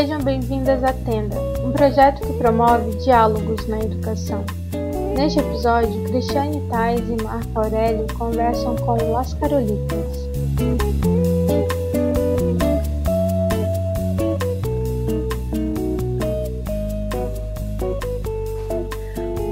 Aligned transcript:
Sejam 0.00 0.22
bem-vindas 0.22 0.82
à 0.82 0.94
Tenda, 0.94 1.36
um 1.62 1.72
projeto 1.72 2.26
que 2.26 2.32
promove 2.38 2.96
diálogos 3.00 3.66
na 3.66 3.80
educação. 3.80 4.42
Neste 5.14 5.40
episódio, 5.40 6.04
Cristiane 6.04 6.58
Tais 6.70 7.00
e 7.00 7.22
Marco 7.22 7.60
Aurélio 7.60 8.06
conversam 8.16 8.76
com 8.76 8.96
Las 9.12 9.34
Carolitas. 9.34 10.30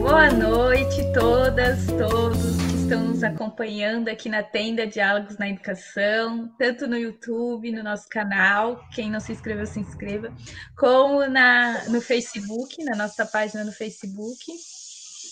Boa 0.00 0.30
noite, 0.30 1.12
todas, 1.12 1.78
todos 1.88 2.47
estão 2.89 3.05
nos 3.05 3.23
acompanhando 3.23 4.09
aqui 4.09 4.30
na 4.30 4.42
Tenda 4.42 4.87
Diálogos 4.87 5.37
na 5.37 5.51
Educação, 5.51 6.51
tanto 6.59 6.87
no 6.87 6.96
YouTube, 6.96 7.70
no 7.70 7.83
nosso 7.83 8.09
canal, 8.09 8.83
quem 8.95 9.10
não 9.10 9.20
se 9.20 9.30
inscreveu, 9.30 9.66
se 9.66 9.79
inscreva, 9.79 10.33
como 10.74 11.27
na, 11.27 11.84
no 11.91 12.01
Facebook, 12.01 12.82
na 12.82 12.96
nossa 12.96 13.27
página 13.27 13.62
no 13.62 13.73
Facebook. 13.73 14.43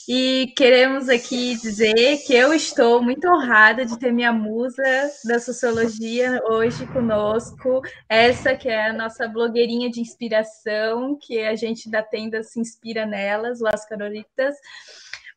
E 0.07 0.53
queremos 0.55 1.09
aqui 1.09 1.57
dizer 1.57 2.19
que 2.27 2.35
eu 2.35 2.53
estou 2.53 3.03
muito 3.03 3.27
honrada 3.27 3.87
de 3.87 3.99
ter 3.99 4.13
minha 4.13 4.33
musa 4.35 4.85
da 5.25 5.41
sociologia 5.41 6.39
hoje 6.51 6.87
conosco, 6.89 7.81
essa 8.07 8.55
que 8.55 8.69
é 8.69 8.91
a 8.91 8.93
nossa 8.93 9.27
blogueirinha 9.27 9.91
de 9.91 10.01
inspiração, 10.01 11.19
que 11.21 11.41
a 11.41 11.57
gente 11.57 11.91
da 11.91 12.03
tenda 12.03 12.43
se 12.43 12.61
inspira 12.61 13.07
nelas, 13.07 13.61
Las 13.61 13.87
Carolitas, 13.87 14.55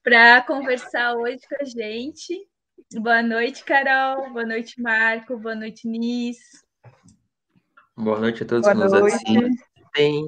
para 0.09 0.41
conversar 0.41 1.13
hoje 1.13 1.37
com 1.47 1.55
a 1.61 1.65
gente. 1.65 2.47
Boa 2.95 3.21
noite, 3.21 3.63
Carol. 3.63 4.33
Boa 4.33 4.43
noite, 4.43 4.81
Marco. 4.81 5.37
Boa 5.37 5.53
noite, 5.53 5.87
Nis. 5.87 6.39
Boa 7.95 8.19
noite 8.19 8.41
a 8.41 8.45
todos 8.47 8.63
Boa 8.63 8.73
que 8.73 8.81
nos 8.81 8.91
assistem. 8.91 10.25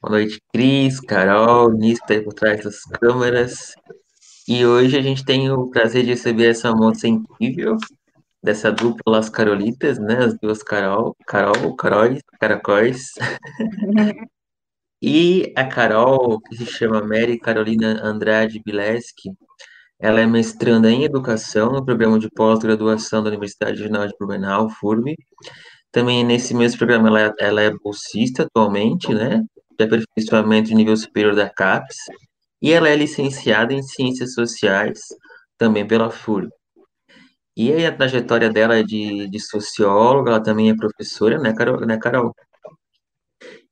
Boa 0.00 0.12
noite, 0.12 0.40
Cris, 0.52 1.00
Carol, 1.00 1.72
Nis 1.72 1.98
tá 1.98 2.14
aí 2.14 2.22
por 2.22 2.32
trás 2.32 2.62
das 2.62 2.84
câmeras. 2.84 3.74
E 4.46 4.64
hoje 4.64 4.96
a 4.96 5.02
gente 5.02 5.24
tem 5.24 5.50
o 5.50 5.68
prazer 5.68 6.04
de 6.04 6.10
receber 6.10 6.50
essa 6.50 6.72
moça 6.72 7.08
incrível, 7.08 7.76
dessa 8.40 8.70
dupla 8.70 9.16
Las 9.16 9.28
Carolitas, 9.28 9.98
né? 9.98 10.26
As 10.26 10.38
duas 10.38 10.62
Carol, 10.62 11.16
Carol, 11.26 11.74
Caróis, 11.74 12.22
Caracóis. 12.38 13.14
e 15.02 15.52
a 15.56 15.64
Carol, 15.66 16.40
que 16.40 16.56
se 16.56 16.66
chama 16.66 17.02
Mary 17.02 17.38
Carolina 17.38 18.00
Andrade 18.02 18.60
Bileski, 18.64 19.30
ela 19.98 20.20
é 20.20 20.26
mestranda 20.26 20.90
em 20.90 21.04
Educação 21.04 21.72
no 21.72 21.84
programa 21.84 22.18
de 22.18 22.28
pós-graduação 22.30 23.22
da 23.22 23.30
Universidade 23.30 23.80
Regional 23.82 24.06
de 24.06 24.14
Blumenau, 24.18 24.68
FURB. 24.70 25.14
Também 25.92 26.24
nesse 26.24 26.54
mesmo 26.54 26.78
programa 26.78 27.08
ela, 27.08 27.20
é, 27.22 27.32
ela 27.40 27.62
é 27.62 27.70
bolsista 27.70 28.44
atualmente, 28.44 29.12
né? 29.14 29.42
de 29.78 29.84
aperfeiçoamento 29.84 30.68
de 30.68 30.74
nível 30.74 30.96
superior 30.96 31.34
da 31.34 31.48
CAPES, 31.48 31.96
e 32.60 32.72
ela 32.72 32.88
é 32.88 32.96
licenciada 32.96 33.72
em 33.72 33.82
Ciências 33.82 34.34
Sociais, 34.34 35.00
também 35.56 35.86
pela 35.86 36.10
FURB. 36.10 36.50
E 37.56 37.72
aí 37.72 37.86
a 37.86 37.96
trajetória 37.96 38.50
dela 38.50 38.76
é 38.76 38.82
de, 38.82 39.28
de 39.28 39.40
socióloga, 39.40 40.30
ela 40.30 40.42
também 40.42 40.70
é 40.70 40.76
professora, 40.76 41.38
né, 41.38 41.52
Carol? 41.54 41.80
Né, 41.86 41.98
Carol? 41.98 42.34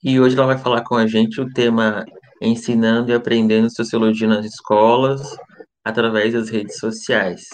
E 0.05 0.21
hoje 0.21 0.37
ela 0.37 0.47
vai 0.47 0.59
falar 0.59 0.83
com 0.83 0.95
a 0.95 1.07
gente 1.07 1.41
o 1.41 1.51
tema 1.53 2.05
Ensinando 2.41 3.11
e 3.11 3.15
Aprendendo 3.15 3.75
Sociologia 3.75 4.29
nas 4.29 4.45
Escolas 4.45 5.37
através 5.83 6.35
das 6.35 6.51
redes 6.51 6.79
sociais. 6.79 7.45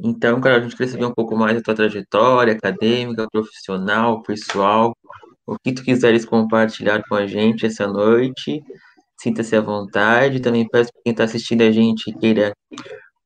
Então, 0.00 0.40
Carol, 0.40 0.58
a 0.58 0.62
gente 0.62 0.76
queria 0.76 0.90
saber 0.92 1.04
um 1.04 1.14
pouco 1.14 1.36
mais 1.36 1.54
da 1.54 1.62
tua 1.62 1.74
trajetória 1.74 2.54
acadêmica, 2.54 3.28
profissional, 3.30 4.22
pessoal, 4.22 4.96
o 5.46 5.56
que 5.58 5.72
tu 5.72 5.84
quiseres 5.84 6.24
compartilhar 6.24 7.02
com 7.08 7.14
a 7.14 7.26
gente 7.26 7.66
essa 7.66 7.86
noite, 7.86 8.62
sinta-se 9.20 9.54
à 9.54 9.60
vontade. 9.60 10.40
Também 10.40 10.66
peço 10.68 10.90
para 10.92 11.02
quem 11.04 11.12
está 11.12 11.24
assistindo 11.24 11.62
a 11.62 11.70
gente 11.70 12.12
queira 12.18 12.52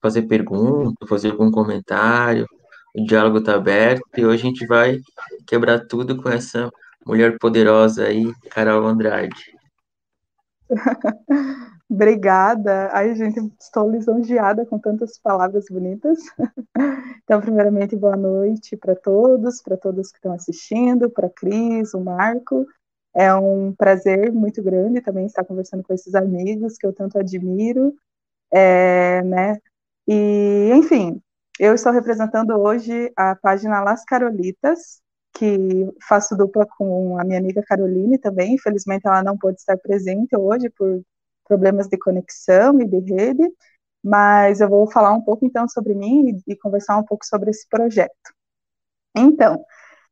fazer 0.03 0.22
pergunta, 0.22 1.06
fazer 1.08 1.31
algum 1.31 1.50
comentário. 1.50 2.47
O 2.97 3.04
diálogo 3.04 3.38
está 3.38 3.54
aberto 3.54 4.03
e 4.16 4.25
hoje 4.26 4.43
a 4.43 4.47
gente 4.47 4.66
vai 4.66 4.98
quebrar 5.47 5.81
tudo 5.87 6.16
com 6.16 6.28
essa 6.28 6.70
mulher 7.06 7.39
poderosa 7.39 8.05
aí, 8.05 8.34
Carol 8.50 8.84
Andrade. 8.84 9.56
Obrigada. 11.89 12.89
Ai, 12.93 13.15
gente, 13.15 13.41
estou 13.61 13.89
lisonjeada 13.89 14.67
com 14.67 14.77
tantas 14.78 15.19
palavras 15.19 15.67
bonitas. 15.71 16.19
Então, 17.28 17.41
primeiramente, 17.41 17.97
boa 17.97 18.17
noite 18.17 18.77
para 18.77 18.94
todos, 18.94 19.61
para 19.61 19.77
todos 19.77 20.12
que 20.12 20.19
estão 20.19 20.31
assistindo, 20.31 21.11
para 21.11 21.28
Cris, 21.28 21.93
o 21.93 21.99
Marco. 21.99 22.65
É 23.12 23.34
um 23.34 23.75
prazer 23.75 24.33
muito 24.33 24.62
grande 24.62 25.00
também 25.00 25.27
estar 25.27 25.44
conversando 25.44 25.83
com 25.83 25.93
esses 25.93 26.15
amigos 26.15 26.77
que 26.78 26.87
eu 26.87 26.93
tanto 26.93 27.19
admiro, 27.19 27.93
é, 28.53 29.23
né? 29.23 29.59
E, 30.06 30.71
enfim, 30.73 31.21
eu 31.59 31.75
estou 31.75 31.91
representando 31.91 32.50
hoje 32.53 33.12
a 33.17 33.34
página 33.34 33.83
Las 33.83 34.05
Carolitas, 34.05 35.03
que 35.36 35.92
faço 36.08 36.36
dupla 36.36 36.66
com 36.66 37.19
a 37.19 37.24
minha 37.24 37.38
amiga 37.38 37.62
Caroline 37.62 38.19
também. 38.19 38.54
Infelizmente, 38.54 39.06
ela 39.06 39.22
não 39.22 39.36
pôde 39.36 39.58
estar 39.58 39.76
presente 39.76 40.34
hoje 40.36 40.70
por 40.70 41.02
problemas 41.44 41.88
de 41.88 41.98
conexão 41.98 42.80
e 42.80 42.86
de 42.86 42.98
rede, 43.14 43.42
mas 44.02 44.60
eu 44.60 44.69
vou 44.69 44.91
falar 44.91 45.12
um 45.12 45.20
pouco 45.22 45.44
então 45.44 45.69
sobre 45.69 45.94
mim 45.94 46.41
e, 46.46 46.52
e 46.52 46.56
conversar 46.56 46.96
um 46.96 47.04
pouco 47.04 47.25
sobre 47.26 47.50
esse 47.50 47.69
projeto. 47.69 48.12
Então, 49.14 49.64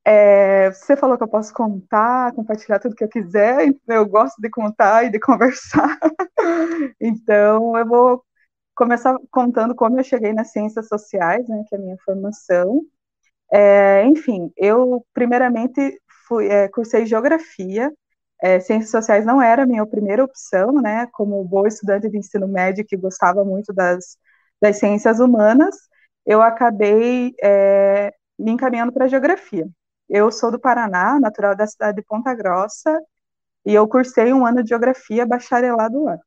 é, 0.04 0.70
você 0.70 0.96
falou 0.96 1.16
que 1.16 1.24
eu 1.24 1.28
posso 1.28 1.52
contar, 1.54 2.32
compartilhar 2.34 2.78
tudo 2.78 2.94
que 2.94 3.04
eu 3.04 3.08
quiser, 3.08 3.74
eu 3.88 4.06
gosto 4.06 4.40
de 4.40 4.50
contar 4.50 5.04
e 5.04 5.10
de 5.10 5.18
conversar. 5.20 5.98
então, 7.00 7.76
eu 7.78 7.86
vou 7.86 8.24
começar 8.74 9.16
contando 9.30 9.74
como 9.74 9.98
eu 9.98 10.04
cheguei 10.04 10.32
nas 10.32 10.52
ciências 10.52 10.88
sociais, 10.88 11.48
né, 11.48 11.64
que 11.68 11.74
é 11.74 11.78
a 11.78 11.80
minha 11.80 11.96
formação. 12.04 12.82
É, 13.56 14.04
enfim, 14.06 14.52
eu 14.56 15.06
primeiramente 15.14 16.00
fui, 16.26 16.48
é, 16.48 16.68
cursei 16.68 17.06
geografia 17.06 17.92
é, 18.42 18.60
ciências 18.60 18.90
sociais 18.90 19.24
não 19.24 19.40
era 19.40 19.62
a 19.62 19.66
minha 19.66 19.86
primeira 19.86 20.24
opção, 20.24 20.72
né, 20.74 21.06
como 21.12 21.42
boa 21.44 21.68
estudante 21.68 22.10
de 22.10 22.18
ensino 22.18 22.46
médio 22.46 22.84
que 22.86 22.96
gostava 22.96 23.44
muito 23.44 23.72
das, 23.72 24.18
das 24.60 24.78
ciências 24.78 25.18
humanas, 25.20 25.74
eu 26.26 26.42
acabei 26.42 27.34
é, 27.42 28.12
me 28.38 28.50
encaminhando 28.52 28.92
para 28.92 29.08
geografia. 29.08 29.66
Eu 30.08 30.30
sou 30.30 30.50
do 30.50 30.60
Paraná, 30.60 31.18
natural 31.18 31.56
da 31.56 31.66
cidade 31.66 31.96
de 31.96 32.02
Ponta 32.02 32.34
Grossa, 32.34 33.00
e 33.66 33.74
eu 33.74 33.88
cursei 33.88 34.32
um 34.32 34.46
ano 34.46 34.62
de 34.62 34.70
geografia 34.70 35.26
bacharelado 35.26 36.04
lá. 36.04 36.18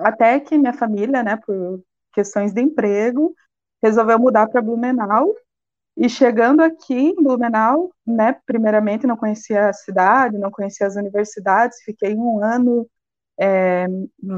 Até 0.00 0.40
que 0.40 0.58
minha 0.58 0.72
família, 0.72 1.22
né, 1.22 1.36
por 1.44 1.82
questões 2.12 2.52
de 2.52 2.60
emprego, 2.62 3.34
resolveu 3.82 4.18
mudar 4.18 4.48
para 4.48 4.62
Blumenau 4.62 5.34
e 5.96 6.08
chegando 6.08 6.60
aqui 6.60 6.94
em 6.94 7.14
Blumenau, 7.14 7.90
né, 8.06 8.36
primeiramente 8.46 9.06
não 9.06 9.16
conhecia 9.16 9.68
a 9.68 9.72
cidade, 9.72 10.38
não 10.38 10.50
conhecia 10.50 10.86
as 10.86 10.96
universidades, 10.96 11.82
fiquei 11.84 12.14
um 12.16 12.42
ano 12.42 12.88
é, 13.38 13.86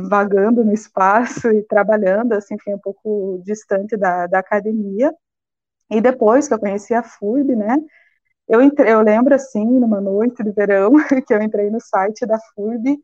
vagando 0.08 0.64
no 0.64 0.72
espaço 0.72 1.48
e 1.52 1.62
trabalhando, 1.62 2.32
assim, 2.34 2.56
um 2.68 2.78
pouco 2.78 3.40
distante 3.44 3.96
da, 3.96 4.26
da 4.26 4.38
academia. 4.40 5.12
E 5.90 6.00
depois 6.00 6.48
que 6.48 6.54
eu 6.54 6.58
conheci 6.58 6.94
a 6.94 7.02
FURB, 7.02 7.56
né, 7.56 7.76
eu, 8.48 8.62
entrei, 8.62 8.92
eu 8.92 9.02
lembro, 9.02 9.34
assim, 9.34 9.64
numa 9.64 10.00
noite 10.00 10.42
de 10.42 10.52
verão, 10.52 10.92
que 11.26 11.34
eu 11.34 11.42
entrei 11.42 11.70
no 11.70 11.80
site 11.80 12.26
da 12.26 12.38
FURB 12.54 12.98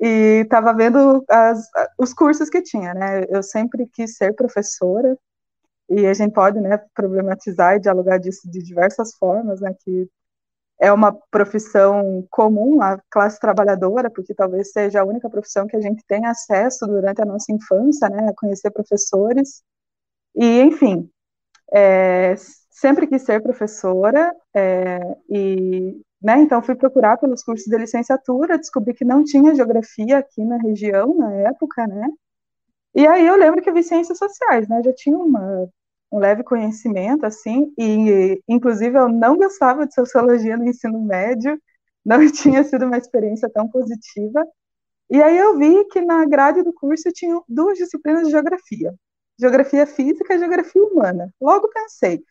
e 0.00 0.42
estava 0.44 0.74
vendo 0.74 1.24
as, 1.28 1.68
os 1.98 2.14
cursos 2.14 2.50
que 2.50 2.62
tinha, 2.62 2.94
né, 2.94 3.24
eu 3.30 3.42
sempre 3.42 3.86
quis 3.92 4.16
ser 4.16 4.34
professora, 4.34 5.16
e 5.88 6.06
a 6.06 6.14
gente 6.14 6.32
pode 6.32 6.60
né, 6.60 6.78
problematizar 6.94 7.76
e 7.76 7.80
dialogar 7.80 8.18
disso 8.18 8.50
de 8.50 8.62
diversas 8.62 9.14
formas, 9.16 9.60
né, 9.60 9.74
que 9.84 10.08
é 10.78 10.92
uma 10.92 11.12
profissão 11.30 12.26
comum 12.30 12.82
à 12.82 13.00
classe 13.10 13.40
trabalhadora, 13.40 14.10
porque 14.10 14.34
talvez 14.34 14.72
seja 14.72 15.00
a 15.00 15.04
única 15.04 15.30
profissão 15.30 15.66
que 15.66 15.76
a 15.76 15.80
gente 15.80 16.04
tem 16.06 16.26
acesso 16.26 16.86
durante 16.86 17.22
a 17.22 17.24
nossa 17.24 17.52
infância, 17.52 18.08
né, 18.08 18.28
a 18.28 18.34
conhecer 18.34 18.70
professores, 18.70 19.62
e 20.34 20.60
enfim, 20.62 21.10
é, 21.72 22.34
sempre 22.70 23.06
quis 23.06 23.22
ser 23.22 23.42
professora, 23.42 24.34
é, 24.54 24.98
e 25.30 26.00
né, 26.22 26.40
então 26.40 26.62
fui 26.62 26.74
procurar 26.74 27.16
pelos 27.18 27.42
cursos 27.42 27.66
de 27.66 27.78
licenciatura, 27.78 28.58
descobri 28.58 28.94
que 28.94 29.04
não 29.04 29.24
tinha 29.24 29.54
geografia 29.54 30.18
aqui 30.18 30.44
na 30.44 30.58
região 30.58 31.16
na 31.16 31.32
época, 31.32 31.86
né, 31.86 32.08
e 32.96 33.06
aí 33.06 33.26
eu 33.26 33.36
lembro 33.36 33.60
que 33.62 33.68
eu 33.68 33.74
vi 33.74 33.82
ciências 33.82 34.16
sociais, 34.16 34.66
né? 34.68 34.82
Já 34.82 34.92
tinha 34.94 35.18
uma, 35.18 35.68
um 36.10 36.18
leve 36.18 36.42
conhecimento, 36.42 37.26
assim, 37.26 37.70
e 37.78 38.40
inclusive 38.48 38.98
eu 38.98 39.06
não 39.08 39.36
gostava 39.36 39.86
de 39.86 39.94
sociologia 39.94 40.56
no 40.56 40.66
ensino 40.66 40.98
médio, 41.00 41.60
não 42.04 42.20
tinha 42.32 42.64
sido 42.64 42.86
uma 42.86 42.96
experiência 42.96 43.50
tão 43.50 43.68
positiva. 43.68 44.42
E 45.10 45.22
aí 45.22 45.36
eu 45.36 45.58
vi 45.58 45.84
que 45.86 46.00
na 46.00 46.24
grade 46.24 46.62
do 46.62 46.72
curso 46.72 47.12
tinha 47.12 47.38
duas 47.48 47.78
disciplinas 47.78 48.24
de 48.24 48.30
geografia. 48.30 48.94
Geografia 49.38 49.86
física 49.86 50.34
e 50.34 50.38
geografia 50.38 50.82
humana. 50.82 51.30
Logo 51.40 51.68
pensei, 51.68 52.24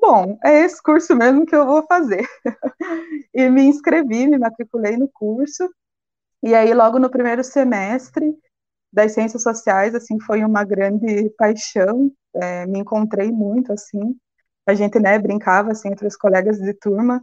bom, 0.00 0.38
é 0.44 0.60
esse 0.60 0.80
curso 0.82 1.16
mesmo 1.16 1.44
que 1.44 1.56
eu 1.56 1.66
vou 1.66 1.82
fazer. 1.86 2.24
e 3.34 3.50
me 3.50 3.64
inscrevi, 3.64 4.28
me 4.28 4.38
matriculei 4.38 4.96
no 4.96 5.08
curso, 5.08 5.68
e 6.42 6.54
aí 6.54 6.72
logo 6.74 6.98
no 6.98 7.10
primeiro 7.10 7.42
semestre 7.44 8.36
das 8.92 9.12
ciências 9.12 9.42
sociais, 9.42 9.94
assim, 9.94 10.20
foi 10.20 10.44
uma 10.44 10.64
grande 10.64 11.30
paixão, 11.38 12.12
é, 12.34 12.66
me 12.66 12.80
encontrei 12.80 13.30
muito, 13.32 13.72
assim, 13.72 14.16
a 14.66 14.74
gente, 14.74 14.98
né, 14.98 15.18
brincava, 15.18 15.72
assim, 15.72 15.88
entre 15.88 16.06
os 16.06 16.16
colegas 16.16 16.58
de 16.58 16.74
turma, 16.74 17.22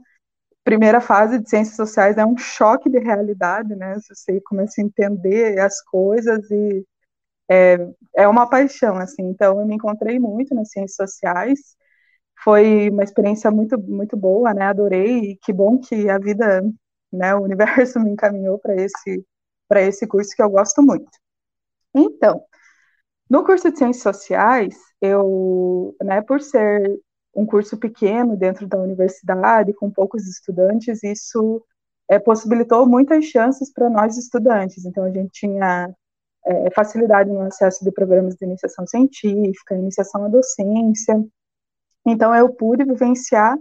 primeira 0.63 1.01
fase 1.01 1.39
de 1.39 1.50
ciências 1.50 1.75
sociais 1.75 2.18
é 2.18 2.25
um 2.25 2.38
choque 2.38 2.89
de 2.89 3.00
realidade, 3.00 3.75
né, 3.75 3.98
você 4.07 4.42
começa 4.42 4.81
a 4.81 4.83
entender 4.83 5.60
as 5.60 5.81
coisas 5.83 6.50
e 6.51 6.86
é, 7.50 7.77
é 8.18 8.27
uma 8.27 8.50
paixão, 8.50 8.98
assim, 8.98 9.24
então 9.24 9.60
eu 9.60 9.68
me 9.68 9.75
encontrei 9.75 10.19
muito 10.19 10.56
nas 10.56 10.71
ciências 10.71 10.95
sociais, 10.95 11.60
foi 12.44 12.89
uma 12.89 13.04
experiência 13.04 13.51
muito, 13.51 13.80
muito 13.80 14.18
boa, 14.18 14.54
né, 14.54 14.63
adorei, 14.66 15.31
e 15.31 15.38
que 15.38 15.54
bom 15.54 15.80
que 15.80 16.10
a 16.10 16.18
vida, 16.19 16.62
né, 17.12 17.36
o 17.36 17.44
universo 17.44 18.00
me 18.01 18.12
encaminhou 18.12 18.60
para 18.60 18.75
esse, 18.75 19.25
para 19.68 19.81
esse 19.81 20.07
curso 20.07 20.36
que 20.36 20.42
eu 20.42 20.50
gosto 20.50 20.81
muito. 20.81 21.10
Então, 21.94 22.44
no 23.30 23.44
curso 23.44 23.71
de 23.71 23.77
Ciências 23.77 24.03
Sociais, 24.03 24.75
eu, 25.01 25.95
né, 26.03 26.21
por 26.21 26.41
ser 26.41 27.00
um 27.36 27.45
curso 27.45 27.77
pequeno 27.77 28.36
dentro 28.36 28.68
da 28.68 28.77
universidade, 28.77 29.74
com 29.74 29.91
poucos 29.91 30.27
estudantes, 30.27 31.03
isso 31.03 31.63
é, 32.09 32.19
possibilitou 32.19 32.88
muitas 32.88 33.25
chances 33.25 33.71
para 33.71 33.89
nós 33.89 34.18
estudantes. 34.18 34.86
Então, 34.86 35.03
a 35.03 35.12
gente 35.12 35.31
tinha 35.31 35.94
é, 36.45 36.71
facilidade 36.71 37.30
no 37.30 37.41
acesso 37.41 37.83
de 37.83 37.92
programas 37.92 38.35
de 38.35 38.45
iniciação 38.45 38.85
científica, 38.88 39.75
iniciação 39.75 40.25
à 40.25 40.27
docência. 40.27 41.24
Então, 42.06 42.33
eu 42.35 42.50
pude 42.53 42.83
vivenciar 42.83 43.57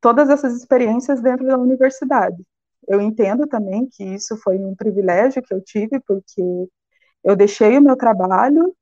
todas 0.00 0.30
essas 0.30 0.54
experiências 0.54 1.20
dentro 1.20 1.46
da 1.46 1.58
universidade. 1.58 2.42
Eu 2.88 3.00
entendo 3.00 3.46
também 3.46 3.86
que 3.90 4.04
isso 4.04 4.36
foi 4.38 4.58
um 4.58 4.74
privilégio 4.74 5.42
que 5.42 5.52
eu 5.52 5.60
tive, 5.62 6.00
porque 6.06 6.42
eu 7.24 7.34
deixei 7.34 7.78
o 7.78 7.82
meu 7.82 7.96
trabalho, 7.96 8.74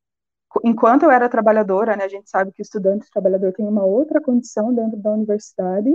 enquanto 0.64 1.04
eu 1.04 1.10
era 1.10 1.28
trabalhadora, 1.28 1.96
né, 1.96 2.04
a 2.04 2.08
gente 2.08 2.28
sabe 2.28 2.52
que 2.52 2.60
estudante 2.60 3.10
trabalhador 3.10 3.52
tem 3.52 3.66
uma 3.66 3.84
outra 3.84 4.20
condição 4.20 4.74
dentro 4.74 4.98
da 4.98 5.10
universidade, 5.10 5.90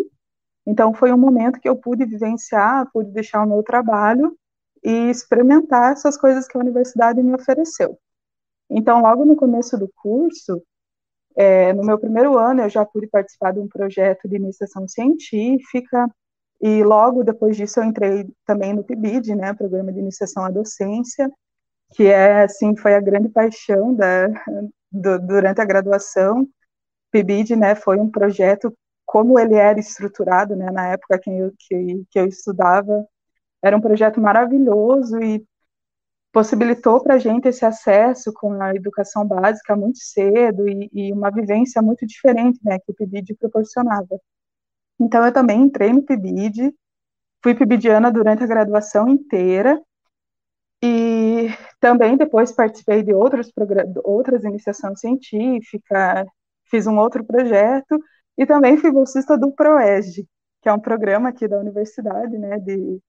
então 0.66 0.94
foi 0.94 1.12
um 1.12 1.18
momento 1.18 1.60
que 1.60 1.70
eu 1.70 1.76
pude 1.76 2.06
vivenciar, 2.06 2.90
pude 2.92 3.12
deixar 3.12 3.44
o 3.44 3.48
meu 3.48 3.62
trabalho 3.62 4.36
e 4.84 5.10
experimentar 5.10 5.94
essas 5.94 6.18
coisas 6.18 6.48
que 6.48 6.58
a 6.58 6.62
universidade 6.62 7.22
me 7.22 7.34
ofereceu. 7.36 7.98
Então, 8.70 9.02
logo 9.02 9.24
no 9.26 9.36
começo 9.36 9.78
do 9.78 9.90
curso, 9.96 10.62
é, 11.36 11.72
no 11.74 11.84
meu 11.84 11.98
primeiro 12.00 12.38
ano, 12.38 12.62
eu 12.62 12.70
já 12.70 12.86
pude 12.86 13.08
participar 13.08 13.54
de 13.54 13.60
um 13.60 13.68
projeto 13.68 14.28
de 14.28 14.36
iniciação 14.36 14.88
científica, 14.88 16.10
e 16.60 16.84
logo 16.84 17.24
depois 17.24 17.56
disso 17.56 17.80
eu 17.80 17.84
entrei 17.84 18.28
também 18.46 18.74
no 18.74 18.84
PIBID, 18.84 19.36
né, 19.36 19.54
Programa 19.54 19.94
de 19.94 20.00
Iniciação 20.00 20.44
à 20.44 20.50
Docência, 20.50 21.32
que 21.92 22.06
é 22.06 22.44
assim 22.44 22.76
foi 22.76 22.96
a 22.96 23.00
grande 23.00 23.30
paixão 23.30 23.94
da, 23.94 24.28
do, 24.92 25.20
durante 25.20 25.62
a 25.62 25.66
graduação. 25.66 26.48
PIBID, 27.12 27.56
né, 27.56 27.76
foi 27.76 27.98
um 28.00 28.10
projeto 28.10 28.74
como 29.06 29.40
ele 29.40 29.56
era 29.56 29.80
estruturado, 29.80 30.56
né, 30.56 30.70
na 30.70 30.88
época 30.90 31.18
que 31.18 31.30
eu, 31.30 31.54
que, 31.58 32.06
que 32.12 32.20
eu 32.20 32.28
estudava, 32.28 33.08
era 33.64 33.76
um 33.76 33.82
projeto 33.82 34.20
maravilhoso 34.20 35.18
e 35.22 35.46
possibilitou 36.32 37.02
para 37.02 37.16
a 37.16 37.18
gente 37.18 37.48
esse 37.48 37.66
acesso 37.66 38.32
com 38.34 38.62
a 38.62 38.76
educação 38.76 39.26
básica 39.26 39.76
muito 39.76 40.00
cedo 40.00 40.68
e, 40.68 40.90
e, 40.94 41.14
uma 41.14 41.32
vivência 41.32 41.82
muito 41.82 42.06
diferente, 42.06 42.60
né, 42.64 42.78
que 42.80 42.92
o 42.92 42.94
PIBID 42.94 43.36
proporcionava. 43.36 44.20
Então, 45.00 45.26
eu 45.26 45.32
também 45.32 45.62
entrei 45.62 45.94
no 45.94 46.04
PIBID, 46.04 46.74
fui 47.42 47.56
PIBIDiana 47.56 48.12
durante 48.12 48.44
a 48.44 48.48
graduação 48.48 49.08
inteira, 49.08 49.82
e 50.82 51.50
também 51.80 52.18
depois 52.18 52.52
participei 52.52 53.04
de 53.04 53.14
outros 53.14 53.52
outras 54.04 54.44
iniciações 54.44 55.00
científicas, 55.00 56.28
fiz 56.66 56.88
um 56.88 56.98
outro 56.98 57.24
projeto 57.26 58.00
e 58.38 58.46
também 58.46 58.78
fui 58.78 58.92
bolsista 58.92 59.38
do 59.38 59.52
PROESG, 59.52 60.28
que 60.62 60.70
é 60.70 60.74
um 60.74 60.80
programa 60.80 61.30
aqui 61.30 61.48
da 61.48 61.60
universidade, 61.60 62.38
né, 62.38 62.60
de, 62.60 63.02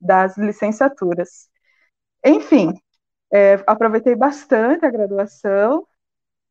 das 0.00 0.36
licenciaturas. 0.38 1.48
Enfim, 2.24 2.74
é, 3.32 3.54
aproveitei 3.66 4.14
bastante 4.16 4.86
a 4.86 4.90
graduação, 4.90 5.86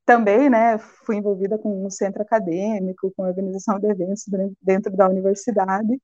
também, 0.06 0.50
né, 0.50 0.78
fui 1.06 1.18
envolvida 1.18 1.58
com 1.60 1.86
um 1.86 1.90
centro 1.90 2.22
acadêmico, 2.22 3.14
com 3.16 3.24
a 3.25 3.28
organização 3.30 3.80
de 3.80 3.88
eventos 3.88 4.25
dentro 4.62 4.96
da 4.96 5.08
universidade, 5.10 6.02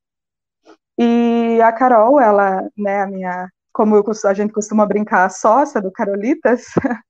e 0.98 1.60
a 1.62 1.71
Carol, 1.71 2.19
ela, 2.19 2.69
né, 2.77 3.01
a 3.01 3.07
minha 3.07 3.50
como 3.73 3.95
eu, 3.95 4.03
a 4.25 4.33
gente 4.33 4.53
costuma 4.53 4.85
brincar, 4.85 5.25
a 5.25 5.29
sócia 5.29 5.81
do 5.81 5.91
Carolitas, 5.91 6.65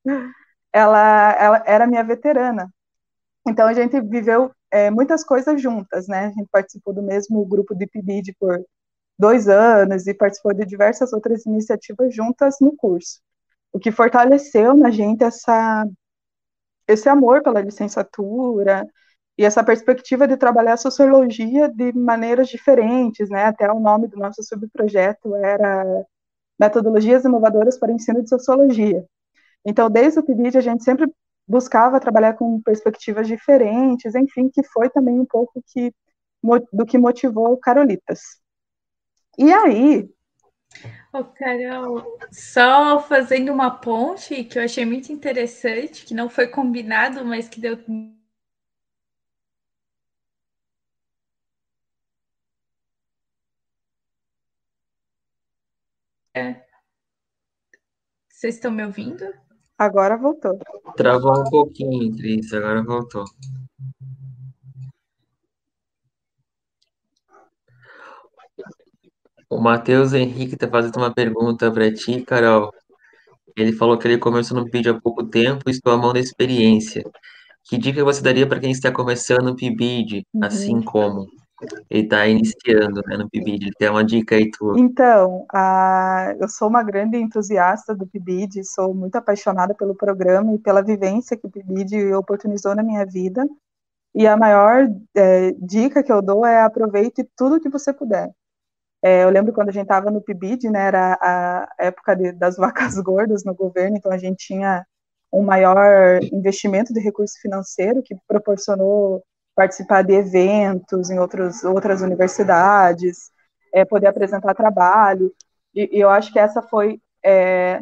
ela, 0.73 1.31
ela 1.39 1.63
era 1.65 1.87
minha 1.87 2.03
veterana. 2.03 2.73
Então 3.47 3.67
a 3.67 3.73
gente 3.73 3.99
viveu 4.01 4.51
é, 4.71 4.89
muitas 4.89 5.23
coisas 5.23 5.61
juntas, 5.61 6.07
né? 6.07 6.27
A 6.27 6.29
gente 6.31 6.47
participou 6.51 6.93
do 6.93 7.03
mesmo 7.03 7.45
grupo 7.45 7.75
de 7.75 7.85
PIBID 7.87 8.35
por 8.39 8.63
dois 9.19 9.47
anos 9.47 10.07
e 10.07 10.13
participou 10.13 10.53
de 10.53 10.65
diversas 10.65 11.13
outras 11.13 11.45
iniciativas 11.45 12.15
juntas 12.15 12.55
no 12.61 12.75
curso, 12.75 13.21
o 13.71 13.79
que 13.79 13.91
fortaleceu 13.91 14.75
na 14.75 14.89
gente 14.91 15.23
essa 15.23 15.85
esse 16.87 17.07
amor 17.09 17.41
pela 17.43 17.61
licenciatura 17.61 18.85
e 19.37 19.45
essa 19.45 19.63
perspectiva 19.63 20.27
de 20.27 20.37
trabalhar 20.37 20.73
a 20.73 20.77
sociologia 20.77 21.69
de 21.69 21.93
maneiras 21.93 22.49
diferentes, 22.49 23.29
né? 23.29 23.45
Até 23.45 23.71
o 23.71 23.79
nome 23.79 24.07
do 24.07 24.17
nosso 24.17 24.43
subprojeto 24.43 25.35
era 25.35 26.05
metodologias 26.59 27.25
inovadoras 27.25 27.77
para 27.77 27.91
o 27.91 27.95
ensino 27.95 28.21
de 28.21 28.29
sociologia. 28.29 29.05
Então, 29.65 29.89
desde 29.89 30.19
o 30.19 30.23
PIBID, 30.23 30.57
a 30.57 30.61
gente 30.61 30.83
sempre 30.83 31.11
buscava 31.47 31.99
trabalhar 31.99 32.33
com 32.33 32.61
perspectivas 32.61 33.27
diferentes, 33.27 34.15
enfim, 34.15 34.49
que 34.49 34.63
foi 34.63 34.89
também 34.89 35.19
um 35.19 35.25
pouco 35.25 35.61
que, 35.67 35.93
do 36.71 36.85
que 36.85 36.97
motivou 36.97 37.57
Carolitas. 37.57 38.21
E 39.37 39.51
aí... 39.51 40.09
Ô, 41.13 41.23
Carol, 41.23 42.17
só 42.31 42.99
fazendo 42.99 43.51
uma 43.51 43.69
ponte 43.69 44.43
que 44.43 44.57
eu 44.57 44.63
achei 44.63 44.85
muito 44.85 45.11
interessante, 45.11 46.05
que 46.05 46.13
não 46.13 46.29
foi 46.29 46.47
combinado, 46.47 47.23
mas 47.23 47.47
que 47.47 47.59
deu 47.59 47.77
É. 56.35 56.63
Vocês 58.27 58.55
estão 58.55 58.71
me 58.71 58.83
ouvindo? 58.83 59.23
Agora 59.77 60.17
voltou. 60.17 60.57
Travou 60.95 61.39
um 61.39 61.43
pouquinho, 61.49 62.15
Cris, 62.15 62.51
agora 62.53 62.83
voltou. 62.83 63.23
O 69.49 69.61
Matheus 69.61 70.13
Henrique 70.13 70.55
está 70.55 70.67
fazendo 70.67 70.97
uma 70.97 71.13
pergunta 71.13 71.71
para 71.71 71.93
ti, 71.93 72.21
Carol. 72.21 72.73
Ele 73.55 73.71
falou 73.71 73.97
que 73.99 74.07
ele 74.07 74.17
começou 74.17 74.57
no 74.57 74.65
PIBID 74.65 74.89
há 74.89 74.99
pouco 74.99 75.23
tempo 75.23 75.69
e 75.69 75.71
estou 75.71 75.93
à 75.93 75.97
mão 75.97 76.11
da 76.11 76.19
experiência. 76.19 77.03
Que 77.63 77.77
dica 77.77 78.03
você 78.03 78.21
daria 78.21 78.47
para 78.47 78.59
quem 78.59 78.71
está 78.71 78.91
começando 78.91 79.43
no 79.43 79.55
PIBID, 79.55 80.25
uhum. 80.33 80.43
assim 80.43 80.81
como? 80.81 81.27
Ele 81.89 82.03
está 82.03 82.27
iniciando 82.27 83.01
né, 83.07 83.17
no 83.17 83.29
PIBID, 83.29 83.71
tem 83.77 83.89
uma 83.89 84.03
dica 84.03 84.35
aí 84.35 84.49
tua. 84.51 84.79
Então, 84.79 85.45
eu 86.39 86.47
sou 86.47 86.67
uma 86.67 86.83
grande 86.83 87.17
entusiasta 87.17 87.95
do 87.95 88.07
PIBID, 88.07 88.63
sou 88.63 88.93
muito 88.93 89.15
apaixonada 89.15 89.73
pelo 89.73 89.95
programa 89.95 90.53
e 90.53 90.59
pela 90.59 90.81
vivência 90.81 91.37
que 91.37 91.47
o 91.47 91.49
PIBID 91.49 92.13
oportunizou 92.13 92.75
na 92.75 92.83
minha 92.83 93.05
vida. 93.05 93.47
E 94.15 94.27
a 94.27 94.37
maior 94.37 94.87
é, 95.15 95.51
dica 95.59 96.03
que 96.03 96.11
eu 96.11 96.21
dou 96.21 96.45
é 96.45 96.61
aproveite 96.61 97.27
tudo 97.35 97.59
que 97.59 97.69
você 97.69 97.91
puder. 97.91 98.31
É, 99.01 99.23
eu 99.23 99.29
lembro 99.29 99.51
quando 99.51 99.69
a 99.69 99.71
gente 99.71 99.83
estava 99.83 100.09
no 100.09 100.21
PIBID, 100.21 100.69
né, 100.69 100.87
era 100.87 101.17
a 101.21 101.67
época 101.77 102.15
de, 102.15 102.31
das 102.31 102.55
vacas 102.57 102.97
gordas 102.99 103.43
no 103.43 103.53
governo, 103.53 103.97
então 103.97 104.11
a 104.11 104.17
gente 104.17 104.47
tinha 104.47 104.85
um 105.31 105.41
maior 105.41 106.21
investimento 106.31 106.93
de 106.93 106.99
recurso 106.99 107.41
financeiro 107.41 108.03
que 108.03 108.15
proporcionou 108.27 109.23
participar 109.55 110.03
de 110.03 110.13
eventos 110.13 111.09
em 111.09 111.19
outros, 111.19 111.63
outras 111.63 112.01
universidades, 112.01 113.31
é, 113.73 113.85
poder 113.85 114.07
apresentar 114.07 114.53
trabalho. 114.53 115.33
E, 115.73 115.97
e, 115.97 115.99
eu 115.99 116.09
acho 116.09 116.31
que 116.31 116.39
essa 116.39 116.61
foi 116.61 117.01
é, 117.23 117.81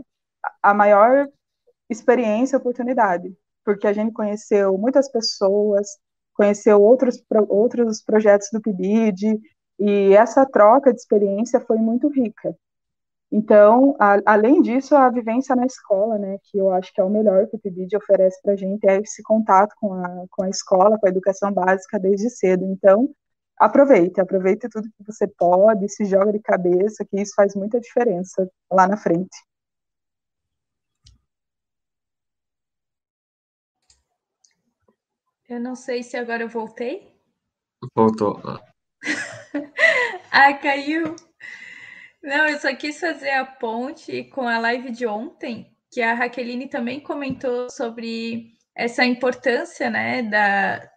a 0.61 0.73
maior 0.73 1.27
experiência 1.89 2.55
e 2.55 2.59
oportunidade, 2.59 3.35
porque 3.65 3.87
a 3.87 3.93
gente 3.93 4.13
conheceu 4.13 4.77
muitas 4.77 5.11
pessoas, 5.11 5.87
conheceu 6.33 6.81
outros, 6.81 7.21
outros 7.49 8.01
projetos 8.01 8.49
do 8.51 8.61
PIBID, 8.61 9.39
e 9.79 10.13
essa 10.13 10.45
troca 10.45 10.93
de 10.93 10.99
experiência 10.99 11.59
foi 11.59 11.77
muito 11.77 12.07
rica. 12.07 12.55
Então, 13.31 13.95
a, 13.97 14.17
além 14.25 14.61
disso, 14.61 14.93
a 14.93 15.09
vivência 15.09 15.55
na 15.55 15.65
escola, 15.65 16.17
né, 16.17 16.37
que 16.43 16.57
eu 16.57 16.69
acho 16.71 16.93
que 16.93 16.99
é 16.99 17.03
o 17.03 17.09
melhor 17.09 17.47
que 17.47 17.55
o 17.55 17.59
PIBID 17.59 17.95
oferece 17.95 18.41
para 18.41 18.53
a 18.53 18.55
gente, 18.57 18.85
é 18.85 18.97
esse 18.99 19.23
contato 19.23 19.73
com 19.79 19.93
a, 19.93 20.25
com 20.29 20.43
a 20.43 20.49
escola, 20.49 20.99
com 20.99 21.05
a 21.07 21.09
educação 21.09 21.53
básica 21.53 21.97
desde 21.97 22.29
cedo. 22.29 22.65
Então, 22.65 23.09
aproveite, 23.57 24.19
aproveite 24.19 24.67
tudo 24.69 24.89
que 24.89 25.03
você 25.05 25.25
pode, 25.27 25.87
se 25.87 26.03
joga 26.03 26.33
de 26.33 26.39
cabeça, 26.39 27.05
que 27.05 27.21
isso 27.21 27.33
faz 27.33 27.55
muita 27.55 27.79
diferença 27.79 28.49
lá 28.69 28.85
na 28.85 28.97
frente. 28.97 29.37
Eu 35.47 35.59
não 35.59 35.75
sei 35.75 36.03
se 36.03 36.17
agora 36.17 36.43
eu 36.43 36.49
voltei. 36.49 37.15
Voltou. 37.95 38.41
ah, 40.31 40.53
caiu. 40.53 41.15
Não, 42.23 42.47
eu 42.47 42.59
só 42.59 42.73
quis 42.75 42.99
fazer 42.99 43.31
a 43.31 43.45
ponte 43.45 44.25
com 44.25 44.47
a 44.47 44.59
live 44.59 44.91
de 44.91 45.07
ontem, 45.07 45.75
que 45.91 46.01
a 46.01 46.13
Raqueline 46.13 46.69
também 46.69 46.99
comentou 46.99 47.69
sobre 47.69 48.53
essa 48.75 49.03
importância, 49.03 49.89
né, 49.89 50.21
da, 50.23 50.89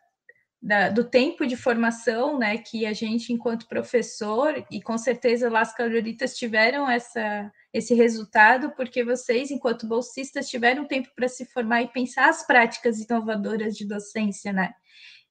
da, 0.60 0.88
do 0.90 1.02
tempo 1.02 1.46
de 1.46 1.56
formação, 1.56 2.38
né, 2.38 2.58
que 2.58 2.84
a 2.84 2.92
gente, 2.92 3.32
enquanto 3.32 3.66
professor, 3.66 4.64
e 4.70 4.82
com 4.82 4.98
certeza 4.98 5.50
lá 5.50 5.60
as 5.60 5.74
caloritas 5.74 6.36
tiveram 6.36 6.88
essa, 6.90 7.50
esse 7.72 7.94
resultado, 7.94 8.72
porque 8.76 9.02
vocês, 9.02 9.50
enquanto 9.50 9.88
bolsistas, 9.88 10.48
tiveram 10.48 10.86
tempo 10.86 11.08
para 11.16 11.28
se 11.28 11.46
formar 11.46 11.82
e 11.82 11.88
pensar 11.88 12.28
as 12.28 12.46
práticas 12.46 13.00
inovadoras 13.00 13.76
de 13.76 13.86
docência, 13.86 14.52
né? 14.52 14.72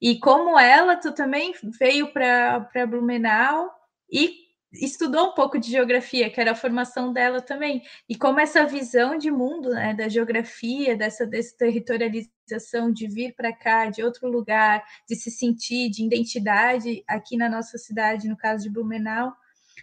E 0.01 0.19
como 0.19 0.59
ela, 0.59 0.97
tu 0.97 1.13
também 1.13 1.53
veio 1.79 2.11
para 2.11 2.85
Blumenau 2.87 3.71
e 4.11 4.42
estudou 4.73 5.29
um 5.29 5.33
pouco 5.33 5.59
de 5.59 5.69
geografia, 5.69 6.29
que 6.29 6.39
era 6.41 6.51
a 6.51 6.55
formação 6.55 7.13
dela 7.13 7.41
também, 7.41 7.83
e 8.09 8.15
como 8.15 8.39
essa 8.39 8.65
visão 8.65 9.17
de 9.17 9.29
mundo, 9.29 9.69
né, 9.69 9.93
da 9.93 10.09
geografia, 10.09 10.95
dessa 10.95 11.25
desterritorialização, 11.25 12.91
de 12.91 13.07
vir 13.07 13.33
para 13.35 13.53
cá, 13.53 13.85
de 13.89 14.03
outro 14.03 14.27
lugar, 14.27 14.83
de 15.07 15.15
se 15.15 15.29
sentir, 15.29 15.89
de 15.89 16.03
identidade 16.03 17.03
aqui 17.07 17.37
na 17.37 17.47
nossa 17.49 17.77
cidade, 17.77 18.27
no 18.27 18.37
caso 18.37 18.63
de 18.63 18.69
Blumenau, 18.69 19.33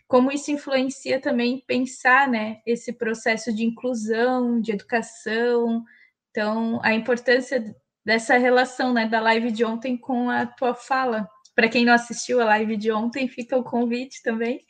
como 0.06 0.32
isso 0.32 0.50
influencia 0.50 1.20
também 1.20 1.62
pensar, 1.66 2.28
né, 2.28 2.60
esse 2.66 2.92
processo 2.92 3.52
de 3.54 3.64
inclusão, 3.64 4.60
de 4.60 4.72
educação, 4.72 5.84
então 6.30 6.80
a 6.82 6.92
importância 6.92 7.74
dessa 8.04 8.36
relação, 8.36 8.92
né, 8.92 9.06
da 9.06 9.20
live 9.20 9.52
de 9.52 9.64
ontem 9.64 9.96
com 9.96 10.28
a 10.28 10.46
tua 10.46 10.74
fala, 10.74 11.28
para 11.60 11.68
quem 11.68 11.84
não 11.84 11.92
assistiu 11.92 12.40
a 12.40 12.44
live 12.46 12.74
de 12.74 12.90
ontem, 12.90 13.28
fica 13.28 13.54
o 13.54 13.62
convite 13.62 14.22
também, 14.22 14.64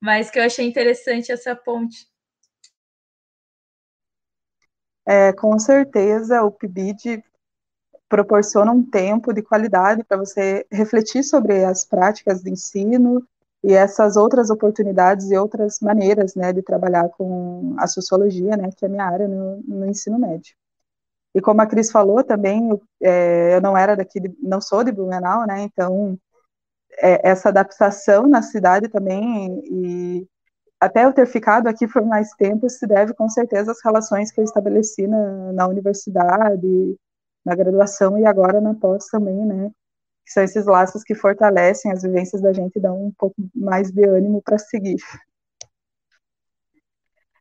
mas 0.00 0.32
que 0.32 0.38
eu 0.40 0.42
achei 0.42 0.66
interessante 0.66 1.30
essa 1.30 1.54
ponte. 1.54 2.08
É, 5.06 5.32
com 5.32 5.56
certeza, 5.60 6.42
o 6.42 6.50
PIBID 6.50 7.22
proporciona 8.08 8.72
um 8.72 8.84
tempo 8.84 9.32
de 9.32 9.42
qualidade 9.42 10.02
para 10.02 10.16
você 10.16 10.66
refletir 10.72 11.22
sobre 11.22 11.64
as 11.64 11.84
práticas 11.84 12.42
de 12.42 12.50
ensino 12.50 13.24
e 13.62 13.72
essas 13.72 14.16
outras 14.16 14.50
oportunidades 14.50 15.30
e 15.30 15.36
outras 15.36 15.78
maneiras 15.78 16.34
né, 16.34 16.52
de 16.52 16.62
trabalhar 16.62 17.10
com 17.10 17.76
a 17.78 17.86
sociologia, 17.86 18.56
né, 18.56 18.70
que 18.76 18.84
é 18.84 18.88
a 18.88 18.90
minha 18.90 19.06
área 19.06 19.28
no, 19.28 19.62
no 19.62 19.86
ensino 19.86 20.18
médio. 20.18 20.56
E 21.32 21.40
como 21.40 21.62
a 21.62 21.66
Cris 21.66 21.92
falou 21.92 22.24
também, 22.24 22.70
eu, 22.70 22.82
é, 23.00 23.54
eu 23.54 23.60
não 23.60 23.78
era 23.78 23.94
daqui, 23.94 24.18
de, 24.18 24.36
não 24.42 24.60
sou 24.60 24.82
de 24.82 24.90
Blumenau, 24.90 25.46
né? 25.46 25.62
Então 25.62 26.18
é, 26.98 27.28
essa 27.28 27.48
adaptação 27.48 28.26
na 28.26 28.42
cidade 28.42 28.88
também 28.88 29.60
e 29.64 30.28
até 30.80 31.04
eu 31.04 31.12
ter 31.12 31.26
ficado 31.26 31.66
aqui 31.66 31.86
por 31.88 32.04
mais 32.04 32.30
tempo 32.32 32.68
se 32.68 32.86
deve 32.86 33.14
com 33.14 33.28
certeza 33.28 33.72
às 33.72 33.82
relações 33.82 34.30
que 34.30 34.40
eu 34.40 34.44
estabeleci 34.44 35.06
na, 35.06 35.52
na 35.52 35.66
universidade, 35.66 36.96
na 37.44 37.54
graduação 37.54 38.18
e 38.18 38.26
agora 38.26 38.60
na 38.60 38.74
pós 38.74 39.06
também, 39.06 39.46
né? 39.46 39.70
Que 40.26 40.32
são 40.32 40.42
esses 40.42 40.66
laços 40.66 41.02
que 41.02 41.14
fortalecem 41.14 41.92
as 41.92 42.02
vivências 42.02 42.42
da 42.42 42.52
gente 42.52 42.76
e 42.76 42.80
dão 42.80 43.06
um 43.06 43.12
pouco 43.12 43.36
mais 43.54 43.90
de 43.90 44.04
ânimo 44.04 44.42
para 44.42 44.58
seguir. 44.58 44.96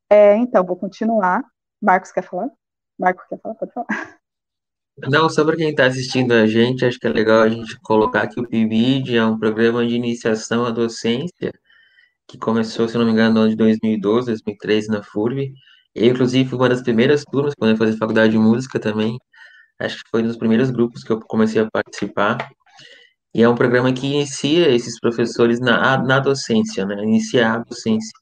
É, 0.10 0.36
então, 0.38 0.64
vou 0.66 0.76
continuar. 0.78 1.44
Marcos 1.82 2.12
quer 2.12 2.24
falar? 2.24 2.50
Marcos 2.98 3.26
quer 3.28 3.40
falar? 3.42 3.56
Pode 3.56 3.74
falar. 3.74 3.88
Não, 4.98 5.28
só 5.28 5.44
para 5.44 5.56
quem 5.58 5.70
está 5.70 5.88
assistindo 5.88 6.34
a 6.34 6.46
gente, 6.46 6.86
acho 6.86 7.00
que 7.00 7.08
é 7.08 7.10
legal 7.10 7.42
a 7.42 7.50
gente 7.50 7.80
colocar 7.82 8.28
que 8.28 8.40
o 8.40 8.48
PIBID 8.48 9.18
é 9.18 9.26
um 9.26 9.40
programa 9.40 9.86
de 9.86 9.96
iniciação 9.96 10.66
à 10.66 10.72
docência 10.72 11.52
que 12.28 12.38
começou, 12.38 12.88
se 12.88 12.98
não 12.98 13.06
me 13.06 13.12
engano, 13.12 13.36
no 13.36 13.42
ano 13.42 13.50
de 13.52 13.56
2012, 13.58 14.28
2013 14.28 14.90
na 14.90 15.04
FURB. 15.04 15.54
Eu, 15.96 16.08
inclusive, 16.14 16.50
fui 16.50 16.60
uma 16.60 16.70
das 16.70 16.82
primeiras 16.84 17.24
turmas, 17.26 17.54
quando 17.56 17.72
eu 17.72 17.78
fazia 17.78 17.98
faculdade 17.98 18.34
de 18.34 18.40
música 18.40 18.80
também. 18.80 19.18
Acho 19.80 19.98
que 20.04 20.10
foi 20.12 20.24
um 20.24 20.28
dos 20.28 20.38
primeiros 20.38 20.72
grupos 20.72 21.04
que 21.04 21.12
eu 21.12 21.20
comecei 21.22 21.62
a 21.62 21.70
participar. 21.72 22.38
E 23.34 23.44
é 23.44 23.50
um 23.50 23.56
programa 23.56 23.94
que 23.94 24.08
inicia 24.08 24.70
esses 24.70 25.00
professores 25.00 25.60
na, 25.60 25.98
na 26.04 26.20
docência, 26.20 26.86
né? 26.86 26.96
Inicia 27.04 27.54
a 27.54 27.58
docência. 27.60 28.14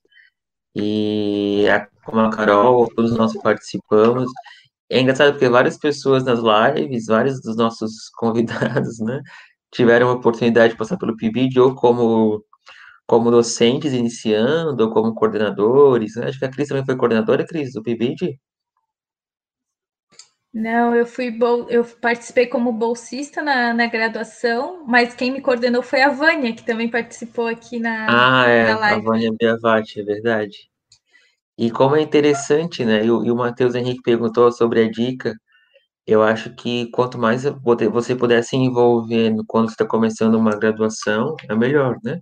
E, 0.76 1.66
como 2.06 2.22
a 2.22 2.30
Carol, 2.32 2.88
todos 2.96 3.14
nós 3.18 3.34
participamos. 3.42 4.32
É 4.92 5.00
engraçado 5.00 5.32
porque 5.32 5.48
várias 5.48 5.78
pessoas 5.78 6.26
nas 6.26 6.40
lives, 6.40 7.06
vários 7.06 7.42
dos 7.42 7.56
nossos 7.56 8.10
convidados, 8.20 9.00
né, 9.00 9.22
tiveram 9.72 10.10
a 10.10 10.14
oportunidade 10.14 10.74
de 10.74 10.78
passar 10.78 10.98
pelo 10.98 11.16
PIBID 11.16 11.60
ou 11.62 11.74
como, 11.74 12.44
como 13.08 13.32
docentes 13.32 13.94
iniciando, 13.94 14.84
ou 14.84 14.92
como 14.92 15.16
coordenadores. 15.16 16.16
Né? 16.18 16.28
Acho 16.28 16.40
que 16.40 16.46
a 16.46 16.52
Cris 16.52 16.68
também 16.68 16.86
foi 16.86 16.98
coordenadora, 16.98 17.46
Cris, 17.48 17.72
do 17.74 17.82
PIBID? 17.82 18.38
Não, 20.54 20.94
eu 20.94 21.06
fui 21.06 21.34
eu 21.70 21.86
participei 22.02 22.46
como 22.46 22.74
bolsista 22.74 23.42
na, 23.42 23.74
na 23.74 23.88
graduação, 23.88 24.86
mas 24.86 25.16
quem 25.16 25.32
me 25.32 25.40
coordenou 25.40 25.82
foi 25.82 26.02
a 26.02 26.10
Vânia, 26.10 26.54
que 26.54 26.66
também 26.66 26.90
participou 26.92 27.48
aqui 27.48 27.80
na, 27.80 28.08
ah, 28.10 28.46
é, 28.46 28.74
na 28.74 28.80
live. 28.80 29.00
A 29.00 29.04
Vânia 29.04 29.32
Biavati, 29.40 30.02
é 30.02 30.04
verdade. 30.04 30.71
E 31.58 31.70
como 31.72 31.96
é 31.96 32.02
interessante, 32.02 32.84
né? 32.86 33.06
E 33.06 33.12
o, 33.12 33.36
Matheus 33.36 33.76
Henrique 33.76 34.02
perguntou 34.04 34.52
sobre 34.52 34.84
a 34.84 34.90
dica. 34.90 35.36
Eu 36.08 36.24
acho 36.24 36.56
que 36.56 36.90
quanto 36.92 37.18
mais 37.20 37.44
você 37.92 38.16
puder 38.16 38.44
se 38.44 38.56
envolver 38.58 39.34
quando 39.48 39.70
está 39.70 39.86
começando 39.86 40.36
uma 40.36 40.58
graduação, 40.58 41.36
é 41.50 41.56
melhor, 41.56 41.98
né? 42.04 42.20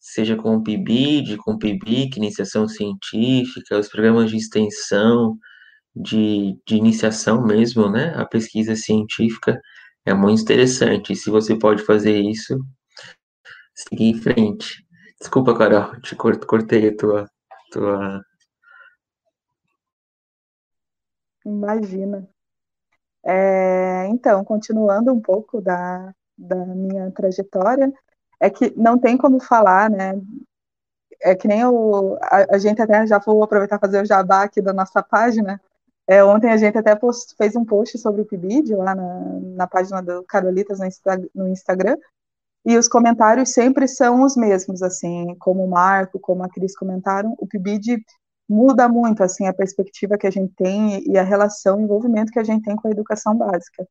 Seja 0.00 0.36
com 0.36 0.56
o 0.56 0.62
PIBID, 0.62 1.36
com 1.38 1.52
o 1.54 1.58
PIBIC, 1.58 2.18
iniciação 2.18 2.68
científica, 2.68 3.78
os 3.78 3.88
programas 3.88 4.30
de 4.30 4.38
extensão, 4.38 5.36
de, 5.94 6.56
de 6.66 6.76
iniciação 6.76 7.44
mesmo, 7.46 7.90
né? 7.90 8.14
A 8.16 8.26
pesquisa 8.26 8.76
científica 8.76 9.60
é 10.06 10.14
muito 10.14 10.42
interessante. 10.42 11.12
E 11.12 11.16
se 11.16 11.30
você 11.30 11.56
pode 11.58 11.84
fazer 11.84 12.20
isso, 12.20 12.58
seguir 13.74 14.06
em 14.06 14.20
frente. 14.20 14.84
Desculpa, 15.20 15.56
Carol, 15.56 16.00
te 16.00 16.16
cortei 16.16 16.88
a 16.88 16.96
tua, 16.96 17.28
tua 17.72 18.22
Imagina. 21.44 22.28
É, 23.24 24.06
então, 24.08 24.44
continuando 24.44 25.12
um 25.12 25.20
pouco 25.20 25.60
da, 25.60 26.14
da 26.36 26.56
minha 26.56 27.10
trajetória, 27.12 27.92
é 28.40 28.50
que 28.50 28.72
não 28.76 28.98
tem 28.98 29.16
como 29.16 29.40
falar, 29.40 29.88
né? 29.90 30.20
É 31.20 31.34
que 31.34 31.46
nem 31.46 31.64
o, 31.64 32.18
a, 32.20 32.56
a 32.56 32.58
gente 32.58 32.82
até 32.82 33.06
já 33.06 33.18
vou 33.18 33.42
aproveitar 33.44 33.78
fazer 33.78 34.02
o 34.02 34.06
jabá 34.06 34.42
aqui 34.42 34.60
da 34.60 34.72
nossa 34.72 35.02
página. 35.02 35.60
É, 36.06 36.22
ontem 36.24 36.50
a 36.50 36.56
gente 36.56 36.76
até 36.76 36.96
post, 36.96 37.36
fez 37.36 37.54
um 37.54 37.64
post 37.64 37.96
sobre 37.98 38.22
o 38.22 38.26
PIBID 38.26 38.74
lá 38.74 38.94
na, 38.94 39.20
na 39.56 39.66
página 39.68 40.02
do 40.02 40.24
Carolitas 40.24 40.80
no, 40.80 40.86
Insta, 40.86 41.22
no 41.32 41.48
Instagram, 41.48 41.96
e 42.64 42.76
os 42.76 42.88
comentários 42.88 43.52
sempre 43.52 43.86
são 43.88 44.22
os 44.22 44.36
mesmos, 44.36 44.82
assim, 44.82 45.34
como 45.38 45.64
o 45.64 45.68
Marco, 45.68 46.18
como 46.18 46.42
a 46.42 46.48
Cris 46.48 46.76
comentaram, 46.76 47.34
o 47.38 47.46
PIBID 47.46 48.04
muda 48.48 48.88
muito 48.88 49.22
assim 49.22 49.46
a 49.46 49.54
perspectiva 49.54 50.18
que 50.18 50.26
a 50.26 50.30
gente 50.30 50.52
tem 50.56 51.02
e 51.08 51.18
a 51.18 51.22
relação, 51.22 51.78
o 51.78 51.82
envolvimento 51.82 52.32
que 52.32 52.38
a 52.38 52.44
gente 52.44 52.64
tem 52.64 52.76
com 52.76 52.88
a 52.88 52.90
educação 52.90 53.36
básica. 53.36 53.86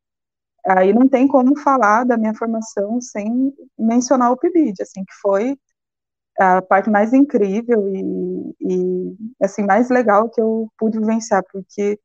Aí 0.66 0.94
não 0.94 1.08
tem 1.10 1.28
como 1.28 1.58
falar 1.60 2.06
da 2.06 2.18
minha 2.18 2.36
formação 2.36 3.02
sem 3.02 3.54
mencionar 3.78 4.32
o 4.32 4.38
PIBID, 4.38 4.82
assim, 4.84 5.04
que 5.04 5.14
foi 5.22 5.58
a 6.40 6.62
parte 6.62 6.90
mais 6.90 7.14
incrível 7.14 7.88
e, 7.94 8.56
e 8.62 9.18
assim 9.42 9.64
mais 9.64 9.90
legal 9.90 10.30
que 10.30 10.42
eu 10.42 10.70
pude 10.78 11.00
vivenciar, 11.00 11.44
porque 11.52 12.00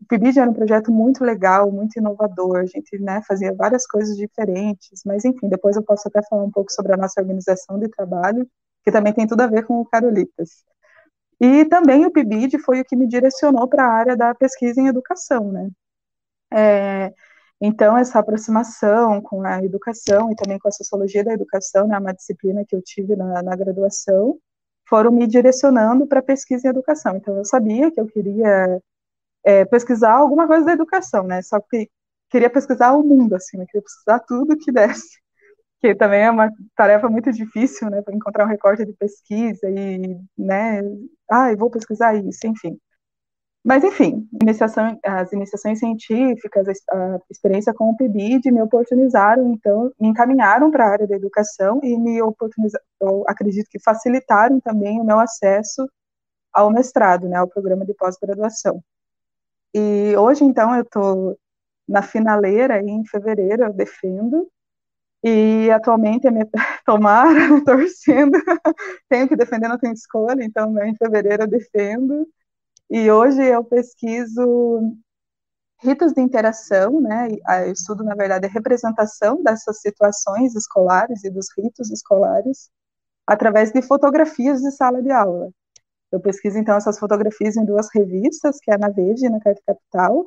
o 0.00 0.06
PIBID 0.06 0.40
era 0.40 0.50
um 0.50 0.54
projeto 0.54 0.90
muito 0.92 1.24
legal, 1.24 1.70
muito 1.70 1.98
inovador, 1.98 2.58
a 2.58 2.66
gente 2.66 2.98
né, 2.98 3.22
fazia 3.26 3.54
várias 3.54 3.86
coisas 3.86 4.16
diferentes, 4.16 5.02
mas 5.06 5.24
enfim, 5.24 5.48
depois 5.48 5.76
eu 5.76 5.82
posso 5.84 6.08
até 6.08 6.20
falar 6.28 6.44
um 6.44 6.50
pouco 6.50 6.72
sobre 6.72 6.92
a 6.92 6.96
nossa 6.96 7.20
organização 7.20 7.78
de 7.78 7.88
trabalho, 7.88 8.48
que 8.84 8.90
também 8.92 9.12
tem 9.12 9.26
tudo 9.26 9.42
a 9.42 9.46
ver 9.46 9.64
com 9.64 9.80
o 9.80 9.86
Carolitas. 9.86 10.64
E 11.42 11.64
também 11.64 12.06
o 12.06 12.10
PIBID 12.12 12.56
foi 12.60 12.80
o 12.80 12.84
que 12.84 12.94
me 12.94 13.04
direcionou 13.08 13.66
para 13.66 13.84
a 13.84 13.92
área 13.92 14.16
da 14.16 14.32
pesquisa 14.32 14.80
em 14.80 14.86
educação, 14.86 15.50
né? 15.50 15.70
É, 16.52 17.12
então, 17.60 17.98
essa 17.98 18.20
aproximação 18.20 19.20
com 19.20 19.42
a 19.42 19.60
educação 19.64 20.30
e 20.30 20.36
também 20.36 20.56
com 20.60 20.68
a 20.68 20.70
sociologia 20.70 21.24
da 21.24 21.32
educação, 21.32 21.88
né, 21.88 21.98
uma 21.98 22.14
disciplina 22.14 22.64
que 22.64 22.76
eu 22.76 22.82
tive 22.82 23.16
na, 23.16 23.42
na 23.42 23.56
graduação, 23.56 24.38
foram 24.88 25.10
me 25.10 25.26
direcionando 25.26 26.06
para 26.06 26.22
pesquisa 26.22 26.68
em 26.68 26.70
educação. 26.70 27.16
Então, 27.16 27.36
eu 27.36 27.44
sabia 27.44 27.90
que 27.90 28.00
eu 28.00 28.06
queria 28.06 28.80
é, 29.44 29.64
pesquisar 29.64 30.12
alguma 30.12 30.46
coisa 30.46 30.66
da 30.66 30.72
educação, 30.74 31.24
né? 31.24 31.42
Só 31.42 31.60
que 31.60 31.90
queria 32.30 32.50
pesquisar 32.50 32.92
o 32.92 33.02
mundo, 33.02 33.34
assim, 33.34 33.56
né? 33.58 33.66
Queria 33.66 33.82
pesquisar 33.82 34.20
tudo 34.20 34.56
que 34.56 34.70
desse. 34.72 35.20
Que 35.82 35.94
também 35.96 36.22
é 36.22 36.30
uma 36.30 36.48
tarefa 36.76 37.08
muito 37.08 37.32
difícil, 37.32 37.90
né? 37.90 38.00
Para 38.02 38.14
encontrar 38.14 38.44
um 38.44 38.48
recorte 38.48 38.86
de 38.86 38.92
pesquisa 38.92 39.68
e, 39.68 40.16
né? 40.38 40.80
Ah, 41.28 41.54
vou 41.56 41.70
pesquisar 41.70 42.14
isso, 42.14 42.46
enfim. 42.46 42.78
Mas, 43.64 43.84
enfim, 43.84 44.28
iniciação, 44.42 44.98
as 45.04 45.32
iniciações 45.32 45.78
científicas, 45.80 46.66
a 46.68 47.18
experiência 47.30 47.74
com 47.74 47.90
o 47.90 47.96
PIBID 47.96 48.50
me 48.52 48.62
oportunizaram, 48.62 49.52
então, 49.52 49.92
me 50.00 50.08
encaminharam 50.08 50.70
para 50.70 50.84
a 50.86 50.90
área 50.90 51.06
da 51.06 51.16
educação 51.16 51.80
e 51.82 51.96
me 51.98 52.20
oportunizaram, 52.22 52.84
acredito 53.26 53.68
que 53.70 53.80
facilitaram 53.80 54.60
também 54.60 55.00
o 55.00 55.04
meu 55.04 55.18
acesso 55.20 55.88
ao 56.52 56.70
mestrado, 56.72 57.28
né, 57.28 57.36
ao 57.36 57.48
programa 57.48 57.84
de 57.86 57.94
pós-graduação. 57.94 58.82
E 59.74 60.16
hoje, 60.16 60.44
então, 60.44 60.74
eu 60.74 60.82
estou 60.82 61.38
na 61.88 62.02
finaleira, 62.02 62.80
em 62.82 63.04
fevereiro 63.06 63.64
eu 63.64 63.72
defendo, 63.72 64.48
e 65.24 65.70
atualmente, 65.70 66.26
é 66.26 66.30
minha, 66.30 66.48
tomara, 66.86 67.62
torcendo, 67.64 68.32
tenho 69.08 69.28
que 69.28 69.36
defender, 69.36 69.68
não 69.68 69.78
tenho 69.78 69.94
escolha, 69.94 70.44
então, 70.44 70.72
né, 70.72 70.88
em 70.88 70.96
fevereiro 70.96 71.44
eu 71.44 71.48
defendo, 71.48 72.26
e 72.90 73.10
hoje 73.10 73.42
eu 73.44 73.64
pesquiso 73.64 74.96
ritos 75.82 76.12
de 76.12 76.20
interação, 76.22 77.00
né? 77.00 77.28
Eu 77.66 77.72
estudo, 77.72 78.04
na 78.04 78.14
verdade, 78.14 78.46
a 78.46 78.50
representação 78.50 79.42
dessas 79.42 79.80
situações 79.80 80.54
escolares 80.54 81.24
e 81.24 81.30
dos 81.30 81.46
ritos 81.58 81.90
escolares 81.90 82.70
através 83.26 83.72
de 83.72 83.82
fotografias 83.82 84.60
de 84.62 84.70
sala 84.72 85.02
de 85.02 85.10
aula. 85.10 85.50
Eu 86.12 86.20
pesquiso, 86.20 86.58
então, 86.58 86.76
essas 86.76 86.98
fotografias 86.98 87.56
em 87.56 87.64
duas 87.64 87.88
revistas, 87.94 88.58
que 88.62 88.70
é 88.70 88.78
na 88.78 88.88
Veja 88.90 89.26
e 89.26 89.30
na 89.30 89.40
Carta 89.40 89.62
Capital. 89.66 90.26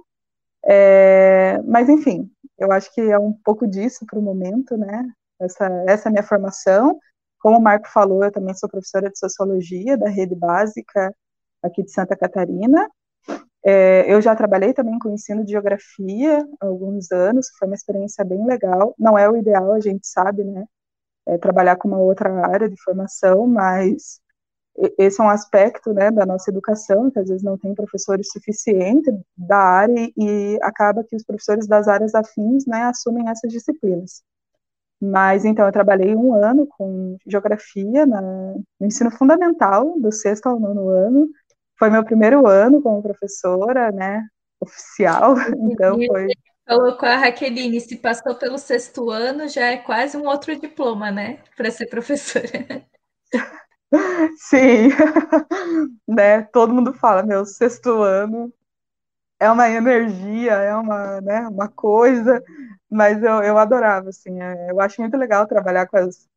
É, 0.67 1.61
mas, 1.63 1.89
enfim, 1.89 2.29
eu 2.57 2.71
acho 2.71 2.93
que 2.93 3.01
é 3.01 3.19
um 3.19 3.33
pouco 3.33 3.67
disso 3.67 4.05
para 4.05 4.19
o 4.19 4.21
momento, 4.21 4.77
né? 4.77 5.05
Essa, 5.39 5.67
essa 5.87 6.07
é 6.07 6.09
a 6.09 6.11
minha 6.11 6.23
formação. 6.23 6.99
Como 7.39 7.57
o 7.57 7.61
Marco 7.61 7.87
falou, 7.89 8.23
eu 8.23 8.31
também 8.31 8.55
sou 8.55 8.69
professora 8.69 9.09
de 9.09 9.19
Sociologia 9.19 9.97
da 9.97 10.09
Rede 10.09 10.35
Básica 10.35 11.13
aqui 11.61 11.83
de 11.83 11.91
Santa 11.91 12.15
Catarina. 12.15 12.89
É, 13.63 14.05
eu 14.11 14.21
já 14.21 14.35
trabalhei 14.35 14.73
também 14.73 14.97
com 14.99 15.09
ensino 15.09 15.43
de 15.43 15.51
geografia 15.51 16.39
há 16.61 16.65
alguns 16.67 17.11
anos, 17.11 17.47
foi 17.57 17.67
uma 17.67 17.75
experiência 17.75 18.23
bem 18.23 18.45
legal. 18.45 18.95
Não 18.97 19.17
é 19.17 19.29
o 19.29 19.35
ideal, 19.35 19.73
a 19.73 19.79
gente 19.79 20.07
sabe, 20.07 20.43
né? 20.43 20.65
É, 21.27 21.37
trabalhar 21.37 21.75
com 21.75 21.87
uma 21.87 21.97
outra 21.99 22.29
área 22.47 22.69
de 22.69 22.75
formação, 22.83 23.47
mas 23.47 24.19
esse 24.97 25.21
é 25.21 25.23
um 25.23 25.29
aspecto 25.29 25.93
né, 25.93 26.11
da 26.11 26.25
nossa 26.25 26.49
educação, 26.51 27.09
que 27.09 27.19
às 27.19 27.29
vezes 27.29 27.43
não 27.43 27.57
tem 27.57 27.73
professores 27.73 28.29
suficientes 28.31 29.13
da 29.37 29.57
área 29.57 30.11
e 30.17 30.59
acaba 30.61 31.03
que 31.03 31.15
os 31.15 31.23
professores 31.23 31.65
das 31.65 31.87
áreas 31.87 32.13
afins 32.13 32.65
né, 32.65 32.83
assumem 32.83 33.29
essas 33.29 33.51
disciplinas. 33.51 34.21
Mas 35.01 35.45
então 35.45 35.65
eu 35.65 35.71
trabalhei 35.71 36.15
um 36.15 36.33
ano 36.33 36.67
com 36.67 37.17
geografia 37.25 38.05
na, 38.05 38.21
no 38.21 38.87
ensino 38.87 39.11
fundamental, 39.11 39.97
do 39.99 40.11
sexto 40.11 40.47
ao 40.47 40.59
nono 40.59 40.89
ano, 40.89 41.29
foi 41.77 41.89
meu 41.89 42.03
primeiro 42.03 42.47
ano 42.47 42.81
como 42.81 43.01
professora, 43.01 43.91
né, 43.91 44.25
oficial, 44.59 45.35
então 45.71 45.97
foi... 46.07 46.27
Falou 46.67 46.97
com 46.97 47.05
a 47.05 47.15
Raqueline, 47.15 47.79
se 47.79 47.95
passou 47.97 48.35
pelo 48.35 48.57
sexto 48.57 49.11
ano, 49.11 49.47
já 49.47 49.67
é 49.67 49.77
quase 49.77 50.17
um 50.17 50.25
outro 50.27 50.59
diploma, 50.59 51.11
né, 51.11 51.39
para 51.55 51.69
ser 51.69 51.87
professora. 51.87 52.49
Sim, 54.37 54.89
né, 56.07 56.41
todo 56.43 56.73
mundo 56.73 56.93
fala, 56.93 57.23
meu, 57.23 57.45
sexto 57.45 58.01
ano 58.01 58.53
é 59.39 59.51
uma 59.51 59.69
energia, 59.69 60.53
é 60.53 60.75
uma, 60.75 61.21
né, 61.21 61.47
uma 61.49 61.69
coisa, 61.69 62.43
mas 62.89 63.21
eu, 63.23 63.43
eu 63.43 63.57
adorava, 63.57 64.09
assim, 64.09 64.41
é, 64.41 64.71
eu 64.71 64.79
acho 64.81 65.01
muito 65.01 65.17
legal 65.17 65.47
trabalhar 65.47 65.87
com 65.87 65.97
as, 65.97 66.27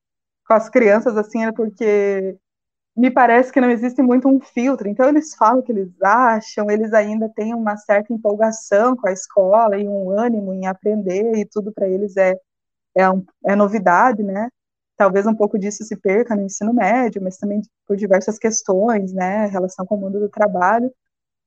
com 0.46 0.54
as 0.54 0.68
crianças, 0.70 1.16
assim, 1.16 1.44
é 1.46 1.52
porque 1.52 2.36
me 2.96 3.10
parece 3.10 3.52
que 3.52 3.60
não 3.60 3.70
existe 3.70 4.02
muito 4.02 4.28
um 4.28 4.40
filtro. 4.40 4.88
Então, 4.88 5.08
eles 5.08 5.34
falam 5.36 5.60
o 5.60 5.62
que 5.64 5.72
eles 5.72 5.90
acham, 6.02 6.70
eles 6.70 6.92
ainda 6.94 7.28
têm 7.30 7.54
uma 7.54 7.76
certa 7.76 8.12
empolgação 8.12 8.96
com 8.96 9.08
a 9.08 9.12
escola 9.12 9.78
e 9.78 9.88
um 9.88 10.10
ânimo 10.10 10.54
em 10.54 10.66
aprender, 10.66 11.36
e 11.36 11.46
tudo 11.46 11.72
para 11.72 11.88
eles 11.88 12.16
é, 12.16 12.36
é, 12.96 13.10
um, 13.10 13.24
é 13.46 13.56
novidade, 13.56 14.22
né? 14.22 14.48
Talvez 14.98 15.26
um 15.26 15.34
pouco 15.34 15.58
disso 15.58 15.84
se 15.84 15.96
perca 15.96 16.36
no 16.36 16.42
ensino 16.42 16.74
médio, 16.74 17.22
mas 17.22 17.38
também 17.38 17.62
por 17.86 17.96
diversas 17.96 18.38
questões, 18.38 19.12
né? 19.12 19.46
Relação 19.46 19.86
com 19.86 19.96
o 19.96 20.00
mundo 20.00 20.20
do 20.20 20.28
trabalho. 20.28 20.92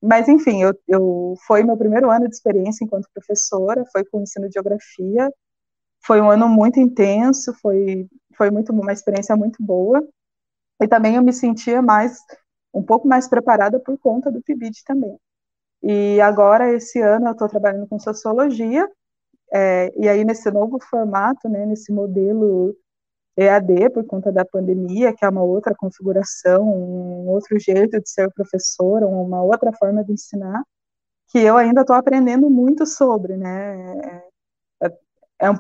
Mas, 0.02 0.28
enfim, 0.30 0.64
eu, 0.64 0.74
eu 0.88 1.36
foi 1.48 1.64
meu 1.64 1.78
primeiro 1.78 2.10
ano 2.12 2.28
de 2.30 2.36
experiência 2.36 2.86
enquanto 2.86 3.10
professora, 3.14 3.86
foi 3.92 4.06
com 4.06 4.20
o 4.20 4.24
ensino 4.24 4.48
de 4.48 4.54
geografia. 4.54 5.32
Foi 6.06 6.22
um 6.22 6.32
ano 6.32 6.50
muito 6.50 6.80
intenso, 6.80 7.54
foi, 7.62 8.08
foi 8.38 8.50
muito, 8.52 8.72
uma 8.74 8.94
experiência 8.94 9.36
muito 9.36 9.64
boa 9.64 10.02
e 10.82 10.88
também 10.88 11.16
eu 11.16 11.24
me 11.24 11.34
sentia 11.34 11.82
mais, 11.82 12.20
um 12.74 12.84
pouco 12.84 13.08
mais 13.08 13.28
preparada 13.30 13.80
por 13.80 13.98
conta 14.00 14.32
do 14.32 14.42
PIBID 14.42 14.84
também. 14.86 15.18
E 15.84 16.20
agora, 16.22 16.74
esse 16.74 17.00
ano, 17.02 17.28
eu 17.28 17.32
estou 17.34 17.48
trabalhando 17.48 17.88
com 17.88 18.00
sociologia, 18.00 18.90
é, 19.54 19.92
e 19.98 20.08
aí 20.10 20.24
nesse 20.26 20.50
novo 20.52 20.80
formato, 20.80 21.50
né, 21.50 21.66
nesse 21.66 21.92
modelo 21.92 22.76
EAD, 23.38 23.90
por 23.92 24.06
conta 24.06 24.32
da 24.32 24.46
pandemia, 24.46 25.14
que 25.14 25.24
é 25.24 25.30
uma 25.30 25.44
outra 25.44 25.74
configuração, 25.76 26.64
um 26.64 27.30
outro 27.30 27.58
jeito 27.60 28.00
de 28.00 28.10
ser 28.10 28.32
professora, 28.32 29.08
uma 29.08 29.42
outra 29.42 29.72
forma 29.74 30.04
de 30.04 30.14
ensinar, 30.14 30.64
que 31.30 31.40
eu 31.40 31.58
ainda 31.58 31.82
estou 31.82 31.96
aprendendo 31.96 32.50
muito 32.50 32.86
sobre, 32.86 33.38
né, 33.38 34.22
é, 34.82 34.88
é, 34.88 35.48
é 35.48 35.54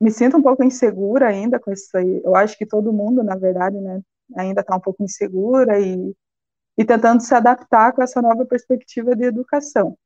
me 0.00 0.10
sinto 0.10 0.36
um 0.36 0.42
pouco 0.42 0.64
insegura 0.64 1.28
ainda 1.28 1.58
com 1.60 1.72
isso 1.72 1.96
aí, 1.96 2.20
eu 2.24 2.34
acho 2.34 2.58
que 2.58 2.66
todo 2.66 2.92
mundo, 2.92 3.22
na 3.22 3.36
verdade, 3.36 3.80
né, 3.80 4.02
ainda 4.36 4.60
está 4.60 4.76
um 4.76 4.80
pouco 4.80 5.02
insegura 5.02 5.78
e, 5.80 6.14
e 6.76 6.84
tentando 6.84 7.22
se 7.22 7.34
adaptar 7.34 7.92
com 7.92 8.02
essa 8.02 8.20
nova 8.20 8.44
perspectiva 8.44 9.14
de 9.14 9.24
educação. 9.24 9.96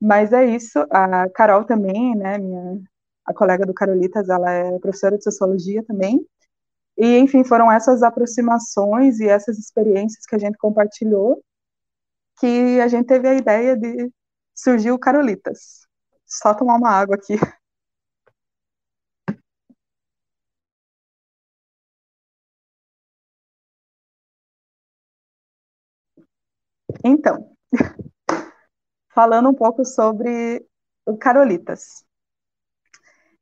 Mas 0.00 0.32
é 0.32 0.44
isso, 0.44 0.78
a 0.90 1.28
Carol 1.30 1.64
também, 1.64 2.14
né, 2.14 2.36
minha, 2.38 2.78
a 3.26 3.34
colega 3.34 3.66
do 3.66 3.74
Carolitas, 3.74 4.28
ela 4.28 4.50
é 4.50 4.78
professora 4.78 5.18
de 5.18 5.24
sociologia 5.24 5.82
também, 5.84 6.24
e, 6.98 7.18
enfim, 7.18 7.44
foram 7.44 7.70
essas 7.70 8.02
aproximações 8.02 9.20
e 9.20 9.28
essas 9.28 9.58
experiências 9.58 10.24
que 10.26 10.34
a 10.36 10.38
gente 10.38 10.58
compartilhou 10.58 11.42
que 12.38 12.80
a 12.80 12.88
gente 12.88 13.06
teve 13.06 13.28
a 13.28 13.34
ideia 13.34 13.76
de 13.76 14.10
surgir 14.54 14.90
o 14.92 14.98
Carolitas. 14.98 15.86
Só 16.26 16.54
tomar 16.54 16.76
uma 16.76 16.90
água 16.90 17.16
aqui. 17.16 17.34
Então, 27.04 27.56
falando 29.14 29.48
um 29.48 29.54
pouco 29.54 29.84
sobre 29.84 30.64
o 31.06 31.16
Carolitas. 31.16 32.05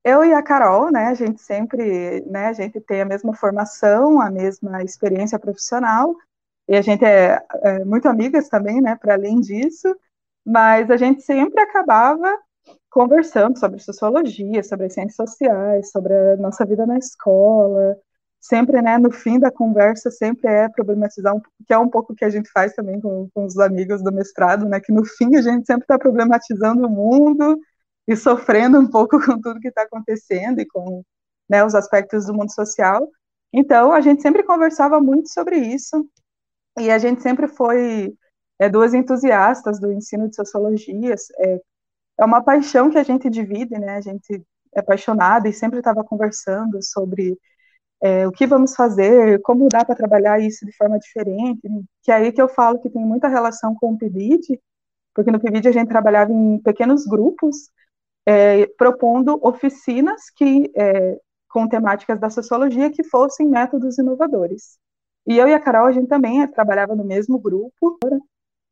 Eu 0.04 0.22
e 0.22 0.34
a 0.34 0.42
Carol, 0.42 0.92
né, 0.92 1.06
a 1.06 1.14
gente 1.14 1.40
sempre, 1.40 2.20
né, 2.26 2.48
a 2.48 2.52
gente 2.52 2.78
tem 2.78 3.00
a 3.00 3.06
mesma 3.06 3.34
formação, 3.34 4.20
a 4.20 4.30
mesma 4.30 4.82
experiência 4.82 5.38
profissional, 5.38 6.14
e 6.68 6.76
a 6.76 6.82
gente 6.82 7.04
é, 7.04 7.42
é 7.62 7.84
muito 7.86 8.06
amigas 8.06 8.48
também, 8.50 8.82
né, 8.82 8.96
para 8.96 9.14
além 9.14 9.40
disso, 9.40 9.96
mas 10.44 10.90
a 10.90 10.98
gente 10.98 11.22
sempre 11.22 11.58
acabava 11.60 12.30
conversando 12.90 13.58
sobre 13.58 13.80
sociologia, 13.80 14.62
sobre 14.62 14.86
as 14.86 14.94
ciências 14.94 15.16
sociais, 15.16 15.90
sobre 15.90 16.12
a 16.14 16.36
nossa 16.36 16.66
vida 16.66 16.86
na 16.86 16.98
escola, 16.98 17.96
sempre, 18.38 18.82
né, 18.82 18.98
no 18.98 19.10
fim 19.10 19.38
da 19.38 19.50
conversa, 19.50 20.10
sempre 20.10 20.48
é 20.50 20.68
problematizar, 20.68 21.34
um, 21.34 21.40
que 21.66 21.72
é 21.72 21.78
um 21.78 21.88
pouco 21.88 22.12
o 22.12 22.16
que 22.16 22.26
a 22.26 22.30
gente 22.30 22.50
faz 22.50 22.74
também 22.74 23.00
com, 23.00 23.28
com 23.34 23.46
os 23.46 23.58
amigos 23.58 24.02
do 24.02 24.12
mestrado, 24.12 24.66
né, 24.66 24.80
que 24.80 24.92
no 24.92 25.04
fim 25.04 25.34
a 25.36 25.40
gente 25.40 25.66
sempre 25.66 25.84
está 25.84 25.98
problematizando 25.98 26.86
o 26.86 26.90
mundo 26.90 27.58
e 28.06 28.16
sofrendo 28.16 28.78
um 28.78 28.88
pouco 28.88 29.18
com 29.24 29.40
tudo 29.40 29.60
que 29.60 29.68
está 29.68 29.82
acontecendo 29.82 30.60
e 30.60 30.66
com 30.66 31.02
né, 31.48 31.64
os 31.64 31.74
aspectos 31.74 32.26
do 32.26 32.34
mundo 32.34 32.52
social. 32.52 33.08
Então, 33.52 33.92
a 33.92 34.00
gente 34.00 34.22
sempre 34.22 34.42
conversava 34.42 35.00
muito 35.00 35.28
sobre 35.32 35.56
isso 35.58 36.08
e 36.78 36.90
a 36.90 36.98
gente 36.98 37.22
sempre 37.22 37.46
foi 37.46 38.12
é, 38.58 38.68
duas 38.68 38.94
entusiastas 38.94 39.80
do 39.80 39.92
ensino 39.92 40.28
de 40.28 40.36
sociologia. 40.36 41.14
É, 41.38 41.60
é 42.18 42.24
uma 42.24 42.42
paixão 42.42 42.90
que 42.90 42.98
a 42.98 43.02
gente 43.02 43.30
divide, 43.30 43.78
né? 43.78 43.96
A 43.96 44.00
gente 44.00 44.42
é 44.74 44.80
apaixonada 44.80 45.48
e 45.48 45.52
sempre 45.52 45.78
estava 45.78 46.02
conversando 46.04 46.82
sobre 46.82 47.38
é, 48.02 48.26
o 48.26 48.32
que 48.32 48.46
vamos 48.46 48.74
fazer, 48.74 49.40
como 49.42 49.68
dá 49.68 49.84
para 49.84 49.94
trabalhar 49.94 50.40
isso 50.40 50.66
de 50.66 50.76
forma 50.76 50.98
diferente, 50.98 51.62
que 52.02 52.10
é 52.10 52.14
aí 52.14 52.32
que 52.32 52.42
eu 52.42 52.48
falo 52.48 52.78
que 52.78 52.90
tem 52.90 53.04
muita 53.04 53.28
relação 53.28 53.74
com 53.74 53.92
o 53.92 53.98
PIBID, 53.98 54.60
porque 55.14 55.30
no 55.30 55.40
PIBID 55.40 55.68
a 55.68 55.72
gente 55.72 55.88
trabalhava 55.88 56.32
em 56.32 56.58
pequenos 56.58 57.06
grupos, 57.06 57.70
é, 58.26 58.66
propondo 58.78 59.38
oficinas 59.42 60.30
que 60.34 60.70
é, 60.76 61.18
com 61.48 61.68
temáticas 61.68 62.18
da 62.18 62.30
sociologia 62.30 62.90
que 62.90 63.04
fossem 63.04 63.48
métodos 63.48 63.98
inovadores. 63.98 64.78
E 65.26 65.38
eu 65.38 65.48
e 65.48 65.54
a 65.54 65.60
Carol, 65.60 65.86
a 65.86 65.92
gente 65.92 66.08
também 66.08 66.46
trabalhava 66.48 66.94
no 66.94 67.04
mesmo 67.04 67.38
grupo. 67.38 67.98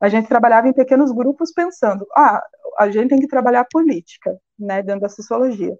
A 0.01 0.09
gente 0.09 0.29
trabalhava 0.29 0.69
em 0.69 0.73
pequenos 0.73 1.13
grupos 1.13 1.53
pensando, 1.53 2.07
ah, 2.17 2.43
a 2.79 2.91
gente 2.91 3.11
tem 3.11 3.21
que 3.21 3.29
trabalhar 3.29 3.67
política, 3.71 4.37
né, 4.59 4.83
dentro 4.83 5.03
da 5.03 5.09
sociologia. 5.09 5.79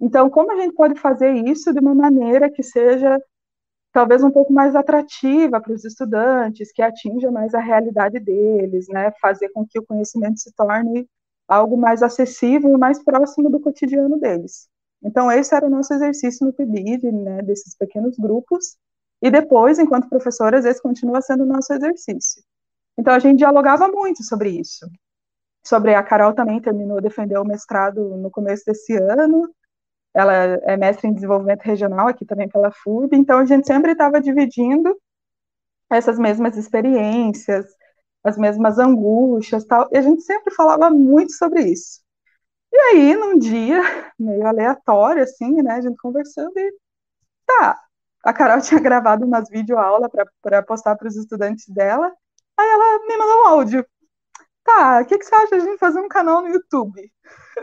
Então, 0.00 0.30
como 0.30 0.52
a 0.52 0.56
gente 0.56 0.74
pode 0.74 0.98
fazer 0.98 1.32
isso 1.32 1.72
de 1.72 1.78
uma 1.78 1.94
maneira 1.94 2.50
que 2.50 2.62
seja 2.62 3.18
talvez 3.92 4.22
um 4.22 4.30
pouco 4.30 4.52
mais 4.52 4.74
atrativa 4.74 5.60
para 5.60 5.72
os 5.72 5.84
estudantes, 5.84 6.72
que 6.72 6.82
atinja 6.82 7.30
mais 7.30 7.54
a 7.54 7.60
realidade 7.60 8.18
deles, 8.20 8.86
né, 8.88 9.12
fazer 9.20 9.50
com 9.50 9.66
que 9.66 9.78
o 9.78 9.84
conhecimento 9.84 10.38
se 10.40 10.52
torne 10.54 11.06
algo 11.50 11.76
mais 11.76 12.00
acessível 12.00 12.70
e 12.70 12.78
mais 12.78 13.02
próximo 13.02 13.50
do 13.50 13.58
cotidiano 13.58 14.18
deles. 14.18 14.68
Então, 15.02 15.30
esse 15.32 15.52
era 15.52 15.66
o 15.66 15.70
nosso 15.70 15.92
exercício 15.92 16.46
no 16.46 16.52
PIBID, 16.52 17.10
né, 17.10 17.42
desses 17.42 17.76
pequenos 17.76 18.16
grupos, 18.16 18.76
e 19.20 19.30
depois, 19.30 19.78
enquanto 19.78 20.08
professoras, 20.08 20.64
esse 20.64 20.80
continua 20.80 21.20
sendo 21.20 21.42
o 21.42 21.46
nosso 21.46 21.72
exercício. 21.72 22.42
Então, 22.96 23.12
a 23.12 23.18
gente 23.18 23.38
dialogava 23.38 23.88
muito 23.88 24.22
sobre 24.22 24.50
isso. 24.50 24.86
Sobre 25.66 25.94
a 25.94 26.02
Carol 26.02 26.34
também 26.34 26.60
terminou, 26.60 27.00
defendeu 27.00 27.42
o 27.42 27.46
mestrado 27.46 28.16
no 28.16 28.30
começo 28.30 28.64
desse 28.64 28.96
ano, 28.96 29.52
ela 30.14 30.32
é 30.34 30.76
mestre 30.76 31.08
em 31.08 31.14
desenvolvimento 31.14 31.62
regional 31.62 32.08
aqui 32.08 32.24
também 32.24 32.48
pela 32.48 32.70
FURB, 32.70 33.16
então 33.16 33.38
a 33.38 33.44
gente 33.44 33.66
sempre 33.66 33.92
estava 33.92 34.20
dividindo 34.20 34.96
essas 35.90 36.18
mesmas 36.18 36.56
experiências, 36.56 37.66
as 38.24 38.36
mesmas 38.36 38.78
angústias, 38.78 39.64
tal, 39.64 39.88
e 39.92 39.96
a 39.98 40.02
gente 40.02 40.22
sempre 40.22 40.54
falava 40.54 40.90
muito 40.90 41.32
sobre 41.32 41.62
isso. 41.62 42.00
E 42.72 42.76
aí, 42.78 43.16
num 43.16 43.38
dia, 43.38 43.80
meio 44.18 44.46
aleatório, 44.46 45.22
assim, 45.22 45.62
né, 45.62 45.72
a 45.74 45.80
gente 45.80 45.96
conversando 45.98 46.52
e, 46.58 46.72
tá, 47.46 47.80
a 48.24 48.32
Carol 48.32 48.60
tinha 48.62 48.80
gravado 48.80 49.26
umas 49.26 49.48
videoaulas 49.50 50.10
para 50.42 50.62
postar 50.62 50.96
para 50.96 51.08
os 51.08 51.16
estudantes 51.16 51.68
dela, 51.68 52.12
aí 52.56 52.68
ela 52.68 52.98
me 53.06 53.16
mandou 53.16 53.44
um 53.44 53.46
áudio. 53.48 53.86
Tá, 54.64 55.00
o 55.02 55.06
que, 55.06 55.18
que 55.18 55.24
você 55.24 55.34
acha 55.34 55.48
de 55.48 55.54
a 55.54 55.60
gente 55.60 55.78
fazer 55.78 56.00
um 56.00 56.08
canal 56.08 56.42
no 56.42 56.48
YouTube? 56.48 57.00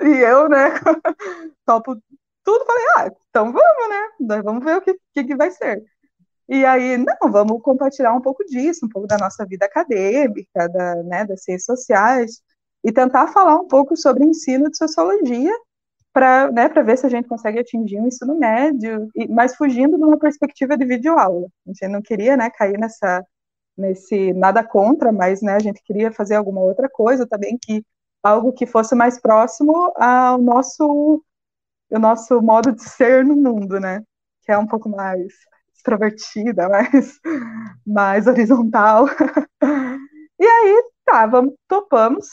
E 0.01 0.07
eu, 0.07 0.49
né, 0.49 0.71
topo 1.65 1.95
tudo, 2.43 2.65
falei, 2.65 2.85
ah, 2.97 3.11
então 3.29 3.51
vamos, 3.51 3.89
né? 3.89 4.41
Vamos 4.43 4.63
ver 4.63 4.77
o 4.77 4.81
que, 4.81 4.97
que, 5.13 5.23
que 5.25 5.35
vai 5.35 5.51
ser. 5.51 5.83
E 6.49 6.65
aí, 6.65 6.97
não, 6.97 7.31
vamos 7.31 7.61
compartilhar 7.61 8.13
um 8.13 8.21
pouco 8.21 8.43
disso, 8.45 8.85
um 8.85 8.89
pouco 8.89 9.07
da 9.07 9.17
nossa 9.17 9.45
vida 9.45 9.65
acadêmica, 9.65 10.69
da, 10.69 10.95
né, 11.03 11.25
das 11.25 11.43
ciências 11.43 11.65
sociais, 11.65 12.41
e 12.83 12.91
tentar 12.91 13.27
falar 13.27 13.55
um 13.57 13.67
pouco 13.67 13.97
sobre 13.97 14.23
ensino 14.25 14.69
de 14.71 14.77
sociologia, 14.77 15.51
para 16.13 16.51
né, 16.51 16.67
ver 16.69 16.97
se 16.97 17.05
a 17.05 17.09
gente 17.09 17.27
consegue 17.27 17.59
atingir 17.59 17.99
um 17.99 18.07
ensino 18.07 18.37
médio, 18.37 19.09
e, 19.15 19.27
mas 19.27 19.55
fugindo 19.55 19.97
de 19.97 20.03
uma 20.03 20.17
perspectiva 20.17 20.77
de 20.77 20.85
videoaula. 20.85 21.47
A 21.67 21.69
gente 21.69 21.87
não 21.89 22.01
queria 22.01 22.37
né, 22.37 22.49
cair 22.49 22.77
nessa, 22.79 23.25
nesse 23.77 24.33
nada 24.33 24.63
contra, 24.63 25.11
mas 25.11 25.41
né, 25.41 25.55
a 25.55 25.59
gente 25.59 25.81
queria 25.83 26.11
fazer 26.11 26.35
alguma 26.35 26.61
outra 26.61 26.89
coisa 26.89 27.27
também, 27.27 27.57
que 27.61 27.83
algo 28.23 28.53
que 28.53 28.65
fosse 28.65 28.95
mais 28.95 29.19
próximo 29.19 29.91
ao 29.95 30.37
nosso 30.37 31.23
o 31.89 31.99
nosso 31.99 32.41
modo 32.41 32.73
de 32.73 32.83
ser 32.83 33.23
no 33.25 33.35
mundo, 33.35 33.79
né? 33.79 34.03
Que 34.43 34.51
é 34.51 34.57
um 34.57 34.67
pouco 34.67 34.89
mais 34.89 35.33
extrovertida, 35.77 36.67
mais, 36.67 37.19
mais 37.85 38.27
horizontal. 38.27 39.05
e 40.39 40.45
aí, 40.45 40.83
tá, 41.05 41.25
vamos, 41.27 41.53
topamos, 41.67 42.27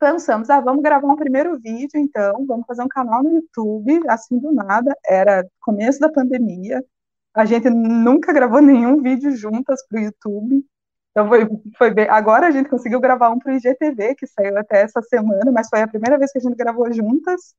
pensamos, 0.00 0.50
ah, 0.50 0.60
vamos 0.60 0.82
gravar 0.82 1.06
um 1.06 1.16
primeiro 1.16 1.58
vídeo, 1.58 1.98
então, 1.98 2.44
vamos 2.46 2.66
fazer 2.66 2.82
um 2.82 2.88
canal 2.88 3.22
no 3.22 3.30
YouTube, 3.30 4.00
assim 4.08 4.38
do 4.38 4.52
nada, 4.52 4.96
era 5.06 5.46
começo 5.60 6.00
da 6.00 6.10
pandemia, 6.10 6.82
a 7.34 7.44
gente 7.44 7.68
nunca 7.70 8.32
gravou 8.32 8.60
nenhum 8.60 9.00
vídeo 9.02 9.34
juntas 9.36 9.86
para 9.86 10.00
o 10.00 10.02
YouTube, 10.04 10.64
então 11.10 11.28
foi, 11.28 11.48
foi 11.78 11.90
bem, 11.92 12.08
agora 12.08 12.48
a 12.48 12.50
gente 12.50 12.68
conseguiu 12.68 13.00
gravar 13.00 13.30
um 13.30 13.38
para 13.38 13.52
o 13.52 13.56
IGTV, 13.56 14.16
que 14.16 14.26
saiu 14.26 14.58
até 14.58 14.82
essa 14.82 15.00
semana, 15.02 15.50
mas 15.52 15.68
foi 15.68 15.80
a 15.80 15.88
primeira 15.88 16.18
vez 16.18 16.32
que 16.32 16.38
a 16.38 16.40
gente 16.40 16.56
gravou 16.56 16.92
juntas, 16.92 17.54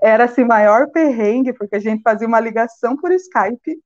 era 0.00 0.24
assim 0.24 0.44
maior 0.44 0.88
perrengue, 0.90 1.52
porque 1.52 1.76
a 1.76 1.80
gente 1.80 2.02
fazia 2.02 2.26
uma 2.26 2.40
ligação 2.40 2.96
por 2.96 3.10
Skype 3.12 3.80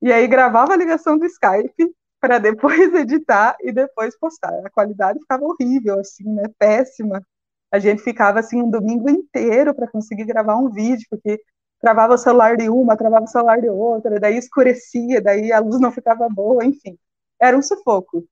e 0.00 0.12
aí 0.12 0.26
gravava 0.26 0.72
a 0.72 0.76
ligação 0.76 1.18
do 1.18 1.26
Skype 1.26 1.94
para 2.20 2.38
depois 2.38 2.78
editar 2.94 3.56
e 3.60 3.72
depois 3.72 4.18
postar. 4.18 4.54
A 4.64 4.70
qualidade 4.70 5.18
ficava 5.20 5.44
horrível, 5.44 6.00
assim, 6.00 6.24
né? 6.24 6.44
Péssima. 6.58 7.22
A 7.70 7.78
gente 7.78 8.02
ficava 8.02 8.40
assim 8.40 8.62
um 8.62 8.70
domingo 8.70 9.10
inteiro 9.10 9.74
para 9.74 9.88
conseguir 9.88 10.24
gravar 10.24 10.56
um 10.56 10.70
vídeo, 10.70 11.06
porque 11.10 11.40
travava 11.80 12.14
o 12.14 12.18
celular 12.18 12.56
de 12.56 12.68
uma, 12.68 12.96
travava 12.96 13.24
o 13.24 13.28
celular 13.28 13.60
de 13.60 13.68
outra, 13.68 14.18
daí 14.18 14.36
escurecia, 14.36 15.20
daí 15.20 15.52
a 15.52 15.60
luz 15.60 15.80
não 15.80 15.92
ficava 15.92 16.28
boa, 16.28 16.64
enfim. 16.64 16.98
Era 17.40 17.56
um 17.56 17.62
sufoco. 17.62 18.24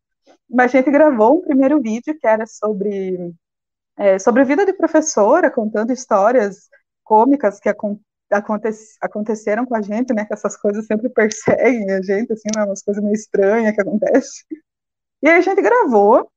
Mas 0.48 0.74
a 0.74 0.78
gente 0.78 0.90
gravou 0.90 1.38
um 1.38 1.42
primeiro 1.42 1.80
vídeo 1.80 2.16
que 2.18 2.26
era 2.26 2.46
sobre 2.46 3.34
é, 3.96 4.18
sobre 4.18 4.44
vida 4.44 4.64
de 4.66 4.72
professora, 4.72 5.50
contando 5.50 5.92
histórias 5.92 6.68
cômicas 7.02 7.58
que 7.58 7.68
aconte, 8.30 8.68
aconteceram 9.00 9.64
com 9.66 9.74
a 9.74 9.82
gente, 9.82 10.12
né? 10.14 10.24
Que 10.24 10.34
essas 10.34 10.56
coisas 10.56 10.86
sempre 10.86 11.08
perseguem 11.08 11.90
a 11.92 12.02
gente, 12.02 12.32
assim, 12.32 12.48
né, 12.56 12.64
umas 12.64 12.82
coisas 12.82 13.02
meio 13.02 13.14
estranhas 13.14 13.74
que 13.74 13.80
acontecem. 13.80 14.44
E 15.22 15.28
aí 15.28 15.38
a 15.38 15.40
gente 15.40 15.62
gravou, 15.62 16.30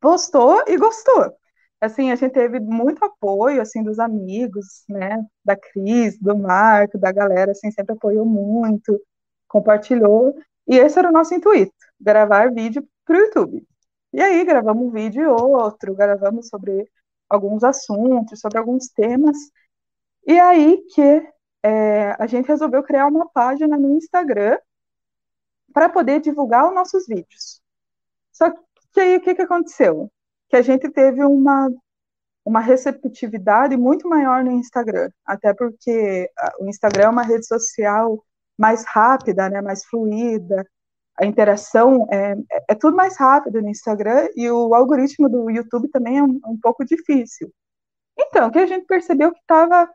postou 0.00 0.64
e 0.68 0.76
gostou. 0.76 1.32
Assim, 1.80 2.12
a 2.12 2.16
gente 2.16 2.32
teve 2.32 2.60
muito 2.60 3.04
apoio, 3.04 3.60
assim, 3.60 3.82
dos 3.82 3.98
amigos, 3.98 4.84
né? 4.88 5.24
Da 5.44 5.56
Cris, 5.56 6.18
do 6.18 6.36
Marco, 6.38 6.98
da 6.98 7.10
galera, 7.12 7.52
assim, 7.52 7.70
sempre 7.72 7.94
apoiou 7.94 8.24
muito, 8.24 9.00
compartilhou. 9.48 10.34
E 10.66 10.76
esse 10.78 10.98
era 10.98 11.08
o 11.08 11.12
nosso 11.12 11.34
intuito, 11.34 11.74
gravar 12.00 12.52
vídeo 12.52 12.86
para 13.04 13.16
o 13.16 13.20
YouTube. 13.20 13.66
E 14.12 14.20
aí 14.22 14.44
gravamos 14.44 14.86
um 14.86 14.90
vídeo 14.90 15.22
e 15.22 15.26
outro, 15.26 15.94
gravamos 15.94 16.48
sobre 16.48 16.86
alguns 17.28 17.64
assuntos, 17.64 18.40
sobre 18.40 18.58
alguns 18.58 18.88
temas, 18.88 19.36
e 20.26 20.38
aí 20.38 20.78
que 20.94 21.32
é, 21.62 22.16
a 22.18 22.26
gente 22.26 22.48
resolveu 22.48 22.82
criar 22.82 23.06
uma 23.06 23.28
página 23.28 23.76
no 23.76 23.92
Instagram 23.92 24.58
para 25.72 25.88
poder 25.88 26.20
divulgar 26.20 26.68
os 26.68 26.74
nossos 26.74 27.06
vídeos. 27.06 27.60
Só 28.32 28.50
que 28.92 29.00
aí 29.00 29.16
o 29.16 29.20
que, 29.20 29.34
que 29.34 29.42
aconteceu? 29.42 30.10
Que 30.48 30.56
a 30.56 30.62
gente 30.62 30.90
teve 30.90 31.24
uma, 31.24 31.70
uma 32.44 32.60
receptividade 32.60 33.76
muito 33.76 34.08
maior 34.08 34.44
no 34.44 34.52
Instagram, 34.52 35.10
até 35.24 35.54
porque 35.54 36.28
o 36.60 36.68
Instagram 36.68 37.04
é 37.04 37.08
uma 37.08 37.22
rede 37.22 37.46
social 37.46 38.22
mais 38.58 38.84
rápida, 38.86 39.48
né, 39.48 39.60
mais 39.62 39.84
fluida, 39.86 40.64
a 41.18 41.26
interação 41.26 42.06
é, 42.10 42.34
é 42.70 42.74
tudo 42.74 42.96
mais 42.96 43.16
rápido 43.18 43.60
no 43.60 43.68
Instagram 43.68 44.28
e 44.34 44.50
o 44.50 44.74
algoritmo 44.74 45.28
do 45.28 45.50
YouTube 45.50 45.88
também 45.88 46.18
é 46.18 46.22
um, 46.22 46.40
um 46.46 46.58
pouco 46.60 46.84
difícil. 46.84 47.52
Então, 48.18 48.50
que 48.50 48.58
a 48.58 48.66
gente 48.66 48.86
percebeu 48.86 49.32
que 49.32 49.40
estava 49.40 49.88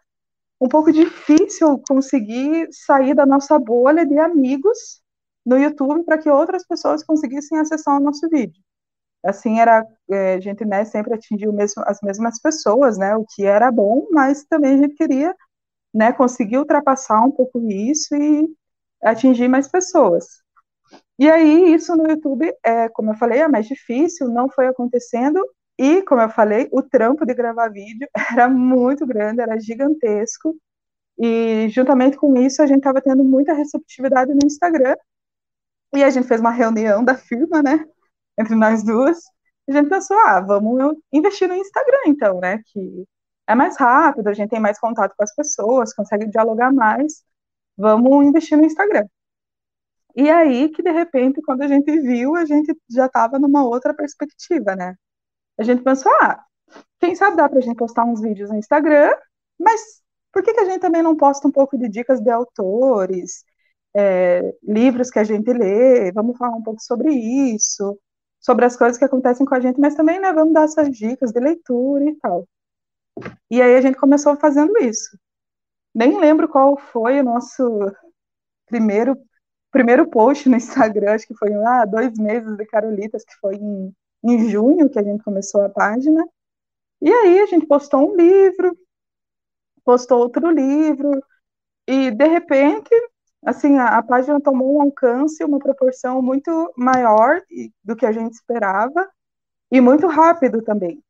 um 0.60 0.68
pouco 0.68 0.92
difícil 0.92 1.82
conseguir 1.88 2.68
sair 2.72 3.14
da 3.14 3.26
nossa 3.26 3.58
bolha 3.60 4.06
de 4.06 4.18
amigos 4.18 5.02
no 5.46 5.58
YouTube 5.58 6.04
para 6.04 6.18
que 6.18 6.30
outras 6.30 6.66
pessoas 6.66 7.04
conseguissem 7.04 7.58
acessar 7.58 7.98
o 7.98 8.04
nosso 8.04 8.28
vídeo. 8.30 8.62
Assim 9.24 9.60
era, 9.60 9.86
é, 10.12 10.36
a 10.36 10.40
gente 10.40 10.66
né, 10.66 10.86
sempre 10.86 11.14
atingiu 11.14 11.52
mesmo, 11.54 11.84
as 11.86 12.00
mesmas 12.02 12.42
pessoas, 12.42 12.98
né, 12.98 13.16
o 13.16 13.26
que 13.26 13.46
era 13.46 13.72
bom, 13.72 14.08
mas 14.12 14.44
também 14.46 14.76
a 14.76 14.78
gente 14.78 14.96
queria 14.96 15.36
né, 15.94 16.12
conseguir 16.14 16.58
ultrapassar 16.58 17.22
um 17.24 17.32
pouco 17.32 17.60
isso 17.70 18.16
e 18.16 18.48
atingir 19.02 19.48
mais 19.48 19.68
pessoas. 19.68 20.26
E 21.20 21.30
aí, 21.30 21.74
isso 21.74 21.96
no 21.96 22.08
YouTube, 22.08 22.54
é, 22.64 22.90
como 22.90 23.12
eu 23.12 23.16
falei, 23.16 23.40
é 23.40 23.48
mais 23.48 23.66
difícil, 23.66 24.30
não 24.30 24.50
foi 24.50 24.68
acontecendo, 24.68 25.44
e, 25.78 26.02
como 26.04 26.22
eu 26.22 26.30
falei, 26.30 26.68
o 26.72 26.82
trampo 26.82 27.26
de 27.26 27.34
gravar 27.34 27.70
vídeo 27.70 28.08
era 28.32 28.50
muito 28.50 29.06
grande, 29.06 29.42
era 29.42 29.60
gigantesco. 29.60 30.56
E, 31.20 31.70
juntamente 31.70 32.18
com 32.18 32.36
isso, 32.38 32.62
a 32.62 32.68
gente 32.68 32.80
estava 32.80 33.02
tendo 33.02 33.24
muita 33.24 33.54
receptividade 33.54 34.34
no 34.34 34.46
Instagram. 34.46 34.96
E 35.96 36.04
a 36.04 36.10
gente 36.10 36.28
fez 36.28 36.40
uma 36.42 36.52
reunião 36.52 37.04
da 37.04 37.16
firma, 37.16 37.62
né? 37.64 37.86
Entre 38.40 38.56
nós 38.56 38.84
duas. 38.84 39.20
A 39.70 39.74
gente 39.74 39.90
pensou, 39.90 40.18
ah, 40.20 40.42
vamos 40.42 40.98
investir 41.14 41.48
no 41.48 41.56
Instagram, 41.56 42.00
então, 42.08 42.40
né? 42.40 42.62
Que 42.68 43.06
é 43.48 43.56
mais 43.56 43.78
rápido, 43.78 44.28
a 44.30 44.34
gente 44.34 44.50
tem 44.50 44.60
mais 44.60 44.80
contato 44.80 45.16
com 45.18 45.24
as 45.24 45.34
pessoas, 45.36 45.94
consegue 45.94 46.28
dialogar 46.28 46.72
mais. 46.74 47.24
Vamos 47.78 48.26
investir 48.28 48.58
no 48.58 48.66
Instagram. 48.66 49.08
E 50.16 50.30
aí 50.30 50.70
que, 50.70 50.82
de 50.84 50.92
repente, 50.92 51.42
quando 51.44 51.62
a 51.62 51.68
gente 51.68 51.92
viu, 52.02 52.36
a 52.36 52.46
gente 52.46 52.76
já 52.90 53.06
estava 53.06 53.40
numa 53.40 53.64
outra 53.66 53.94
perspectiva, 53.94 54.76
né? 54.76 54.96
A 55.58 55.64
gente 55.64 55.84
pensou, 55.84 56.12
ah, 56.22 56.44
quem 57.00 57.16
sabe 57.16 57.38
dá 57.38 57.48
para 57.50 57.60
a 57.60 57.62
gente 57.62 57.78
postar 57.78 58.06
uns 58.06 58.22
vídeos 58.22 58.50
no 58.50 58.58
Instagram, 58.58 59.12
mas 59.60 60.02
por 60.32 60.44
que, 60.44 60.54
que 60.54 60.60
a 60.60 60.66
gente 60.66 60.80
também 60.80 61.02
não 61.02 61.16
posta 61.16 61.48
um 61.48 61.52
pouco 61.52 61.78
de 61.78 61.88
dicas 61.90 62.22
de 62.22 62.30
autores, 62.30 63.44
é, 63.96 64.54
livros 64.64 65.10
que 65.10 65.20
a 65.20 65.24
gente 65.24 65.52
lê, 65.52 66.12
vamos 66.12 66.38
falar 66.38 66.56
um 66.56 66.64
pouco 66.64 66.82
sobre 66.82 67.12
isso, 67.12 67.98
sobre 68.40 68.66
as 68.66 68.78
coisas 68.78 68.98
que 68.98 69.06
acontecem 69.06 69.46
com 69.46 69.56
a 69.56 69.60
gente, 69.60 69.80
mas 69.80 69.96
também, 69.96 70.20
né, 70.20 70.32
vamos 70.34 70.54
dar 70.54 70.66
essas 70.66 70.90
dicas 70.92 71.32
de 71.32 71.40
leitura 71.40 72.06
e 72.06 72.16
tal. 72.18 72.48
E 73.50 73.62
aí 73.62 73.76
a 73.76 73.82
gente 73.82 73.98
começou 73.98 74.36
fazendo 74.38 74.78
isso. 74.80 75.18
Nem 75.94 76.20
lembro 76.20 76.48
qual 76.48 76.78
foi 76.78 77.20
o 77.20 77.24
nosso 77.24 77.64
primeiro 78.68 79.18
primeiro 79.72 80.10
post 80.10 80.50
no 80.50 80.56
Instagram, 80.56 81.14
acho 81.14 81.28
que 81.28 81.36
foi 81.36 81.54
ah, 81.54 81.86
dois 81.86 82.18
meses 82.18 82.56
de 82.58 82.66
Carolitas, 82.66 83.24
que 83.24 83.36
foi 83.36 83.56
em, 83.56 83.94
em 84.28 84.50
junho 84.50 84.90
que 84.90 85.00
a 85.00 85.04
gente 85.04 85.24
começou 85.24 85.62
a 85.62 85.70
página. 85.70 86.24
E 87.02 87.12
aí 87.12 87.40
a 87.40 87.46
gente 87.46 87.66
postou 87.66 88.12
um 88.12 88.16
livro, 88.16 88.78
postou 89.84 90.20
outro 90.20 90.50
livro, 90.50 91.12
e 91.88 92.12
de 92.12 92.28
repente, 92.28 92.90
assim, 93.46 93.78
a, 93.78 93.98
a 93.98 94.04
página 94.04 94.42
tomou 94.42 94.78
um 94.78 94.82
alcance, 94.82 95.44
uma 95.44 95.60
proporção 95.60 96.22
muito 96.22 96.74
maior 96.76 97.42
do 97.84 97.96
que 97.96 98.06
a 98.06 98.12
gente 98.12 98.34
esperava, 98.34 99.08
e 99.72 99.82
muito 99.82 100.08
rápido 100.08 100.62
também. 100.62 101.02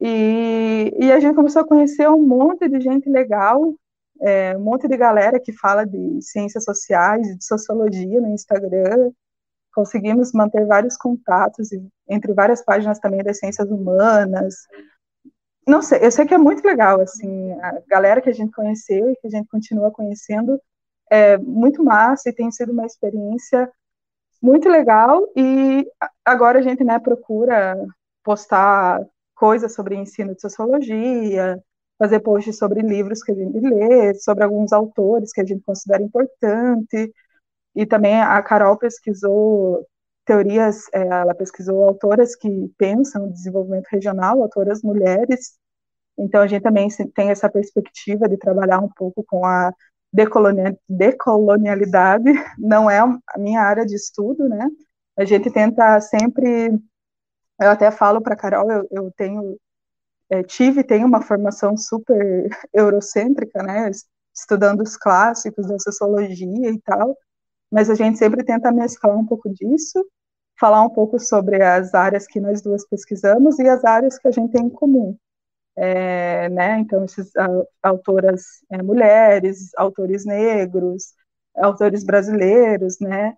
E, 0.00 0.92
e 0.98 1.12
a 1.12 1.20
gente 1.20 1.34
começou 1.34 1.62
a 1.62 1.66
conhecer 1.66 2.08
um 2.08 2.20
monte 2.20 2.68
de 2.68 2.80
gente 2.80 3.08
legal, 3.08 3.74
é, 4.20 4.56
um 4.56 4.60
monte 4.60 4.88
de 4.88 4.96
galera 4.96 5.40
que 5.40 5.52
fala 5.52 5.84
de 5.84 6.20
ciências 6.22 6.64
sociais, 6.64 7.26
de 7.36 7.44
sociologia 7.44 8.20
no 8.20 8.28
Instagram. 8.28 9.10
Conseguimos 9.74 10.32
manter 10.32 10.66
vários 10.66 10.96
contatos 10.96 11.70
entre 12.08 12.32
várias 12.32 12.64
páginas 12.64 12.98
também 12.98 13.22
das 13.22 13.38
ciências 13.38 13.68
humanas. 13.68 14.54
Não 15.66 15.82
sei, 15.82 16.04
eu 16.04 16.10
sei 16.10 16.26
que 16.26 16.34
é 16.34 16.38
muito 16.38 16.64
legal, 16.64 17.00
assim, 17.00 17.52
a 17.52 17.82
galera 17.88 18.20
que 18.20 18.28
a 18.28 18.34
gente 18.34 18.52
conheceu 18.52 19.10
e 19.10 19.16
que 19.16 19.26
a 19.26 19.30
gente 19.30 19.48
continua 19.48 19.90
conhecendo 19.90 20.60
é 21.10 21.38
muito 21.38 21.82
massa 21.82 22.28
e 22.28 22.34
tem 22.34 22.50
sido 22.50 22.72
uma 22.72 22.86
experiência 22.86 23.70
muito 24.42 24.68
legal 24.68 25.26
e 25.36 25.86
agora 26.24 26.58
a 26.58 26.62
gente, 26.62 26.84
né, 26.84 26.98
procura 26.98 27.76
postar 28.22 29.04
coisas 29.34 29.74
sobre 29.74 29.96
ensino 29.96 30.34
de 30.34 30.40
sociologia, 30.40 31.58
fazer 31.98 32.20
posts 32.20 32.58
sobre 32.58 32.82
livros 32.82 33.22
que 33.22 33.32
a 33.32 33.34
gente 33.34 33.58
lê, 33.58 34.14
sobre 34.14 34.44
alguns 34.44 34.72
autores 34.72 35.32
que 35.32 35.40
a 35.40 35.46
gente 35.46 35.62
considera 35.62 36.02
importante. 36.02 37.12
E 37.74 37.86
também 37.86 38.20
a 38.20 38.42
Carol 38.42 38.76
pesquisou 38.76 39.86
teorias, 40.24 40.84
é, 40.92 41.06
ela 41.06 41.34
pesquisou 41.34 41.82
autoras 41.84 42.34
que 42.36 42.48
pensam 42.78 43.26
no 43.26 43.32
desenvolvimento 43.32 43.88
regional, 43.90 44.42
autoras 44.42 44.82
mulheres. 44.82 45.58
Então 46.18 46.40
a 46.42 46.46
gente 46.46 46.62
também 46.62 46.88
tem 47.14 47.30
essa 47.30 47.48
perspectiva 47.50 48.28
de 48.28 48.36
trabalhar 48.36 48.78
um 48.80 48.88
pouco 48.88 49.24
com 49.24 49.44
a 49.44 49.72
decolonialidade. 50.88 52.24
Não 52.58 52.90
é 52.90 53.00
a 53.00 53.38
minha 53.38 53.60
área 53.62 53.84
de 53.84 53.94
estudo, 53.96 54.48
né? 54.48 54.68
A 55.16 55.24
gente 55.24 55.50
tenta 55.50 56.00
sempre 56.00 56.70
eu 57.60 57.70
até 57.70 57.90
falo 57.90 58.20
para 58.20 58.36
Carol, 58.36 58.70
eu, 58.70 58.88
eu 58.90 59.12
tenho 59.16 59.58
é, 60.30 60.42
tive 60.42 60.82
tenho 60.84 61.06
uma 61.06 61.22
formação 61.22 61.76
super 61.76 62.48
eurocêntrica, 62.72 63.62
né, 63.62 63.90
estudando 64.34 64.82
os 64.82 64.96
clássicos 64.96 65.66
da 65.68 65.78
sociologia 65.78 66.70
e 66.70 66.80
tal, 66.80 67.16
mas 67.74 67.90
a 67.90 67.94
gente 67.96 68.18
sempre 68.18 68.44
tenta 68.44 68.70
mesclar 68.70 69.18
um 69.18 69.26
pouco 69.26 69.50
disso, 69.52 70.06
falar 70.60 70.80
um 70.82 70.90
pouco 70.90 71.18
sobre 71.18 71.60
as 71.60 71.92
áreas 71.92 72.24
que 72.24 72.38
nós 72.38 72.62
duas 72.62 72.86
pesquisamos 72.88 73.58
e 73.58 73.68
as 73.68 73.84
áreas 73.84 74.16
que 74.16 74.28
a 74.28 74.30
gente 74.30 74.52
tem 74.52 74.66
em 74.66 74.70
comum. 74.70 75.16
É, 75.76 76.48
né, 76.50 76.78
então, 76.78 77.04
esses 77.04 77.32
autoras 77.82 78.44
é, 78.70 78.80
mulheres, 78.80 79.72
autores 79.76 80.24
negros, 80.24 81.14
autores 81.56 82.04
brasileiros, 82.04 83.00
né, 83.00 83.36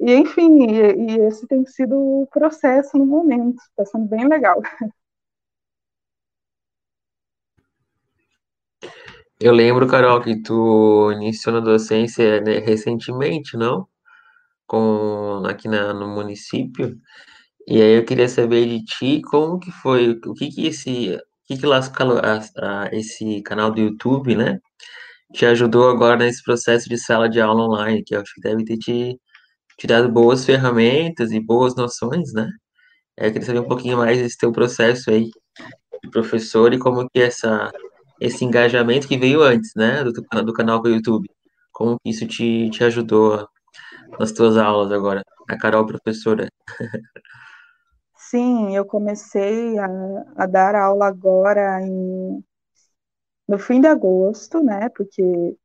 e, 0.00 0.14
enfim, 0.14 0.64
e, 0.64 1.16
e 1.16 1.20
esse 1.26 1.46
tem 1.46 1.66
sido 1.66 1.94
o 1.94 2.26
processo 2.28 2.96
no 2.96 3.04
momento, 3.04 3.60
está 3.68 3.84
sendo 3.84 4.06
bem 4.06 4.26
legal. 4.26 4.62
Eu 9.40 9.52
lembro, 9.52 9.86
Carol, 9.88 10.20
que 10.22 10.40
tu 10.42 11.12
iniciou 11.12 11.54
na 11.54 11.60
docência 11.60 12.40
né, 12.40 12.58
recentemente, 12.58 13.56
não? 13.56 13.86
Com, 14.66 15.42
aqui 15.46 15.68
na, 15.68 15.94
no 15.94 16.08
município. 16.08 16.98
E 17.68 17.80
aí 17.82 17.98
eu 17.98 18.04
queria 18.04 18.28
saber 18.28 18.66
de 18.66 18.84
ti 18.84 19.22
como 19.22 19.58
que 19.60 19.70
foi, 19.72 20.12
o 20.26 20.34
que 20.34 20.48
que 20.50 20.66
esse, 20.68 21.14
o 21.16 21.20
que 21.46 21.58
que 21.58 21.66
a, 21.66 22.84
a, 22.84 22.94
esse 22.94 23.42
canal 23.42 23.72
do 23.72 23.80
YouTube, 23.80 24.36
né? 24.36 24.60
Te 25.34 25.46
ajudou 25.46 25.90
agora 25.90 26.18
nesse 26.18 26.42
processo 26.44 26.88
de 26.88 26.98
sala 26.98 27.28
de 27.28 27.40
aula 27.40 27.64
online, 27.64 28.04
que 28.04 28.14
eu 28.16 28.20
acho 28.22 28.34
que 28.34 28.40
deve 28.42 28.64
ter 28.64 28.78
te 28.78 29.18
te 29.78 29.86
dado 29.86 30.10
boas 30.10 30.44
ferramentas 30.44 31.32
e 31.32 31.40
boas 31.40 31.74
noções, 31.76 32.32
né? 32.32 32.50
É, 33.18 33.28
eu 33.28 33.32
queria 33.32 33.46
saber 33.46 33.60
um 33.60 33.68
pouquinho 33.68 33.98
mais 33.98 34.18
desse 34.18 34.38
teu 34.38 34.52
processo 34.52 35.10
aí 35.10 35.30
de 36.02 36.10
professor 36.10 36.72
e 36.74 36.78
como 36.78 37.08
que 37.10 37.20
essa, 37.20 37.72
esse 38.20 38.44
engajamento 38.44 39.08
que 39.08 39.18
veio 39.18 39.42
antes, 39.42 39.72
né, 39.74 40.04
do, 40.04 40.12
do 40.12 40.52
canal 40.52 40.80
do 40.80 40.88
YouTube, 40.88 41.28
como 41.72 41.98
que 42.00 42.10
isso 42.10 42.26
te, 42.26 42.70
te 42.70 42.84
ajudou 42.84 43.48
nas 44.18 44.32
tuas 44.32 44.56
aulas 44.56 44.92
agora, 44.92 45.22
a 45.48 45.58
Carol 45.58 45.86
professora. 45.86 46.48
Sim, 48.16 48.74
eu 48.74 48.84
comecei 48.84 49.78
a, 49.78 49.86
a 50.36 50.46
dar 50.46 50.74
aula 50.74 51.06
agora 51.06 51.80
em, 51.82 52.42
no 53.46 53.58
fim 53.58 53.80
de 53.80 53.86
agosto, 53.86 54.62
né, 54.62 54.88
porque 54.90 55.56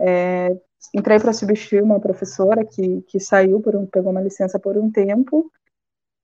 é, 0.00 0.56
entrei 0.94 1.18
para 1.20 1.32
substituir 1.32 1.82
uma 1.82 2.00
professora 2.00 2.64
que, 2.64 3.02
que 3.02 3.20
saiu, 3.20 3.60
por 3.60 3.76
um, 3.76 3.86
pegou 3.86 4.10
uma 4.10 4.22
licença 4.22 4.58
por 4.58 4.76
um 4.76 4.90
tempo, 4.90 5.50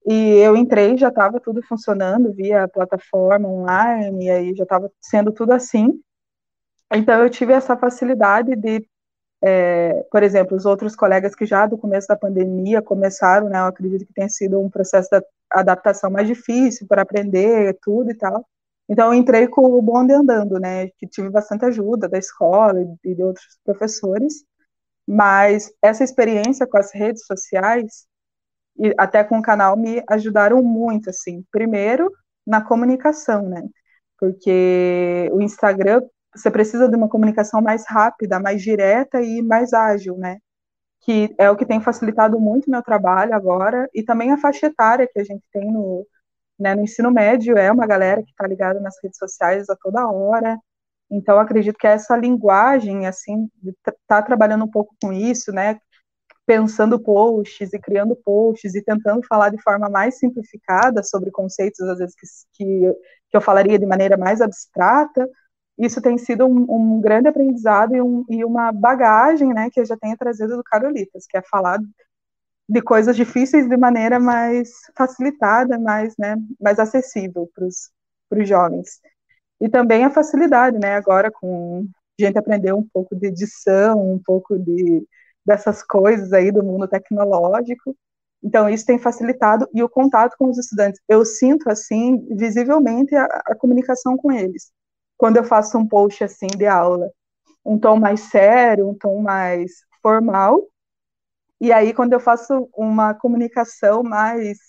e 0.07 0.37
eu 0.37 0.55
entrei, 0.55 0.97
já 0.97 1.09
estava 1.09 1.39
tudo 1.39 1.61
funcionando 1.63 2.33
via 2.33 2.67
plataforma 2.67 3.49
online, 3.49 4.25
e 4.25 4.29
aí 4.29 4.55
já 4.55 4.63
estava 4.63 4.91
sendo 5.01 5.31
tudo 5.33 5.51
assim. 5.51 6.01
Então 6.93 7.21
eu 7.21 7.29
tive 7.29 7.53
essa 7.53 7.75
facilidade 7.77 8.55
de, 8.55 8.87
é, 9.43 10.03
por 10.11 10.23
exemplo, 10.23 10.55
os 10.55 10.65
outros 10.65 10.95
colegas 10.95 11.35
que 11.35 11.45
já 11.45 11.65
do 11.67 11.77
começo 11.77 12.07
da 12.07 12.15
pandemia 12.15 12.81
começaram, 12.81 13.49
né, 13.49 13.59
eu 13.59 13.65
acredito 13.65 14.05
que 14.05 14.13
tenha 14.13 14.29
sido 14.29 14.59
um 14.59 14.69
processo 14.69 15.09
de 15.11 15.21
adaptação 15.51 16.09
mais 16.09 16.27
difícil 16.27 16.87
para 16.87 17.01
aprender 17.01 17.77
tudo 17.81 18.11
e 18.11 18.15
tal. 18.15 18.45
Então, 18.89 19.13
eu 19.13 19.19
entrei 19.19 19.47
com 19.47 19.65
o 19.65 19.81
bonde 19.81 20.13
andando, 20.13 20.59
né? 20.59 20.87
Que 20.97 21.07
tive 21.07 21.29
bastante 21.29 21.65
ajuda 21.65 22.07
da 22.07 22.17
escola 22.17 22.79
e 23.03 23.15
de 23.15 23.21
outros 23.21 23.45
professores. 23.65 24.45
Mas 25.07 25.71
essa 25.81 26.03
experiência 26.03 26.67
com 26.67 26.77
as 26.77 26.93
redes 26.93 27.25
sociais 27.25 28.07
e 28.79 28.93
até 28.97 29.23
com 29.23 29.39
o 29.39 29.41
canal 29.41 29.77
me 29.77 30.03
ajudaram 30.09 30.61
muito, 30.63 31.09
assim. 31.09 31.43
Primeiro, 31.51 32.11
na 32.45 32.61
comunicação, 32.61 33.49
né? 33.49 33.63
Porque 34.19 35.29
o 35.33 35.41
Instagram, 35.41 36.01
você 36.35 36.51
precisa 36.51 36.87
de 36.89 36.95
uma 36.95 37.09
comunicação 37.09 37.61
mais 37.61 37.85
rápida, 37.87 38.39
mais 38.39 38.61
direta 38.61 39.21
e 39.21 39.41
mais 39.41 39.73
ágil, 39.73 40.17
né? 40.17 40.37
Que 41.01 41.33
é 41.37 41.49
o 41.49 41.55
que 41.55 41.65
tem 41.65 41.81
facilitado 41.81 42.39
muito 42.39 42.69
meu 42.71 42.83
trabalho 42.83 43.33
agora 43.33 43.89
e 43.93 44.03
também 44.03 44.31
a 44.31 44.37
faixa 44.37 44.67
etária 44.67 45.07
que 45.11 45.19
a 45.19 45.23
gente 45.23 45.43
tem 45.51 45.71
no, 45.71 46.05
né, 46.59 46.75
no 46.75 46.83
ensino 46.83 47.11
médio 47.11 47.57
é 47.57 47.71
uma 47.71 47.87
galera 47.87 48.23
que 48.23 48.31
está 48.31 48.47
ligada 48.47 48.79
nas 48.79 48.95
redes 49.03 49.17
sociais 49.17 49.69
a 49.69 49.75
toda 49.75 50.09
hora, 50.09 50.57
então 51.09 51.39
acredito 51.39 51.77
que 51.77 51.87
essa 51.87 52.17
linguagem, 52.17 53.07
assim, 53.07 53.49
tá 54.07 54.21
trabalhando 54.21 54.65
um 54.65 54.71
pouco 54.71 54.95
com 55.01 55.13
isso, 55.13 55.51
né, 55.51 55.79
pensando 56.47 56.97
posts 56.97 57.73
e 57.73 57.79
criando 57.79 58.15
posts 58.15 58.73
e 58.73 58.81
tentando 58.81 59.21
falar 59.27 59.49
de 59.49 59.61
forma 59.61 59.89
mais 59.89 60.17
simplificada 60.17 61.03
sobre 61.03 61.29
conceitos, 61.29 61.81
às 61.81 61.97
vezes, 61.99 62.15
que, 62.15 62.25
que, 62.53 62.93
que 63.29 63.37
eu 63.37 63.41
falaria 63.41 63.77
de 63.77 63.85
maneira 63.85 64.17
mais 64.17 64.39
abstrata, 64.39 65.29
isso 65.77 66.01
tem 66.01 66.17
sido 66.17 66.45
um, 66.47 66.65
um 66.69 67.01
grande 67.01 67.27
aprendizado 67.27 67.93
e, 67.93 68.01
um, 68.01 68.25
e, 68.29 68.45
uma 68.45 68.71
bagagem, 68.71 69.49
né, 69.53 69.69
que 69.69 69.81
eu 69.81 69.85
já 69.85 69.97
tenho 69.97 70.17
trazido 70.17 70.55
do 70.55 70.63
Carolitas, 70.63 71.25
que 71.27 71.37
é 71.37 71.41
falar 71.41 71.79
de 72.69 72.81
coisas 72.81 73.15
difíceis 73.15 73.67
de 73.67 73.75
maneira 73.75 74.17
mais 74.17 74.71
facilitada, 74.97 75.77
mais, 75.77 76.15
né, 76.17 76.37
mais 76.59 76.79
acessível 76.79 77.49
para 77.53 77.65
os 78.39 78.47
jovens. 78.47 79.01
E 79.59 79.67
também 79.67 80.05
a 80.05 80.09
facilidade, 80.09 80.79
né, 80.79 80.95
agora 80.95 81.29
com 81.29 81.85
a 82.19 82.23
gente 82.23 82.37
aprender 82.37 82.73
um 82.73 82.87
pouco 82.87 83.15
de 83.15 83.27
edição, 83.27 84.13
um 84.13 84.19
pouco 84.23 84.57
de 84.57 85.05
dessas 85.47 85.81
coisas 85.83 86.33
aí 86.33 86.51
do 86.51 86.63
mundo 86.63 86.87
tecnológico. 86.87 87.95
Então 88.43 88.69
isso 88.69 88.85
tem 88.85 88.99
facilitado 88.99 89.67
e 89.73 89.81
o 89.81 89.89
contato 89.89 90.35
com 90.37 90.49
os 90.49 90.57
estudantes. 90.57 91.01
Eu 91.07 91.25
sinto 91.25 91.69
assim 91.69 92.27
visivelmente 92.35 93.15
a, 93.15 93.25
a 93.47 93.55
comunicação 93.55 94.17
com 94.17 94.31
eles. 94.31 94.71
Quando 95.17 95.37
eu 95.37 95.43
faço 95.43 95.77
um 95.77 95.87
post 95.87 96.23
assim 96.23 96.47
de 96.47 96.67
aula, 96.67 97.09
um 97.65 97.79
tom 97.79 97.97
mais 97.97 98.21
sério, 98.21 98.87
um 98.89 98.93
tom 98.93 99.21
mais 99.21 99.71
formal, 100.01 100.61
e 101.59 101.71
aí, 101.71 101.93
quando 101.93 102.13
eu 102.13 102.19
faço 102.19 102.69
uma 102.75 103.13
comunicação 103.15 104.03
mais 104.03 104.59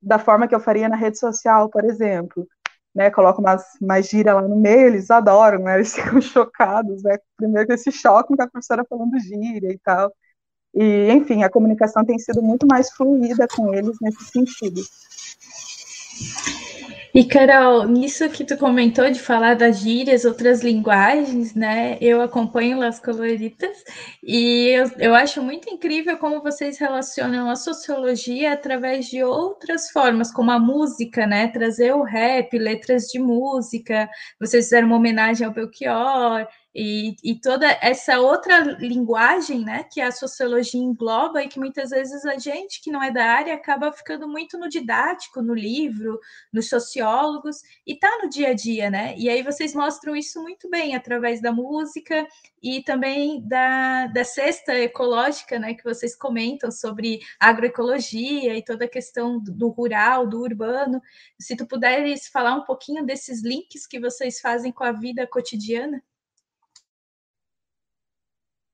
da 0.00 0.18
forma 0.18 0.48
que 0.48 0.54
eu 0.54 0.60
faria 0.60 0.88
na 0.88 0.96
rede 0.96 1.18
social, 1.18 1.68
por 1.68 1.84
exemplo, 1.84 2.46
né, 2.94 3.10
coloco 3.10 3.40
umas, 3.40 3.64
mais 3.80 4.08
gira 4.08 4.34
lá 4.34 4.42
no 4.42 4.56
meio, 4.56 4.88
eles 4.88 5.10
adoram, 5.10 5.60
né, 5.60 5.76
eles 5.78 5.94
ficam 5.94 6.20
chocados, 6.20 7.02
né, 7.02 7.18
primeiro 7.36 7.68
que 7.68 7.76
se 7.76 7.92
chocam 7.92 8.36
com 8.36 8.42
a 8.42 8.48
professora 8.48 8.84
falando 8.88 9.18
gíria 9.18 9.72
e 9.72 9.78
tal, 9.78 10.12
e, 10.74 11.10
enfim, 11.10 11.42
a 11.42 11.50
comunicação 11.50 12.04
tem 12.04 12.18
sido 12.18 12.42
muito 12.42 12.66
mais 12.66 12.90
fluida 12.92 13.46
com 13.48 13.74
eles 13.74 13.96
nesse 14.00 14.24
sentido. 14.24 14.80
E, 17.12 17.24
Carol, 17.24 17.88
nisso 17.88 18.28
que 18.30 18.44
tu 18.44 18.56
comentou 18.56 19.10
de 19.10 19.18
falar 19.18 19.54
das 19.54 19.80
gírias, 19.80 20.24
outras 20.24 20.62
linguagens, 20.62 21.54
né? 21.54 21.98
Eu 22.00 22.22
acompanho 22.22 22.78
Las 22.78 23.00
Coloritas 23.00 23.82
e 24.22 24.68
eu, 24.68 24.90
eu 24.98 25.14
acho 25.14 25.42
muito 25.42 25.68
incrível 25.68 26.16
como 26.18 26.40
vocês 26.40 26.78
relacionam 26.78 27.50
a 27.50 27.56
sociologia 27.56 28.52
através 28.52 29.06
de 29.06 29.24
outras 29.24 29.90
formas, 29.90 30.32
como 30.32 30.52
a 30.52 30.58
música, 30.58 31.26
né? 31.26 31.48
Trazer 31.48 31.92
o 31.92 32.02
rap, 32.02 32.56
letras 32.56 33.06
de 33.06 33.18
música. 33.18 34.08
Vocês 34.38 34.66
fizeram 34.66 34.86
uma 34.86 34.96
homenagem 34.96 35.44
ao 35.44 35.52
Belchior, 35.52 36.46
e, 36.72 37.16
e, 37.24 37.40
toda 37.40 37.66
essa 37.82 38.20
outra 38.20 38.60
linguagem, 38.78 39.64
né, 39.64 39.82
que 39.84 40.00
a 40.00 40.12
sociologia 40.12 40.80
engloba 40.80 41.42
e 41.42 41.48
que 41.48 41.58
muitas 41.58 41.90
vezes 41.90 42.24
a 42.24 42.38
gente 42.38 42.80
que 42.80 42.92
não 42.92 43.02
é 43.02 43.10
da 43.10 43.24
área 43.24 43.54
acaba 43.54 43.92
ficando 43.92 44.28
muito 44.28 44.56
no 44.56 44.68
didático, 44.68 45.42
no 45.42 45.52
livro, 45.52 46.20
nos 46.52 46.68
sociólogos 46.68 47.56
e 47.84 47.96
tá 47.96 48.20
no 48.22 48.28
dia 48.28 48.50
a 48.50 48.54
dia, 48.54 48.88
né? 48.88 49.16
E 49.18 49.28
aí 49.28 49.42
vocês 49.42 49.74
mostram 49.74 50.14
isso 50.14 50.40
muito 50.42 50.70
bem 50.70 50.94
através 50.94 51.42
da 51.42 51.52
música 51.52 52.24
e 52.62 52.82
também 52.84 53.42
da, 53.48 54.06
da 54.06 54.22
cesta 54.22 54.72
ecológica, 54.72 55.58
né, 55.58 55.74
que 55.74 55.82
vocês 55.82 56.14
comentam 56.14 56.70
sobre 56.70 57.18
agroecologia 57.40 58.56
e 58.56 58.64
toda 58.64 58.84
a 58.84 58.88
questão 58.88 59.40
do, 59.40 59.52
do 59.52 59.68
rural, 59.70 60.24
do 60.24 60.40
urbano. 60.40 61.02
Se 61.38 61.56
tu 61.56 61.66
puderes 61.66 62.28
falar 62.28 62.54
um 62.54 62.64
pouquinho 62.64 63.04
desses 63.04 63.42
links 63.42 63.88
que 63.88 63.98
vocês 63.98 64.40
fazem 64.40 64.70
com 64.70 64.84
a 64.84 64.92
vida 64.92 65.26
cotidiana. 65.26 66.00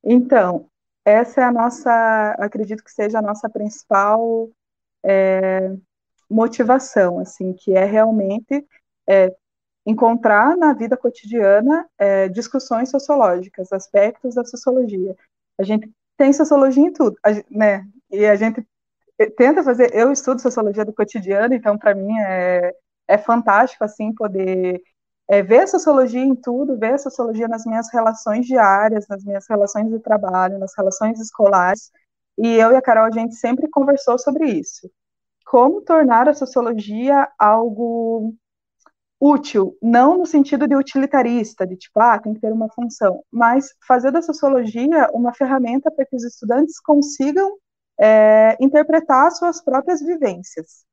Então, 0.09 0.71
essa 1.05 1.41
é 1.41 1.45
a 1.45 1.51
nossa, 1.51 2.31
acredito 2.39 2.85
que 2.85 2.93
seja 2.93 3.19
a 3.19 3.23
nossa 3.23 3.51
principal 3.51 4.49
é, 5.05 5.75
motivação, 6.31 7.19
assim, 7.19 7.53
que 7.53 7.73
é 7.73 7.85
realmente 7.85 8.65
é, 9.09 9.35
encontrar 9.85 10.57
na 10.57 10.73
vida 10.73 10.97
cotidiana 10.97 11.89
é, 11.99 12.29
discussões 12.29 12.89
sociológicas, 12.89 13.73
aspectos 13.73 14.37
da 14.37 14.45
sociologia. 14.45 15.17
A 15.59 15.65
gente 15.65 15.91
tem 16.17 16.33
sociologia 16.33 16.85
em 16.85 16.93
tudo, 16.93 17.17
né? 17.51 17.85
E 18.09 18.25
a 18.27 18.37
gente 18.37 18.65
tenta 19.37 19.65
fazer. 19.65 19.93
Eu 19.93 20.13
estudo 20.13 20.41
sociologia 20.41 20.85
do 20.85 20.93
cotidiano, 20.93 21.53
então 21.53 21.77
para 21.77 21.95
mim 21.95 22.17
é, 22.21 22.73
é 23.09 23.19
fantástico 23.19 23.85
assim 23.85 24.15
poder 24.15 24.81
é, 25.29 25.43
ver 25.43 25.61
a 25.63 25.67
sociologia 25.67 26.21
em 26.21 26.35
tudo, 26.35 26.79
ver 26.79 26.95
a 26.95 26.99
sociologia 26.99 27.49
nas 27.49 27.65
minhas 27.65 27.89
relações 27.93 28.47
diárias, 28.47 29.07
nas 29.09 29.25
minhas 29.25 29.47
relações 29.49 29.91
de 29.91 29.99
trabalho, 29.99 30.59
nas 30.59 30.73
relações 30.77 31.21
escolares. 31.21 31.91
E 32.39 32.49
eu 32.55 32.73
e 32.73 32.77
a 32.77 32.83
Carol, 32.83 33.07
a 33.07 33.11
gente 33.11 33.35
sempre 33.35 33.69
conversou 33.69 34.19
sobre 34.19 34.47
isso. 34.47 34.91
Como 35.47 35.83
tornar 35.83 36.29
a 36.29 36.35
sociologia 36.35 37.29
algo 37.39 38.35
útil, 39.21 39.77
não 39.83 40.19
no 40.19 40.27
sentido 40.27 40.69
de 40.69 40.77
utilitarista, 40.77 41.67
de 41.67 41.77
tipo, 41.77 41.99
ah, 42.01 42.19
tem 42.19 42.35
que 42.35 42.41
ter 42.41 42.53
uma 42.53 42.69
função, 42.69 43.23
mas 43.31 43.69
fazer 43.87 44.11
da 44.11 44.21
sociologia 44.23 45.09
uma 45.13 45.33
ferramenta 45.33 45.91
para 45.91 46.05
que 46.05 46.15
os 46.15 46.25
estudantes 46.25 46.79
consigam 46.81 47.57
é, 47.99 48.57
interpretar 48.61 49.31
suas 49.33 49.63
próprias 49.63 50.01
vivências. 50.03 50.85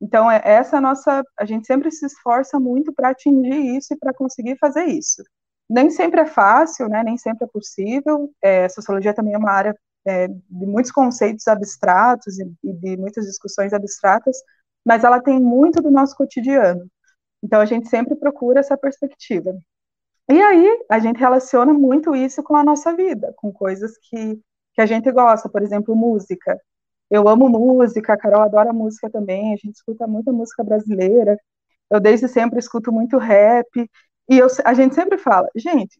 Então, 0.00 0.30
é, 0.30 0.40
essa 0.44 0.78
é 0.78 0.80
nossa. 0.80 1.22
A 1.38 1.44
gente 1.44 1.66
sempre 1.66 1.90
se 1.90 2.06
esforça 2.06 2.58
muito 2.58 2.92
para 2.92 3.10
atingir 3.10 3.76
isso 3.76 3.94
e 3.94 3.98
para 3.98 4.14
conseguir 4.14 4.56
fazer 4.58 4.84
isso. 4.86 5.22
Nem 5.68 5.90
sempre 5.90 6.20
é 6.22 6.26
fácil, 6.26 6.88
né? 6.88 7.02
nem 7.04 7.16
sempre 7.18 7.44
é 7.44 7.48
possível. 7.48 8.30
É, 8.42 8.68
sociologia 8.68 9.14
também 9.14 9.34
é 9.34 9.38
uma 9.38 9.52
área 9.52 9.76
é, 10.06 10.28
de 10.28 10.66
muitos 10.66 10.90
conceitos 10.90 11.46
abstratos 11.46 12.38
e, 12.38 12.44
e 12.64 12.72
de 12.72 12.96
muitas 12.96 13.26
discussões 13.26 13.72
abstratas, 13.72 14.36
mas 14.84 15.04
ela 15.04 15.22
tem 15.22 15.38
muito 15.40 15.82
do 15.82 15.90
nosso 15.90 16.16
cotidiano. 16.16 16.88
Então, 17.42 17.60
a 17.60 17.66
gente 17.66 17.88
sempre 17.88 18.16
procura 18.16 18.60
essa 18.60 18.76
perspectiva. 18.76 19.52
E 20.30 20.40
aí, 20.40 20.84
a 20.90 20.98
gente 20.98 21.18
relaciona 21.18 21.72
muito 21.72 22.14
isso 22.14 22.42
com 22.42 22.56
a 22.56 22.64
nossa 22.64 22.94
vida, 22.94 23.32
com 23.36 23.52
coisas 23.52 23.98
que, 23.98 24.40
que 24.74 24.80
a 24.80 24.86
gente 24.86 25.10
gosta, 25.12 25.48
por 25.48 25.62
exemplo, 25.62 25.94
música. 25.96 26.58
Eu 27.10 27.28
amo 27.28 27.48
música, 27.48 28.12
a 28.12 28.16
Carol 28.16 28.42
adora 28.42 28.72
música 28.72 29.10
também, 29.10 29.52
a 29.52 29.56
gente 29.56 29.74
escuta 29.74 30.06
muita 30.06 30.32
música 30.32 30.62
brasileira. 30.62 31.38
Eu 31.90 32.00
desde 32.00 32.28
sempre 32.28 32.58
escuto 32.58 32.92
muito 32.92 33.18
rap. 33.18 33.66
E 34.28 34.38
eu, 34.38 34.46
a 34.64 34.74
gente 34.74 34.94
sempre 34.94 35.18
fala, 35.18 35.48
gente, 35.56 35.98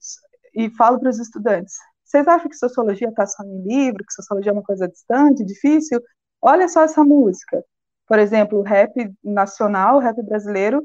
e 0.54 0.70
falo 0.70 1.00
para 1.00 1.10
os 1.10 1.18
estudantes, 1.18 1.74
vocês 2.04 2.26
acham 2.26 2.48
que 2.48 2.56
sociologia 2.56 3.08
está 3.08 3.26
só 3.26 3.42
em 3.44 3.62
livro, 3.62 4.04
que 4.04 4.12
sociologia 4.12 4.50
é 4.50 4.52
uma 4.52 4.62
coisa 4.62 4.88
distante, 4.88 5.44
difícil? 5.44 6.00
Olha 6.42 6.68
só 6.68 6.82
essa 6.82 7.04
música. 7.04 7.64
Por 8.06 8.18
exemplo, 8.18 8.58
o 8.58 8.62
rap 8.62 8.92
nacional, 9.22 9.96
o 9.96 10.00
rap 10.00 10.20
brasileiro, 10.22 10.84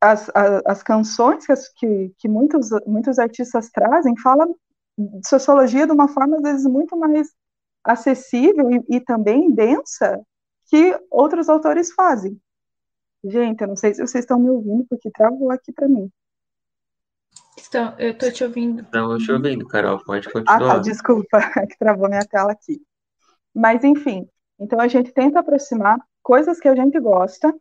as, 0.00 0.28
as, 0.34 0.62
as 0.66 0.82
canções 0.82 1.46
que, 1.76 2.12
que 2.18 2.28
muitos, 2.28 2.70
muitos 2.86 3.18
artistas 3.18 3.70
trazem 3.70 4.16
falam 4.18 4.56
de 4.98 5.28
sociologia 5.28 5.86
de 5.86 5.92
uma 5.92 6.08
forma, 6.08 6.36
às 6.36 6.42
vezes, 6.42 6.66
muito 6.66 6.96
mais 6.96 7.28
acessível 7.84 8.70
e, 8.70 8.96
e 8.96 9.00
também 9.00 9.52
densa 9.52 10.20
que 10.66 10.98
outros 11.10 11.48
autores 11.48 11.92
fazem. 11.92 12.40
Gente, 13.22 13.62
eu 13.62 13.68
não 13.68 13.76
sei 13.76 13.94
se 13.94 14.00
vocês 14.00 14.24
estão 14.24 14.38
me 14.38 14.50
ouvindo, 14.50 14.86
porque 14.88 15.10
travou 15.10 15.50
aqui 15.50 15.72
para 15.72 15.88
mim. 15.88 16.10
Então, 17.58 17.94
eu 17.98 18.10
estou 18.10 18.30
te 18.30 18.44
ouvindo. 18.44 18.82
Estamos 18.82 19.22
te 19.22 19.32
ouvindo, 19.32 19.66
Carol, 19.66 20.02
pode 20.04 20.30
continuar. 20.30 20.56
Ah, 20.56 20.74
tá, 20.74 20.78
desculpa, 20.78 21.38
é 21.58 21.66
que 21.66 21.78
travou 21.78 22.08
minha 22.08 22.24
tela 22.26 22.52
aqui. 22.52 22.80
Mas, 23.54 23.84
enfim, 23.84 24.28
então 24.58 24.80
a 24.80 24.88
gente 24.88 25.12
tenta 25.12 25.40
aproximar 25.40 25.98
coisas 26.22 26.58
que 26.60 26.68
a 26.68 26.74
gente 26.74 26.98
gosta, 27.00 27.54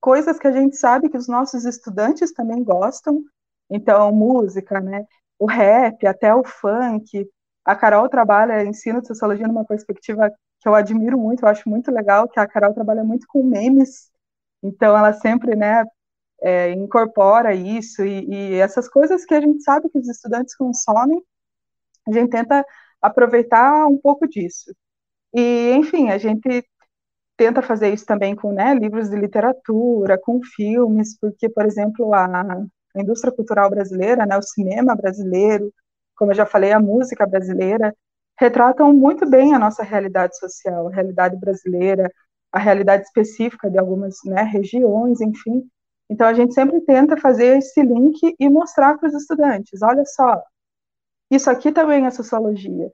coisas 0.00 0.38
que 0.38 0.46
a 0.46 0.52
gente 0.52 0.76
sabe 0.76 1.08
que 1.08 1.16
os 1.16 1.28
nossos 1.28 1.64
estudantes 1.64 2.32
também 2.32 2.62
gostam, 2.62 3.22
então, 3.70 4.12
música, 4.12 4.80
né? 4.80 5.06
O 5.38 5.46
rap, 5.46 6.06
até 6.06 6.34
o 6.34 6.42
funk, 6.44 7.28
a 7.68 7.76
Carol 7.76 8.08
trabalha 8.08 8.64
ensino 8.64 9.02
de 9.02 9.08
sociologia 9.08 9.46
numa 9.46 9.64
perspectiva 9.64 10.30
que 10.58 10.66
eu 10.66 10.74
admiro 10.74 11.18
muito, 11.18 11.42
eu 11.44 11.48
acho 11.48 11.68
muito 11.68 11.90
legal, 11.90 12.26
que 12.26 12.40
a 12.40 12.46
Carol 12.48 12.72
trabalha 12.72 13.04
muito 13.04 13.26
com 13.28 13.42
memes, 13.42 14.10
então 14.62 14.96
ela 14.96 15.12
sempre, 15.12 15.54
né, 15.54 15.84
é, 16.40 16.72
incorpora 16.72 17.54
isso 17.54 18.02
e, 18.04 18.24
e, 18.26 18.54
essas 18.54 18.88
coisas 18.88 19.26
que 19.26 19.34
a 19.34 19.40
gente 19.42 19.62
sabe 19.62 19.90
que 19.90 19.98
os 19.98 20.08
estudantes 20.08 20.56
consomem, 20.56 21.22
a 22.06 22.12
gente 22.12 22.30
tenta 22.30 22.64
aproveitar 23.02 23.86
um 23.86 23.98
pouco 23.98 24.26
disso. 24.26 24.74
E, 25.34 25.72
enfim, 25.72 26.08
a 26.08 26.16
gente 26.16 26.64
tenta 27.36 27.60
fazer 27.60 27.92
isso 27.92 28.06
também 28.06 28.34
com 28.34 28.50
né, 28.50 28.74
livros 28.74 29.10
de 29.10 29.16
literatura, 29.16 30.18
com 30.18 30.40
filmes, 30.42 31.18
porque, 31.20 31.50
por 31.50 31.66
exemplo, 31.66 32.14
a, 32.14 32.64
indústria 32.96 33.32
cultural 33.32 33.68
brasileira, 33.68 34.24
né, 34.24 34.38
o 34.38 34.42
cinema 34.42 34.96
brasileiro, 34.96 35.70
como 36.18 36.32
eu 36.32 36.36
já 36.36 36.44
falei, 36.44 36.72
a 36.72 36.80
música 36.80 37.26
brasileira, 37.26 37.94
retratam 38.38 38.92
muito 38.92 39.28
bem 39.28 39.54
a 39.54 39.58
nossa 39.58 39.82
realidade 39.82 40.36
social, 40.36 40.88
a 40.88 40.90
realidade 40.90 41.36
brasileira, 41.36 42.10
a 42.52 42.58
realidade 42.58 43.04
específica 43.04 43.70
de 43.70 43.78
algumas 43.78 44.16
né, 44.24 44.42
regiões, 44.42 45.20
enfim. 45.20 45.68
Então, 46.10 46.26
a 46.26 46.34
gente 46.34 46.54
sempre 46.54 46.80
tenta 46.82 47.16
fazer 47.16 47.58
esse 47.58 47.82
link 47.82 48.34
e 48.38 48.50
mostrar 48.50 48.98
para 48.98 49.08
os 49.08 49.14
estudantes: 49.14 49.82
olha 49.82 50.04
só, 50.04 50.42
isso 51.30 51.50
aqui 51.50 51.72
também 51.72 52.06
é 52.06 52.10
sociologia. 52.10 52.90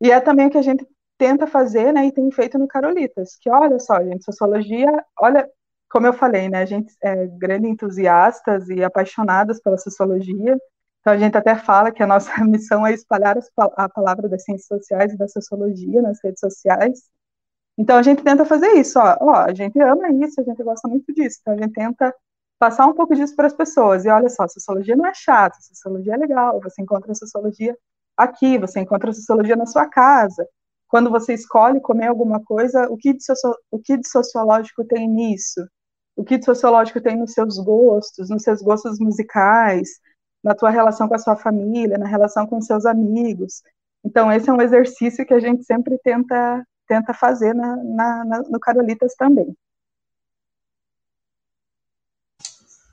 E 0.00 0.10
é 0.10 0.20
também 0.20 0.46
o 0.46 0.50
que 0.50 0.58
a 0.58 0.62
gente 0.62 0.86
tenta 1.16 1.46
fazer, 1.46 1.92
né, 1.92 2.06
e 2.06 2.12
tem 2.12 2.30
feito 2.30 2.58
no 2.58 2.68
Carolitas, 2.68 3.36
que 3.40 3.48
olha 3.50 3.78
só, 3.78 4.02
gente, 4.02 4.24
sociologia, 4.24 4.90
olha, 5.18 5.48
como 5.90 6.06
eu 6.06 6.12
falei, 6.12 6.48
né, 6.48 6.62
a 6.62 6.66
gente 6.66 6.92
é 7.02 7.26
grande 7.26 7.68
entusiastas 7.68 8.68
e 8.68 8.82
apaixonadas 8.82 9.60
pela 9.62 9.78
sociologia, 9.78 10.58
então, 11.04 11.12
a 11.12 11.18
gente 11.18 11.36
até 11.36 11.54
fala 11.54 11.92
que 11.92 12.02
a 12.02 12.06
nossa 12.06 12.32
missão 12.48 12.86
é 12.86 12.94
espalhar 12.94 13.36
a 13.76 13.88
palavra 13.90 14.26
das 14.26 14.42
ciências 14.42 14.66
sociais 14.66 15.12
e 15.12 15.18
da 15.18 15.28
sociologia 15.28 16.00
nas 16.00 16.18
redes 16.24 16.40
sociais. 16.40 16.98
Então, 17.76 17.98
a 17.98 18.02
gente 18.02 18.22
tenta 18.22 18.46
fazer 18.46 18.68
isso. 18.72 18.98
Ó, 18.98 19.16
ó, 19.20 19.34
a 19.34 19.52
gente 19.52 19.78
ama 19.80 20.08
isso, 20.24 20.40
a 20.40 20.44
gente 20.44 20.62
gosta 20.64 20.88
muito 20.88 21.12
disso. 21.12 21.40
Então, 21.42 21.52
a 21.52 21.58
gente 21.58 21.74
tenta 21.74 22.14
passar 22.58 22.86
um 22.86 22.94
pouco 22.94 23.14
disso 23.14 23.36
para 23.36 23.46
as 23.46 23.52
pessoas. 23.52 24.06
E 24.06 24.08
olha 24.08 24.30
só, 24.30 24.48
sociologia 24.48 24.96
não 24.96 25.04
é 25.04 25.12
chato, 25.12 25.56
sociologia 25.60 26.14
é 26.14 26.16
legal. 26.16 26.58
Você 26.62 26.80
encontra 26.80 27.14
sociologia 27.14 27.76
aqui, 28.16 28.56
você 28.56 28.80
encontra 28.80 29.12
sociologia 29.12 29.56
na 29.56 29.66
sua 29.66 29.86
casa. 29.86 30.48
Quando 30.88 31.10
você 31.10 31.34
escolhe 31.34 31.82
comer 31.82 32.06
alguma 32.06 32.42
coisa, 32.42 32.88
o 32.90 32.96
que 32.96 33.12
de, 33.12 33.22
socio, 33.22 33.54
o 33.70 33.78
que 33.78 33.98
de 33.98 34.08
sociológico 34.08 34.82
tem 34.86 35.06
nisso? 35.06 35.60
O 36.16 36.24
que 36.24 36.38
de 36.38 36.46
sociológico 36.46 36.98
tem 37.02 37.14
nos 37.18 37.32
seus 37.34 37.58
gostos, 37.58 38.30
nos 38.30 38.42
seus 38.42 38.62
gostos 38.62 38.98
musicais? 38.98 40.00
Na 40.44 40.54
tua 40.54 40.68
relação 40.68 41.08
com 41.08 41.14
a 41.14 41.18
sua 41.18 41.36
família, 41.36 41.96
na 41.96 42.06
relação 42.06 42.46
com 42.46 42.60
seus 42.60 42.84
amigos. 42.84 43.62
Então, 44.04 44.30
esse 44.30 44.50
é 44.50 44.52
um 44.52 44.60
exercício 44.60 45.24
que 45.24 45.32
a 45.32 45.40
gente 45.40 45.64
sempre 45.64 45.98
tenta, 45.98 46.62
tenta 46.86 47.14
fazer 47.14 47.54
na, 47.54 47.76
na, 47.76 48.24
na 48.24 48.42
no 48.42 48.60
Carolitas 48.60 49.14
também. 49.14 49.56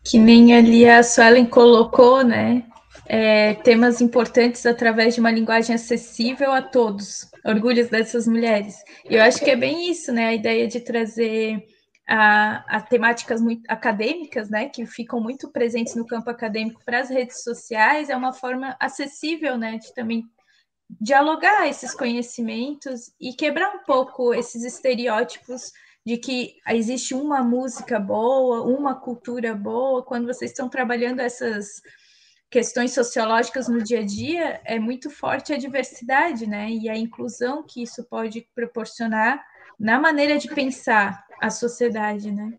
Que 0.04 0.18
nem 0.18 0.56
ali 0.56 0.90
a 0.90 1.04
Suelen 1.04 1.46
colocou, 1.46 2.24
né? 2.24 2.66
É, 3.06 3.56
temas 3.56 4.00
importantes 4.00 4.66
através 4.66 5.16
de 5.16 5.20
uma 5.20 5.32
linguagem 5.32 5.76
acessível 5.76 6.54
a 6.54 6.62
todos. 6.62 7.30
Orgulhos 7.46 7.90
dessas 7.90 8.26
mulheres. 8.26 8.76
E 9.10 9.16
eu 9.16 9.22
acho 9.22 9.44
que 9.44 9.52
é 9.52 9.56
bem 9.56 9.92
isso, 9.92 10.14
né? 10.14 10.28
A 10.28 10.34
ideia 10.34 10.68
de 10.68 10.80
trazer 10.80 11.62
a, 12.08 12.78
a, 12.78 12.82
temáticas 12.82 13.42
muito 13.42 13.64
acadêmicas, 13.70 14.50
né, 14.50 14.70
que 14.70 14.86
ficam 14.86 15.22
muito 15.22 15.50
presentes 15.52 15.96
no 15.96 16.06
campo 16.06 16.30
acadêmico 16.30 16.82
para 16.86 17.00
as 17.00 17.10
redes 17.10 17.44
sociais, 17.44 18.10
é 18.10 18.16
uma 18.16 18.34
forma 18.34 18.76
acessível, 18.80 19.58
né, 19.58 19.78
de 19.78 19.94
também 19.94 20.24
dialogar 21.00 21.68
esses 21.68 21.94
conhecimentos 21.94 23.14
e 23.20 23.34
quebrar 23.34 23.74
um 23.76 23.84
pouco 23.84 24.34
esses 24.34 24.64
estereótipos 24.64 25.72
de 26.06 26.18
que 26.18 26.56
existe 26.68 27.14
uma 27.14 27.44
música 27.44 28.00
boa, 28.00 28.64
uma 28.64 28.96
cultura 28.96 29.54
boa, 29.54 30.04
quando 30.04 30.26
vocês 30.26 30.52
estão 30.52 30.68
trabalhando 30.68 31.20
essas 31.20 31.82
questões 32.50 32.92
sociológicas 32.92 33.70
no 33.70 33.82
dia 33.82 34.00
a 34.00 34.06
dia, 34.06 34.62
é 34.66 34.78
muito 34.78 35.10
forte 35.10 35.54
a 35.54 35.58
diversidade, 35.58 36.46
né? 36.48 36.70
E 36.70 36.90
a 36.90 36.98
inclusão 36.98 37.64
que 37.64 37.82
isso 37.84 38.04
pode 38.04 38.46
proporcionar 38.54 39.42
na 39.82 40.00
maneira 40.00 40.38
de 40.38 40.48
pensar 40.48 41.26
a 41.42 41.50
sociedade, 41.50 42.32
né? 42.32 42.54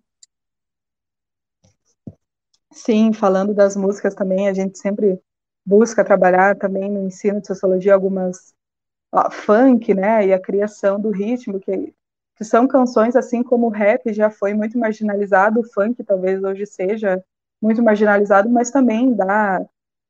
Sim, 2.72 3.12
falando 3.12 3.54
das 3.54 3.76
músicas 3.76 4.12
também, 4.12 4.48
a 4.48 4.52
gente 4.52 4.76
sempre 4.76 5.20
busca 5.64 6.04
trabalhar 6.04 6.56
também 6.56 6.90
no 6.90 7.06
ensino 7.06 7.40
de 7.40 7.46
sociologia 7.46 7.94
algumas 7.94 8.52
ó, 9.12 9.30
funk, 9.30 9.94
né, 9.94 10.26
e 10.26 10.32
a 10.32 10.40
criação 10.40 11.00
do 11.00 11.10
ritmo, 11.10 11.60
que, 11.60 11.94
que 12.36 12.44
são 12.44 12.66
canções 12.66 13.14
assim 13.14 13.44
como 13.44 13.68
o 13.68 13.70
rap 13.70 14.12
já 14.12 14.28
foi 14.28 14.52
muito 14.52 14.76
marginalizado, 14.76 15.60
o 15.60 15.64
funk 15.72 16.02
talvez 16.02 16.42
hoje 16.42 16.66
seja 16.66 17.24
muito 17.60 17.80
marginalizado, 17.84 18.50
mas 18.50 18.72
também 18.72 19.14
dá 19.14 19.64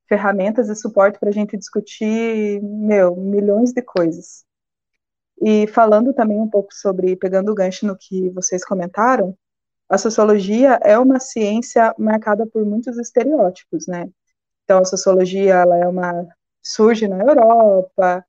ferramentas 0.09 0.71
e 0.71 0.75
suporte 0.75 1.19
para 1.19 1.29
a 1.29 1.33
gente 1.33 1.59
discutir, 1.59 2.63
meu, 2.63 3.15
milhões 3.17 3.71
de 3.75 3.83
coisas. 3.83 4.47
E 5.41 5.67
falando 5.67 6.13
também 6.13 6.41
um 6.41 6.49
pouco 6.49 6.73
sobre, 6.75 7.17
pegando 7.17 7.51
o 7.51 7.55
gancho 7.55 7.87
no 7.87 7.97
que 7.97 8.31
vocês 8.31 8.65
comentaram, 8.65 9.37
a 9.89 9.99
sociologia 9.99 10.79
é 10.83 10.99
uma 10.99 11.21
ciência 11.21 11.95
marcada 11.99 12.47
por 12.47 12.65
muitos 12.65 12.99
estereótipos, 12.99 13.87
né? 13.87 14.09
Então, 14.65 14.79
a 14.79 14.85
sociologia 14.85 15.55
ela 15.55 15.77
é 15.77 15.87
uma 15.87 16.27
surge 16.63 17.09
na 17.09 17.19
Europa, 17.19 18.25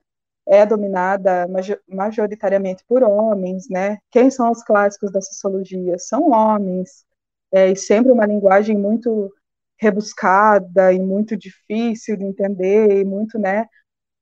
é 0.46 0.66
dominada 0.66 1.48
majoritariamente 1.88 2.84
por 2.88 3.04
homens, 3.04 3.70
né? 3.70 4.00
Quem 4.12 4.30
são 4.30 4.52
os 4.52 4.64
clássicos 4.64 5.12
da 5.12 5.22
sociologia? 5.22 5.98
São 5.98 6.32
homens, 6.32 7.06
é, 7.52 7.72
e 7.72 7.76
sempre 7.76 8.12
uma 8.12 8.26
linguagem 8.26 8.78
muito 8.78 9.32
rebuscada 9.78 10.92
e 10.94 11.00
muito 11.00 11.38
difícil 11.38 12.18
de 12.18 12.26
entender 12.26 13.00
e 13.02 13.06
muito, 13.06 13.38
né? 13.40 13.68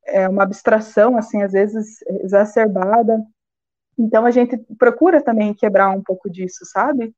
É 0.06 0.28
uma 0.28 0.44
abstração, 0.44 1.18
assim, 1.18 1.42
às 1.42 1.52
vezes 1.52 2.02
exacerbada. 2.24 3.24
Então, 3.98 4.26
a 4.26 4.32
gente 4.32 4.58
procura 4.78 5.22
também 5.22 5.54
quebrar 5.54 5.90
um 5.92 6.02
pouco 6.02 6.30
disso, 6.30 6.66
sabe? 6.66 7.14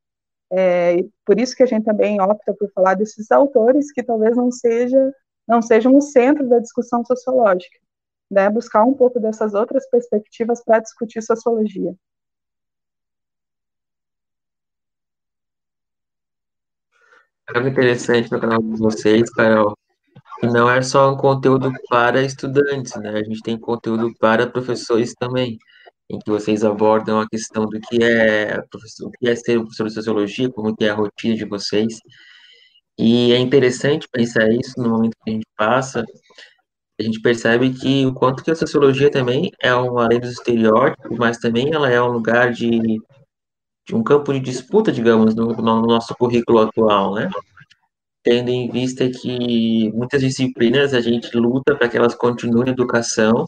É, 0.51 0.97
por 1.25 1.39
isso 1.39 1.55
que 1.55 1.63
a 1.63 1.65
gente 1.65 1.85
também 1.85 2.21
opta 2.21 2.53
por 2.53 2.69
falar 2.73 2.93
desses 2.95 3.31
autores 3.31 3.91
que 3.91 4.03
talvez 4.03 4.37
não 4.37 4.51
seja 4.51 5.13
não 5.47 5.61
sejam 5.61 5.95
o 5.95 6.01
centro 6.01 6.47
da 6.47 6.59
discussão 6.59 7.03
sociológica, 7.03 7.77
né? 8.31 8.49
Buscar 8.49 8.83
um 8.83 8.93
pouco 8.93 9.19
dessas 9.19 9.53
outras 9.53 9.89
perspectivas 9.89 10.63
para 10.63 10.79
discutir 10.79 11.21
sociologia. 11.21 11.93
É 17.53 17.59
interessante 17.59 18.31
no 18.31 18.39
canal 18.39 18.61
de 18.61 18.77
vocês, 18.77 19.29
Carol, 19.31 19.77
não 20.47 20.69
é 20.69 20.81
só 20.81 21.13
um 21.13 21.17
conteúdo 21.17 21.71
para 21.89 22.21
estudantes, 22.21 22.95
né? 22.95 23.09
A 23.11 23.23
gente 23.23 23.41
tem 23.41 23.57
conteúdo 23.57 24.13
para 24.19 24.47
professores 24.47 25.13
também 25.13 25.57
em 26.09 26.19
que 26.19 26.29
vocês 26.29 26.63
abordam 26.63 27.19
a 27.19 27.27
questão 27.27 27.65
do 27.65 27.79
que 27.79 28.03
é 28.03 28.59
o 29.01 29.11
que 29.11 29.29
é 29.29 29.35
ser 29.35 29.59
professor 29.59 29.87
de 29.87 29.93
sociologia, 29.93 30.49
como 30.51 30.75
que 30.75 30.85
é 30.85 30.89
a 30.89 30.95
rotina 30.95 31.35
de 31.35 31.45
vocês. 31.45 31.97
E 32.97 33.31
é 33.33 33.39
interessante 33.39 34.07
pensar 34.11 34.49
isso 34.51 34.73
no 34.77 34.89
momento 34.89 35.15
que 35.23 35.31
a 35.31 35.33
gente 35.33 35.47
passa, 35.57 36.05
a 36.99 37.03
gente 37.03 37.19
percebe 37.21 37.73
que 37.73 38.05
o 38.05 38.13
quanto 38.13 38.43
que 38.43 38.51
a 38.51 38.55
sociologia 38.55 39.09
também 39.09 39.51
é 39.61 39.75
um 39.75 39.97
além 39.97 40.19
dos 40.19 40.31
estereótipos, 40.31 41.17
mas 41.17 41.37
também 41.37 41.73
ela 41.73 41.89
é 41.89 42.01
um 42.01 42.11
lugar 42.11 42.51
de, 42.51 42.79
de 43.87 43.95
um 43.95 44.03
campo 44.03 44.31
de 44.31 44.39
disputa, 44.39 44.91
digamos, 44.91 45.33
no, 45.33 45.47
no 45.47 45.81
nosso 45.81 46.13
currículo 46.15 46.59
atual, 46.59 47.15
né? 47.15 47.29
Tendo 48.23 48.49
em 48.49 48.69
vista 48.69 49.09
que 49.09 49.91
muitas 49.93 50.21
disciplinas 50.21 50.93
a 50.93 51.01
gente 51.01 51.35
luta 51.37 51.75
para 51.75 51.89
que 51.89 51.97
elas 51.97 52.15
continuem 52.15 52.69
a 52.69 52.71
educação, 52.71 53.45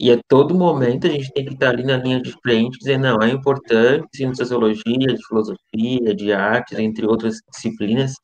e 0.00 0.12
a 0.12 0.18
todo 0.28 0.54
momento 0.54 1.06
a 1.06 1.10
gente 1.10 1.32
tem 1.32 1.44
que 1.44 1.54
estar 1.54 1.70
ali 1.70 1.84
na 1.84 1.96
linha 1.96 2.20
de 2.20 2.32
frente, 2.42 2.78
dizendo, 2.78 3.02
não, 3.02 3.22
é 3.22 3.30
importante 3.30 4.06
ensino 4.14 4.32
de 4.32 4.38
sociologia, 4.38 4.84
de 5.14 5.26
filosofia, 5.26 6.14
de 6.14 6.32
artes, 6.32 6.78
entre 6.78 7.06
outras 7.06 7.36
disciplinas. 7.52 8.14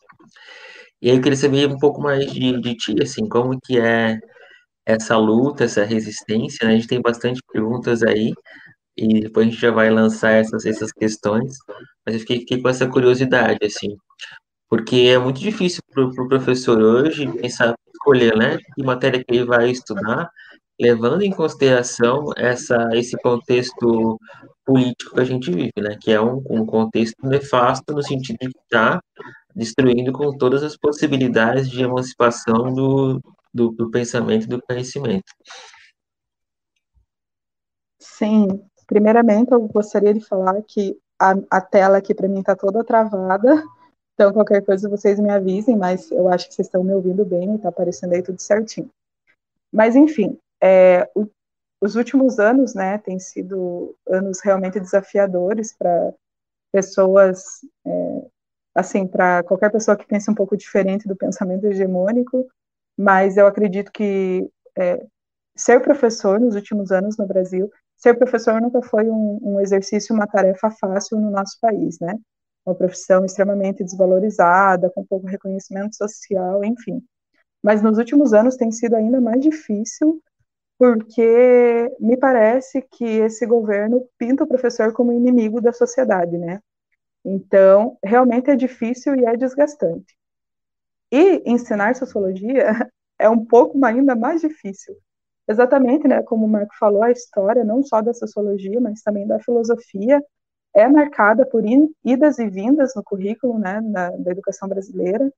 E 1.02 1.10
aí 1.10 1.16
eu 1.16 1.22
queria 1.22 1.36
saber 1.36 1.68
um 1.68 1.78
pouco 1.78 2.00
mais 2.00 2.32
de, 2.32 2.60
de 2.60 2.74
ti, 2.76 2.94
assim, 3.02 3.28
como 3.28 3.58
que 3.60 3.78
é 3.78 4.18
essa 4.86 5.16
luta, 5.16 5.64
essa 5.64 5.84
resistência, 5.84 6.66
né? 6.66 6.74
A 6.74 6.76
gente 6.76 6.88
tem 6.88 7.00
bastante 7.02 7.40
perguntas 7.52 8.02
aí, 8.02 8.32
e 8.96 9.20
depois 9.20 9.46
a 9.46 9.50
gente 9.50 9.60
já 9.60 9.70
vai 9.70 9.90
lançar 9.90 10.32
essas, 10.32 10.66
essas 10.66 10.92
questões, 10.92 11.56
mas 12.06 12.14
eu 12.16 12.20
fiquei, 12.20 12.40
fiquei 12.40 12.62
com 12.62 12.68
essa 12.68 12.88
curiosidade, 12.88 13.58
assim, 13.64 13.96
porque 14.74 14.96
é 15.08 15.16
muito 15.16 15.38
difícil 15.38 15.80
para 15.92 16.04
o 16.04 16.12
pro 16.12 16.26
professor 16.26 16.82
hoje 16.82 17.30
pensar, 17.30 17.76
escolher, 17.94 18.36
né, 18.36 18.58
que 18.74 18.82
matéria 18.82 19.22
que 19.22 19.32
ele 19.32 19.44
vai 19.44 19.70
estudar, 19.70 20.28
levando 20.80 21.22
em 21.22 21.30
consideração 21.30 22.32
essa, 22.36 22.88
esse 22.92 23.16
contexto 23.18 24.18
político 24.64 25.14
que 25.14 25.20
a 25.20 25.24
gente 25.24 25.48
vive, 25.52 25.72
né? 25.76 25.96
Que 26.00 26.10
é 26.10 26.20
um, 26.20 26.42
um 26.50 26.66
contexto 26.66 27.24
nefasto 27.24 27.94
no 27.94 28.02
sentido 28.02 28.36
de 28.40 28.48
estar 28.48 29.00
destruindo 29.54 30.12
com 30.12 30.36
todas 30.36 30.64
as 30.64 30.76
possibilidades 30.76 31.70
de 31.70 31.84
emancipação 31.84 32.74
do, 32.74 33.20
do, 33.54 33.70
do 33.70 33.88
pensamento 33.92 34.46
e 34.46 34.48
do 34.48 34.60
conhecimento. 34.60 35.32
Sim, 38.00 38.48
primeiramente 38.88 39.52
eu 39.52 39.60
gostaria 39.68 40.12
de 40.12 40.20
falar 40.20 40.60
que 40.66 40.98
a, 41.20 41.34
a 41.48 41.60
tela 41.60 41.98
aqui 41.98 42.12
para 42.12 42.26
mim 42.26 42.40
está 42.40 42.56
toda 42.56 42.82
travada, 42.82 43.62
então 44.14 44.32
qualquer 44.32 44.64
coisa 44.64 44.88
vocês 44.88 45.18
me 45.18 45.30
avisem, 45.30 45.76
mas 45.76 46.10
eu 46.10 46.28
acho 46.28 46.48
que 46.48 46.54
vocês 46.54 46.66
estão 46.66 46.84
me 46.84 46.92
ouvindo 46.92 47.24
bem 47.24 47.52
e 47.52 47.56
está 47.56 47.68
aparecendo 47.68 48.12
aí 48.12 48.22
tudo 48.22 48.40
certinho. 48.40 48.88
Mas 49.72 49.96
enfim, 49.96 50.38
é, 50.62 51.08
o, 51.14 51.26
os 51.80 51.96
últimos 51.96 52.38
anos, 52.38 52.74
né, 52.74 52.98
têm 52.98 53.18
sido 53.18 53.94
anos 54.08 54.40
realmente 54.42 54.80
desafiadores 54.80 55.74
para 55.76 56.14
pessoas, 56.72 57.60
é, 57.84 58.26
assim, 58.74 59.06
para 59.06 59.42
qualquer 59.42 59.70
pessoa 59.70 59.96
que 59.96 60.06
pense 60.06 60.30
um 60.30 60.34
pouco 60.34 60.56
diferente 60.56 61.06
do 61.06 61.16
pensamento 61.16 61.66
hegemônico, 61.66 62.46
mas 62.96 63.36
eu 63.36 63.46
acredito 63.46 63.92
que 63.92 64.48
é, 64.78 65.04
ser 65.56 65.80
professor 65.80 66.40
nos 66.40 66.54
últimos 66.54 66.90
anos 66.90 67.16
no 67.16 67.26
Brasil, 67.26 67.70
ser 67.96 68.14
professor 68.14 68.60
nunca 68.60 68.80
foi 68.82 69.08
um, 69.08 69.38
um 69.42 69.60
exercício, 69.60 70.14
uma 70.14 70.26
tarefa 70.26 70.70
fácil 70.70 71.20
no 71.20 71.30
nosso 71.30 71.58
país, 71.60 71.98
né? 72.00 72.14
Uma 72.66 72.74
profissão 72.74 73.24
extremamente 73.24 73.84
desvalorizada, 73.84 74.90
com 74.90 75.04
pouco 75.04 75.26
reconhecimento 75.26 75.94
social, 75.96 76.64
enfim. 76.64 77.02
Mas 77.62 77.82
nos 77.82 77.98
últimos 77.98 78.32
anos 78.32 78.56
tem 78.56 78.70
sido 78.70 78.94
ainda 78.94 79.20
mais 79.20 79.40
difícil 79.40 80.22
porque 80.78 81.90
me 82.00 82.16
parece 82.16 82.82
que 82.82 83.04
esse 83.04 83.46
governo 83.46 84.06
pinta 84.18 84.44
o 84.44 84.46
professor 84.46 84.92
como 84.92 85.12
inimigo 85.12 85.60
da 85.60 85.72
sociedade, 85.72 86.36
né? 86.36 86.60
Então, 87.24 87.96
realmente 88.04 88.50
é 88.50 88.56
difícil 88.56 89.14
e 89.16 89.24
é 89.24 89.36
desgastante. 89.36 90.14
E 91.10 91.42
ensinar 91.50 91.94
sociologia 91.94 92.66
é 93.18 93.28
um 93.28 93.44
pouco 93.44 93.82
ainda 93.84 94.14
mais 94.14 94.40
difícil. 94.40 94.96
Exatamente, 95.48 96.08
né, 96.08 96.22
como 96.22 96.46
o 96.46 96.48
Marco 96.48 96.74
falou, 96.78 97.02
a 97.02 97.10
história 97.10 97.64
não 97.64 97.82
só 97.82 98.00
da 98.00 98.14
sociologia, 98.14 98.80
mas 98.80 99.02
também 99.02 99.26
da 99.26 99.38
filosofia 99.38 100.22
é 100.74 100.88
marcada 100.88 101.46
por 101.46 101.62
idas 102.04 102.38
e 102.38 102.48
vindas 102.48 102.94
no 102.94 103.02
currículo, 103.02 103.58
né, 103.58 103.80
da, 103.80 104.10
da 104.10 104.30
educação 104.32 104.68
brasileira. 104.68 105.32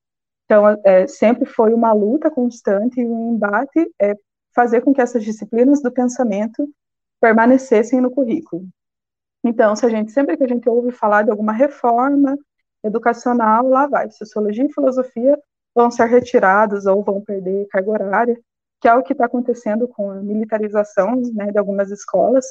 Então, 0.45 0.81
é, 0.85 1.07
sempre 1.07 1.45
foi 1.45 1.75
uma 1.75 1.93
luta 1.93 2.31
constante 2.31 3.01
e 3.01 3.07
um 3.07 3.35
embate 3.35 3.93
é, 4.01 4.15
fazer 4.55 4.81
com 4.81 4.95
que 4.95 5.01
essas 5.01 5.25
disciplinas 5.25 5.83
do 5.83 5.93
pensamento 5.93 6.69
permanecessem 7.21 8.01
no 8.01 8.11
currículo. 8.11 8.67
Então, 9.45 9.77
se 9.77 9.85
a 9.85 9.89
gente 9.89 10.13
sempre 10.13 10.37
que 10.37 10.45
a 10.45 10.49
gente 10.49 10.69
ouve 10.69 10.91
falar 10.91 11.23
de 11.23 11.31
alguma 11.31 11.53
reforma 11.53 12.37
educacional, 12.83 13.69
lá 13.69 13.87
vai, 13.87 14.11
sociologia 14.11 14.65
e 14.65 14.73
filosofia 14.73 15.39
vão 15.75 15.91
ser 15.91 16.07
retirados 16.07 16.87
ou 16.87 17.03
vão 17.03 17.21
perder 17.21 17.67
carga 17.69 17.91
horária, 17.91 18.41
que 18.81 18.89
é 18.89 18.95
o 18.95 19.03
que 19.03 19.13
está 19.13 19.27
acontecendo 19.27 19.87
com 19.89 20.11
a 20.11 20.17
militarização 20.17 21.21
né, 21.35 21.51
de 21.51 21.59
algumas 21.59 21.91
escolas. 21.91 22.47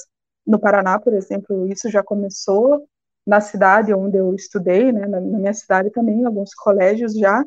No 0.46 0.60
Paraná, 0.60 1.00
por 1.00 1.14
exemplo, 1.14 1.68
isso 1.68 1.89
já 1.89 2.04
começou 2.04 2.88
na 3.26 3.41
cidade 3.41 3.93
onde 3.93 4.18
eu 4.18 4.34
estudei, 4.36 4.91
né, 4.91 5.08
na, 5.08 5.20
minha 5.20 5.54
cidade 5.54 5.89
também, 5.89 6.24
alguns 6.26 6.54
colégios 6.54 7.14
já 7.14 7.43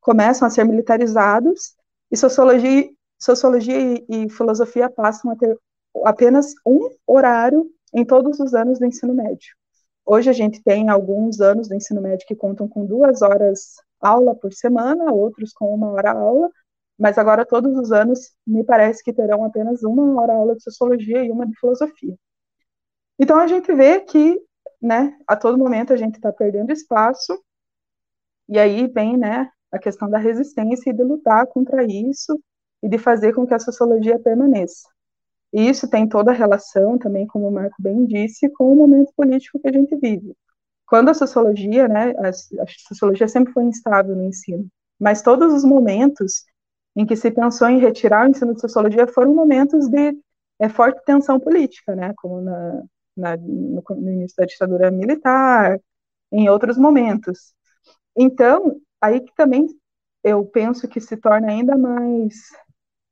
começam 0.00 0.48
a 0.48 0.50
ser 0.50 0.64
militarizados, 0.64 1.74
e 2.10 2.16
sociologia 2.16 2.88
sociologia 3.18 3.76
e, 3.76 4.06
e 4.08 4.30
filosofia 4.30 4.88
passam 4.88 5.30
a 5.30 5.36
ter 5.36 5.58
apenas 6.04 6.54
um 6.64 6.88
horário 7.06 7.68
em 7.92 8.04
todos 8.04 8.38
os 8.38 8.54
anos 8.54 8.78
do 8.78 8.86
ensino 8.86 9.12
médio. 9.12 9.54
hoje 10.06 10.30
a 10.30 10.32
gente 10.32 10.62
tem 10.62 10.88
alguns 10.88 11.40
anos 11.40 11.68
do 11.68 11.74
ensino 11.74 12.00
médio 12.00 12.26
que 12.26 12.36
contam 12.36 12.68
com 12.68 12.86
duas 12.86 13.22
horas 13.22 13.74
aula 14.00 14.34
por 14.34 14.52
semana, 14.52 15.12
outros 15.12 15.52
com 15.52 15.74
uma 15.74 15.90
hora 15.90 16.12
aula, 16.12 16.50
mas 16.98 17.18
agora 17.18 17.44
todos 17.44 17.76
os 17.76 17.92
anos 17.92 18.32
me 18.46 18.64
parece 18.64 19.02
que 19.02 19.12
terão 19.12 19.44
apenas 19.44 19.82
uma 19.82 20.20
hora 20.20 20.34
aula 20.34 20.54
de 20.56 20.62
sociologia 20.62 21.24
e 21.24 21.30
uma 21.30 21.46
de 21.46 21.58
filosofia. 21.58 22.16
Então 23.18 23.38
a 23.38 23.46
gente 23.46 23.72
vê 23.74 24.00
que, 24.00 24.40
né, 24.80 25.16
a 25.26 25.36
todo 25.36 25.58
momento 25.58 25.92
a 25.92 25.96
gente 25.96 26.16
está 26.16 26.32
perdendo 26.32 26.72
espaço, 26.72 27.38
e 28.48 28.58
aí 28.58 28.86
vem, 28.86 29.16
né, 29.16 29.50
a 29.70 29.78
questão 29.78 30.08
da 30.08 30.18
resistência 30.18 30.90
e 30.90 30.92
de 30.92 31.02
lutar 31.02 31.46
contra 31.46 31.84
isso 31.84 32.40
e 32.82 32.88
de 32.88 32.98
fazer 32.98 33.34
com 33.34 33.46
que 33.46 33.54
a 33.54 33.58
sociologia 33.58 34.18
permaneça. 34.18 34.88
E 35.52 35.68
isso 35.68 35.88
tem 35.88 36.08
toda 36.08 36.30
a 36.30 36.34
relação 36.34 36.98
também, 36.98 37.26
como 37.26 37.48
o 37.48 37.52
Marco 37.52 37.76
bem 37.80 38.06
disse, 38.06 38.48
com 38.50 38.72
o 38.72 38.76
momento 38.76 39.12
político 39.16 39.58
que 39.58 39.68
a 39.68 39.72
gente 39.72 39.96
vive. 39.96 40.34
Quando 40.86 41.10
a 41.10 41.14
sociologia, 41.14 41.88
né, 41.88 42.12
a, 42.18 42.32
sociologia 42.88 43.28
sempre 43.28 43.52
foi 43.52 43.64
instável 43.64 44.14
no 44.14 44.24
ensino, 44.24 44.66
mas 44.98 45.22
todos 45.22 45.52
os 45.52 45.64
momentos 45.64 46.44
em 46.96 47.06
que 47.06 47.16
se 47.16 47.30
pensou 47.30 47.68
em 47.68 47.78
retirar 47.78 48.26
o 48.26 48.30
ensino 48.30 48.54
de 48.54 48.60
sociologia 48.60 49.06
foram 49.06 49.34
momentos 49.34 49.88
de 49.88 50.18
é, 50.58 50.68
forte 50.68 51.02
tensão 51.04 51.38
política, 51.38 51.94
né, 51.94 52.12
como 52.16 52.40
na, 52.40 52.82
na, 53.18 53.36
no, 53.36 53.82
no 53.88 54.10
início 54.10 54.36
da 54.36 54.46
ditadura 54.46 54.90
militar, 54.90 55.80
em 56.32 56.48
outros 56.48 56.78
momentos. 56.78 57.54
Então, 58.16 58.80
aí 59.00 59.20
que 59.20 59.34
também 59.34 59.66
eu 60.24 60.44
penso 60.44 60.88
que 60.88 61.00
se 61.00 61.16
torna 61.16 61.48
ainda 61.48 61.76
mais 61.76 62.34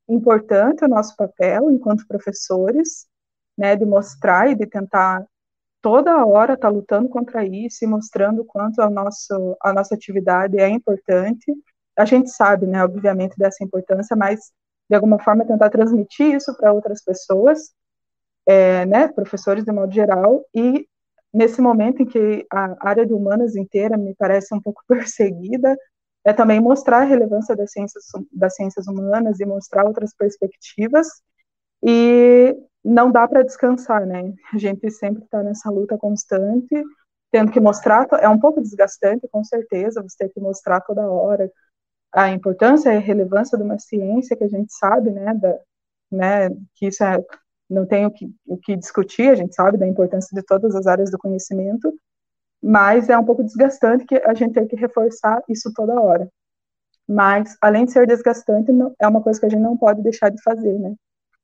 importante 0.07 0.85
o 0.85 0.87
nosso 0.87 1.15
papel 1.15 1.71
enquanto 1.71 2.07
professores, 2.07 3.07
né, 3.57 3.75
de 3.75 3.85
mostrar 3.85 4.49
e 4.49 4.55
de 4.55 4.65
tentar 4.67 5.25
toda 5.81 6.25
hora 6.25 6.53
estar 6.53 6.69
tá 6.69 6.73
lutando 6.73 7.09
contra 7.09 7.45
isso 7.45 7.83
e 7.83 7.87
mostrando 7.87 8.41
o 8.41 8.45
quanto 8.45 8.81
a 8.81 8.89
nossa, 8.89 9.35
a 9.61 9.73
nossa 9.73 9.95
atividade 9.95 10.59
é 10.59 10.69
importante. 10.69 11.53
A 11.97 12.05
gente 12.05 12.29
sabe, 12.29 12.67
né, 12.67 12.83
obviamente, 12.83 13.37
dessa 13.37 13.63
importância, 13.63 14.15
mas 14.15 14.51
de 14.89 14.95
alguma 14.95 15.19
forma 15.19 15.45
tentar 15.45 15.69
transmitir 15.69 16.35
isso 16.35 16.55
para 16.55 16.71
outras 16.71 17.03
pessoas, 17.03 17.71
é, 18.47 18.85
né, 18.85 19.07
professores 19.09 19.65
de 19.65 19.71
modo 19.71 19.93
geral, 19.93 20.45
e 20.55 20.87
nesse 21.33 21.61
momento 21.61 22.01
em 22.01 22.05
que 22.05 22.47
a 22.51 22.89
área 22.89 23.05
de 23.05 23.13
humanas 23.13 23.55
inteira 23.55 23.97
me 23.97 24.15
parece 24.15 24.55
um 24.55 24.61
pouco 24.61 24.81
perseguida, 24.87 25.75
é 26.25 26.33
também 26.33 26.59
mostrar 26.59 26.99
a 26.99 27.05
relevância 27.05 27.55
das 27.55 27.71
ciências, 27.71 28.03
das 28.31 28.55
ciências 28.55 28.87
humanas 28.87 29.39
e 29.39 29.45
mostrar 29.45 29.85
outras 29.85 30.13
perspectivas. 30.13 31.07
E 31.83 32.55
não 32.83 33.11
dá 33.11 33.27
para 33.27 33.43
descansar, 33.43 34.05
né? 34.05 34.33
A 34.53 34.57
gente 34.57 34.89
sempre 34.91 35.23
está 35.23 35.43
nessa 35.43 35.69
luta 35.69 35.97
constante, 35.97 36.83
tendo 37.31 37.51
que 37.51 37.59
mostrar, 37.59 38.07
é 38.19 38.27
um 38.29 38.39
pouco 38.39 38.61
desgastante, 38.61 39.27
com 39.31 39.43
certeza, 39.43 40.01
você 40.01 40.17
tem 40.19 40.29
que 40.29 40.39
mostrar 40.39 40.81
toda 40.81 41.09
hora 41.09 41.51
a 42.13 42.29
importância 42.31 42.93
e 42.93 42.97
a 42.97 42.99
relevância 42.99 43.57
de 43.57 43.63
uma 43.63 43.77
ciência 43.79 44.35
que 44.35 44.43
a 44.43 44.49
gente 44.49 44.73
sabe, 44.73 45.11
né, 45.11 45.33
da, 45.33 45.59
né 46.11 46.49
que 46.75 46.87
isso 46.87 47.03
é, 47.03 47.23
não 47.69 47.85
tem 47.85 48.05
o 48.05 48.11
que, 48.11 48.29
o 48.45 48.57
que 48.57 48.75
discutir, 48.75 49.29
a 49.29 49.35
gente 49.35 49.53
sabe 49.53 49.77
da 49.77 49.87
importância 49.87 50.29
de 50.33 50.45
todas 50.45 50.75
as 50.75 50.87
áreas 50.87 51.11
do 51.11 51.17
conhecimento, 51.17 51.93
mas 52.61 53.09
é 53.09 53.17
um 53.17 53.25
pouco 53.25 53.43
desgastante 53.43 54.05
que 54.05 54.15
a 54.15 54.33
gente 54.33 54.53
tem 54.53 54.67
que 54.67 54.75
reforçar 54.75 55.41
isso 55.49 55.71
toda 55.73 55.99
hora. 55.99 56.29
Mas, 57.07 57.55
além 57.61 57.85
de 57.85 57.91
ser 57.91 58.05
desgastante, 58.05 58.71
é 58.99 59.07
uma 59.07 59.21
coisa 59.21 59.39
que 59.39 59.45
a 59.45 59.49
gente 59.49 59.61
não 59.61 59.77
pode 59.77 60.01
deixar 60.01 60.29
de 60.29 60.41
fazer, 60.41 60.77
né? 60.77 60.95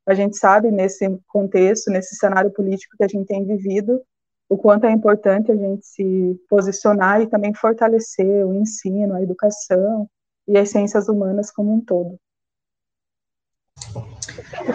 A 0.06 0.14
gente 0.14 0.38
sabe, 0.38 0.70
nesse 0.70 1.08
contexto, 1.28 1.90
nesse 1.90 2.16
cenário 2.16 2.52
político 2.52 2.98
que 2.98 3.04
a 3.04 3.08
gente 3.08 3.26
tem 3.26 3.46
vivido, 3.46 4.02
o 4.50 4.58
quanto 4.58 4.86
é 4.86 4.92
importante 4.92 5.52
a 5.52 5.56
gente 5.56 5.86
se 5.86 6.40
posicionar 6.50 7.22
e 7.22 7.28
também 7.28 7.54
fortalecer 7.54 8.46
o 8.46 8.54
ensino, 8.54 9.14
a 9.14 9.22
educação 9.22 10.10
e 10.46 10.58
as 10.58 10.70
ciências 10.70 11.08
humanas 11.08 11.50
como 11.50 11.74
um 11.74 11.80
todo. 11.80 12.20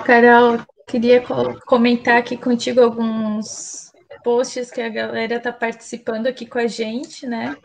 Carol, 0.07 0.59
queria 0.89 1.22
comentar 1.66 2.16
aqui 2.16 2.36
contigo 2.36 2.80
alguns 2.80 3.93
posts 4.24 4.70
que 4.70 4.80
a 4.80 4.89
galera 4.89 5.36
está 5.36 5.53
participando 5.53 6.26
aqui 6.26 6.47
com 6.47 6.59
a 6.59 6.66
gente, 6.66 7.26
né? 7.26 7.57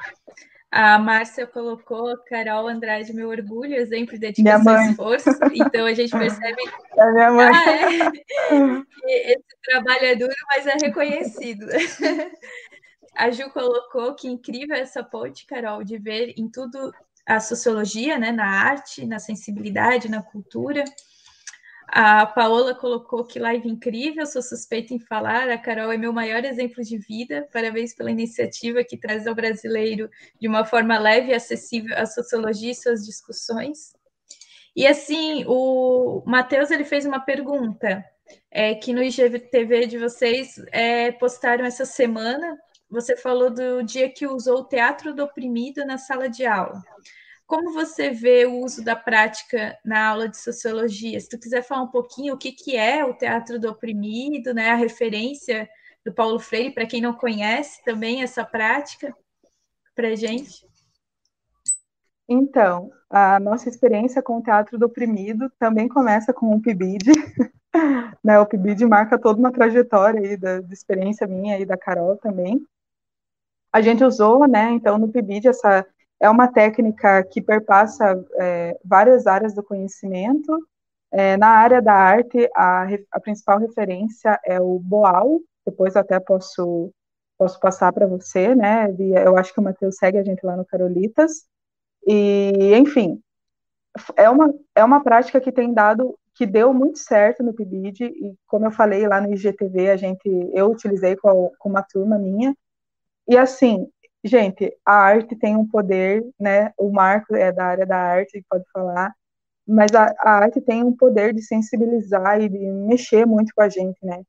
A 0.70 0.98
Márcia 0.98 1.46
colocou 1.46 2.18
Carol 2.28 2.68
Andrade, 2.68 3.14
meu 3.14 3.30
orgulho, 3.30 3.76
exemplo 3.76 4.14
de 4.14 4.20
dedicação 4.20 4.82
e 4.82 4.90
esforço. 4.90 5.30
Então 5.54 5.86
a 5.86 5.94
gente 5.94 6.12
percebe. 6.12 6.62
É 6.96 7.12
minha 7.12 7.32
mãe. 7.32 7.52
Ah, 7.52 8.12
é. 8.52 9.32
Esse 9.32 9.44
trabalho 9.64 10.06
é 10.06 10.16
duro, 10.16 10.34
mas 10.48 10.68
é 10.68 10.74
reconhecido. 10.86 11.66
A 13.16 13.30
Ju 13.30 13.50
colocou 13.52 14.16
que 14.16 14.28
incrível 14.28 14.76
essa 14.76 15.04
ponte, 15.04 15.46
Carol, 15.46 15.84
de 15.84 15.98
ver 15.98 16.34
em 16.38 16.50
tudo 16.50 16.92
a 17.26 17.40
sociologia, 17.40 18.18
né, 18.18 18.32
na 18.32 18.46
arte, 18.46 19.06
na 19.06 19.20
sensibilidade, 19.20 20.10
na 20.10 20.22
cultura. 20.22 20.84
A 21.96 22.26
Paola 22.26 22.74
colocou 22.74 23.24
que 23.24 23.38
live 23.38 23.70
incrível, 23.70 24.26
sou 24.26 24.42
suspeita 24.42 24.96
em 24.96 25.00
falar. 25.00 25.48
A 25.48 25.60
Carol 25.60 25.92
é 25.92 25.98
meu 25.98 26.12
maior 26.12 26.44
exemplo 26.44 26.84
de 26.84 26.98
vida. 26.98 27.48
Parabéns 27.54 27.94
pela 27.94 28.10
iniciativa 28.10 28.84
que 28.84 28.98
traz 28.98 29.28
ao 29.28 29.36
brasileiro 29.36 30.10
de 30.42 30.48
uma 30.48 30.66
forma 30.66 30.98
leve 30.98 31.30
e 31.30 31.36
acessível 31.36 31.96
a 31.96 32.08
sociologia 32.08 32.72
e 32.72 32.76
suas 32.76 33.06
discussões. 33.06 33.94
E 34.76 34.88
assim, 34.88 35.46
o 35.46 36.24
Matheus 36.26 36.72
ele 36.72 36.84
fez 36.84 37.06
uma 37.06 37.20
pergunta 37.20 38.04
é, 38.50 38.74
que 38.74 38.92
no 38.92 39.04
IGTV 39.04 39.86
de 39.86 40.00
vocês 40.00 40.56
é, 40.72 41.12
postaram 41.12 41.64
essa 41.64 41.86
semana. 41.86 42.58
Você 42.90 43.16
falou 43.16 43.52
do 43.52 43.84
dia 43.84 44.10
que 44.10 44.26
usou 44.26 44.62
o 44.62 44.68
teatro 44.68 45.14
do 45.14 45.24
oprimido 45.24 45.86
na 45.86 46.00
sala 46.00 46.28
de 46.28 46.44
aula. 46.44 46.82
Como 47.54 47.72
você 47.72 48.10
vê 48.10 48.48
o 48.48 48.64
uso 48.66 48.84
da 48.84 48.96
prática 48.96 49.78
na 49.86 50.08
aula 50.08 50.28
de 50.28 50.38
sociologia? 50.38 51.20
Se 51.20 51.30
tu 51.30 51.40
quiser 51.40 51.62
falar 51.62 51.84
um 51.84 51.92
pouquinho 51.92 52.34
o 52.34 52.38
que, 52.38 52.52
que 52.52 52.76
é 52.76 53.06
o 53.06 53.14
teatro 53.14 53.60
do 53.60 53.70
oprimido, 53.70 54.56
né? 54.56 54.72
A 54.72 54.76
referência 54.76 55.70
do 56.04 56.12
Paulo 56.12 56.40
Freire, 56.40 56.74
para 56.74 56.88
quem 56.88 57.00
não 57.00 57.14
conhece 57.14 57.84
também 57.84 58.24
essa 58.24 58.44
prática, 58.44 59.16
para 59.94 60.16
gente. 60.16 60.68
Então, 62.28 62.92
a 63.08 63.40
nossa 63.40 63.70
experiência 63.70 64.20
com 64.24 64.40
o 64.40 64.42
teatro 64.42 64.80
do 64.80 64.88
oprimido 64.88 65.48
também 65.60 65.88
começa 65.88 66.34
com 66.34 66.56
o 66.56 66.60
PIBID. 66.60 67.12
né, 68.24 68.40
o 68.40 68.48
PIBID 68.48 68.84
marca 68.88 69.20
toda 69.20 69.38
uma 69.38 69.52
trajetória 69.52 70.20
aí 70.20 70.38
da, 70.38 70.60
da 70.60 70.74
experiência 70.74 71.28
minha 71.28 71.60
e 71.60 71.68
da 71.68 71.78
Carol 71.78 72.18
também. 72.18 72.66
A 73.72 73.80
gente 73.80 74.04
usou, 74.04 74.48
né, 74.48 74.72
então, 74.72 74.98
no 74.98 75.12
PIBID 75.12 75.50
essa 75.50 75.86
é 76.24 76.30
uma 76.30 76.48
técnica 76.48 77.22
que 77.26 77.42
perpassa 77.42 78.18
é, 78.40 78.80
várias 78.86 79.28
áreas 79.28 79.54
do 79.54 79.62
conhecimento. 79.62 80.58
É, 81.12 81.36
na 81.36 81.50
área 81.50 81.82
da 81.82 81.94
arte, 81.94 82.50
a, 82.56 82.88
a, 83.12 83.20
principal 83.20 83.60
referência 83.60 84.40
é 84.46 84.58
o 84.58 84.80
Boal, 84.80 85.42
depois 85.66 85.98
até 85.98 86.22
posso, 86.22 86.94
posso 87.38 87.60
passar 87.60 87.92
para 87.92 88.08
você, 88.08 88.56
né? 88.56 88.88
Eu 89.26 89.38
acho 89.38 89.54
que 89.54 89.60
o 89.60 89.64
Matheus 89.64 89.98
segue 89.98 90.18
a 90.18 90.24
gente 90.24 90.46
lá 90.46 90.56
no 90.56 90.66
Carolitas. 90.66 91.46
E, 92.08 92.74
enfim, 92.74 93.22
é 94.16 94.30
uma, 94.30 94.54
é 94.76 94.84
uma 94.84 95.04
prática 95.04 95.42
que 95.42 95.52
tem 95.52 95.74
dado, 95.74 96.18
que 96.36 96.46
deu 96.46 96.74
muito 96.74 97.00
certo 97.00 97.44
no 97.44 97.54
PIBID, 97.54 98.06
e 98.06 98.34
como 98.48 98.66
eu 98.66 98.72
falei 98.72 99.06
lá 99.10 99.20
no 99.20 99.34
IGTV, 99.34 99.90
a 99.90 99.98
gente, 99.98 100.30
eu 100.54 100.72
utilizei 100.72 101.18
com, 101.18 101.52
com 101.60 101.70
uma 101.70 101.84
turma 101.84 102.18
minha, 102.18 102.56
e 103.28 103.38
assim, 103.38 103.90
gente, 104.24 104.74
a 104.86 104.94
arte 104.94 105.36
tem 105.36 105.56
um 105.56 105.68
poder, 105.68 106.24
né? 106.40 106.74
O 106.78 106.92
Marco 106.92 107.36
é 107.36 107.52
da 107.52 107.66
área 107.66 107.86
da 107.86 107.98
arte, 107.98 108.44
pode 108.50 108.64
falar, 108.72 109.14
mas 109.68 109.92
a, 109.94 110.14
a, 110.20 110.32
arte 110.40 110.62
tem 110.62 110.84
um 110.84 110.96
poder 110.96 111.34
de 111.34 111.42
sensibilizar 111.42 112.42
e 112.42 112.50
de 112.50 112.60
mexer 112.60 113.26
muito 113.26 113.54
com 113.56 113.62
a 113.62 113.70
gente, 113.70 113.98
né? 114.04 114.22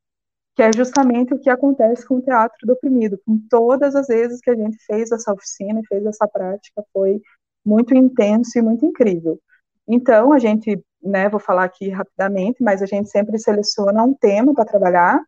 Que 0.56 0.62
é 0.62 0.70
justamente 0.72 1.34
o 1.34 1.38
que 1.38 1.50
acontece 1.50 2.06
com 2.06 2.16
o 2.16 2.22
teatro 2.22 2.66
do 2.66 2.74
oprimido. 2.74 3.20
Com 3.26 3.38
todas 3.50 3.94
as 3.96 4.06
vezes 4.06 4.40
que 4.40 4.50
a 4.50 4.54
gente 4.54 4.76
fez 4.86 5.10
essa 5.10 5.32
oficina, 5.32 5.80
fez 5.88 6.04
essa 6.06 6.28
prática, 6.28 6.84
foi 6.92 7.20
muito 7.64 7.94
intenso 7.94 8.58
e 8.58 8.62
muito 8.62 8.86
incrível. 8.86 9.40
Então, 9.88 10.32
a 10.32 10.38
gente, 10.38 10.82
né, 11.02 11.28
vou 11.28 11.40
falar 11.40 11.64
aqui 11.64 11.90
rapidamente, 11.90 12.62
mas 12.62 12.82
a 12.82 12.86
gente 12.86 13.10
sempre 13.10 13.38
seleciona 13.38 14.02
um 14.02 14.14
tema 14.14 14.54
para 14.54 14.64
trabalhar, 14.64 15.20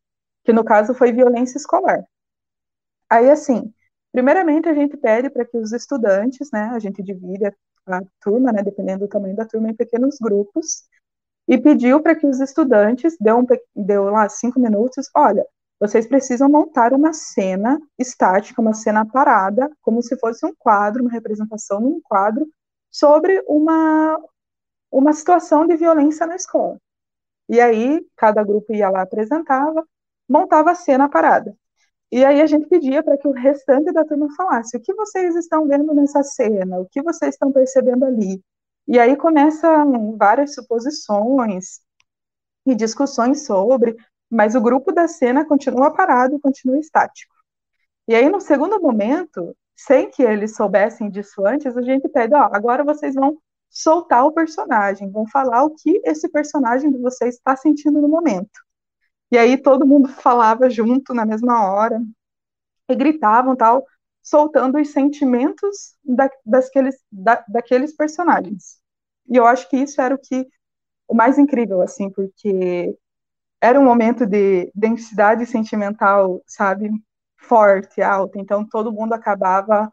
que 0.44 0.52
no 0.52 0.64
caso 0.64 0.94
foi 0.94 1.12
violência 1.12 1.58
escolar. 1.58 2.04
Aí, 3.10 3.30
assim, 3.30 3.72
Primeiramente, 4.16 4.66
a 4.66 4.72
gente 4.72 4.96
pede 4.96 5.28
para 5.28 5.44
que 5.44 5.58
os 5.58 5.72
estudantes, 5.72 6.50
né, 6.50 6.70
a 6.72 6.78
gente 6.78 7.02
divide 7.02 7.44
a, 7.44 8.00
turma, 8.18 8.50
né, 8.50 8.62
dependendo 8.62 9.00
do 9.00 9.08
tamanho 9.08 9.36
da 9.36 9.44
turma, 9.44 9.68
em 9.68 9.74
pequenos 9.74 10.16
grupos, 10.18 10.84
e 11.46 11.58
pediu 11.58 12.00
para 12.00 12.14
que 12.14 12.26
os 12.26 12.40
estudantes, 12.40 13.14
deu, 13.20 13.36
um, 13.36 13.46
deu 13.74 14.04
lá 14.04 14.26
cinco 14.30 14.58
minutos, 14.58 15.10
olha, 15.14 15.44
vocês 15.78 16.06
precisam 16.06 16.48
montar 16.48 16.94
uma 16.94 17.12
cena 17.12 17.78
estática, 17.98 18.62
uma 18.62 18.72
cena 18.72 19.04
parada, 19.04 19.70
como 19.82 20.02
se 20.02 20.18
fosse 20.18 20.46
um 20.46 20.54
quadro, 20.58 21.02
uma 21.02 21.12
representação 21.12 21.78
de 21.80 21.88
um 21.88 22.00
quadro, 22.00 22.48
sobre 22.90 23.44
uma, 23.46 24.18
uma 24.90 25.12
situação 25.12 25.66
de 25.66 25.76
violência 25.76 26.26
na 26.26 26.36
escola. 26.36 26.78
E 27.50 27.60
aí, 27.60 28.00
cada 28.16 28.42
grupo 28.42 28.72
ia 28.72 28.88
lá, 28.88 29.02
apresentava, 29.02 29.86
montava 30.26 30.70
a 30.70 30.74
cena 30.74 31.06
parada. 31.06 31.54
E 32.10 32.24
aí 32.24 32.40
a 32.40 32.46
gente 32.46 32.68
pedia 32.68 33.02
para 33.02 33.18
que 33.18 33.26
o 33.26 33.32
restante 33.32 33.92
da 33.92 34.04
turma 34.04 34.28
falasse 34.36 34.76
o 34.76 34.80
que 34.80 34.94
vocês 34.94 35.34
estão 35.34 35.66
vendo 35.66 35.92
nessa 35.92 36.22
cena, 36.22 36.78
o 36.78 36.86
que 36.86 37.02
vocês 37.02 37.34
estão 37.34 37.50
percebendo 37.52 38.04
ali. 38.04 38.40
E 38.86 38.98
aí 38.98 39.16
começam 39.16 40.16
várias 40.16 40.54
suposições 40.54 41.80
e 42.64 42.74
discussões 42.74 43.44
sobre, 43.44 43.96
mas 44.30 44.54
o 44.54 44.60
grupo 44.60 44.92
da 44.92 45.08
cena 45.08 45.44
continua 45.44 45.92
parado, 45.92 46.38
continua 46.40 46.78
estático. 46.78 47.34
E 48.06 48.14
aí 48.14 48.28
no 48.28 48.40
segundo 48.40 48.80
momento, 48.80 49.56
sem 49.76 50.08
que 50.10 50.22
eles 50.22 50.54
soubessem 50.54 51.10
disso 51.10 51.44
antes, 51.44 51.76
a 51.76 51.82
gente 51.82 52.08
pede, 52.08 52.34
ó, 52.34 52.48
agora 52.52 52.84
vocês 52.84 53.14
vão 53.14 53.36
soltar 53.68 54.24
o 54.24 54.32
personagem, 54.32 55.10
vão 55.10 55.26
falar 55.28 55.64
o 55.64 55.74
que 55.74 56.00
esse 56.04 56.28
personagem 56.28 56.90
de 56.90 56.98
vocês 56.98 57.34
está 57.34 57.56
sentindo 57.56 58.00
no 58.00 58.08
momento. 58.08 58.65
E 59.30 59.38
aí 59.38 59.56
todo 59.58 59.86
mundo 59.86 60.08
falava 60.08 60.70
junto 60.70 61.12
na 61.14 61.26
mesma 61.26 61.64
hora 61.68 62.00
e 62.88 62.94
gritavam 62.94 63.56
tal, 63.56 63.84
soltando 64.22 64.78
os 64.78 64.90
sentimentos 64.90 65.96
da, 66.04 66.30
daqueles, 66.44 66.96
da, 67.10 67.44
daqueles 67.48 67.94
personagens. 67.96 68.78
E 69.28 69.36
eu 69.36 69.46
acho 69.46 69.68
que 69.68 69.76
isso 69.76 70.00
era 70.00 70.14
o 70.14 70.18
que 70.18 70.46
o 71.08 71.14
mais 71.14 71.38
incrível, 71.38 71.82
assim, 71.82 72.10
porque 72.10 72.96
era 73.60 73.80
um 73.80 73.84
momento 73.84 74.26
de 74.26 74.70
densidade 74.74 75.46
sentimental, 75.46 76.42
sabe, 76.46 76.90
forte, 77.38 78.02
alta. 78.02 78.38
Então 78.38 78.66
todo 78.66 78.92
mundo 78.92 79.12
acabava 79.14 79.92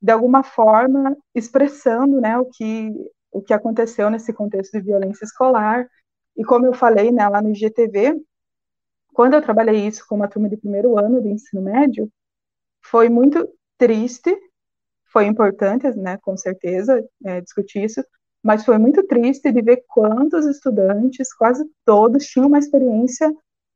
de 0.00 0.12
alguma 0.12 0.42
forma 0.42 1.16
expressando, 1.34 2.20
né, 2.20 2.38
o 2.38 2.46
que 2.46 2.92
o 3.32 3.40
que 3.40 3.54
aconteceu 3.54 4.10
nesse 4.10 4.32
contexto 4.32 4.72
de 4.74 4.84
violência 4.84 5.24
escolar. 5.24 5.88
E 6.36 6.44
como 6.44 6.66
eu 6.66 6.74
falei, 6.74 7.10
né, 7.10 7.26
lá 7.28 7.40
no 7.40 7.50
IGTV, 7.50 8.22
quando 9.12 9.34
eu 9.34 9.42
trabalhei 9.42 9.86
isso 9.86 10.06
com 10.08 10.16
uma 10.16 10.28
turma 10.28 10.48
de 10.48 10.56
primeiro 10.56 10.98
ano 10.98 11.20
do 11.20 11.28
ensino 11.28 11.62
médio, 11.62 12.10
foi 12.82 13.08
muito 13.08 13.48
triste, 13.78 14.36
foi 15.12 15.26
importante, 15.26 15.86
né, 15.96 16.18
com 16.18 16.36
certeza, 16.36 17.04
é, 17.24 17.40
discutir 17.40 17.84
isso, 17.84 18.02
mas 18.42 18.64
foi 18.64 18.78
muito 18.78 19.06
triste 19.06 19.52
de 19.52 19.62
ver 19.62 19.84
quantos 19.86 20.46
estudantes, 20.46 21.32
quase 21.34 21.64
todos, 21.84 22.26
tinham 22.26 22.48
uma 22.48 22.58
experiência 22.58 23.32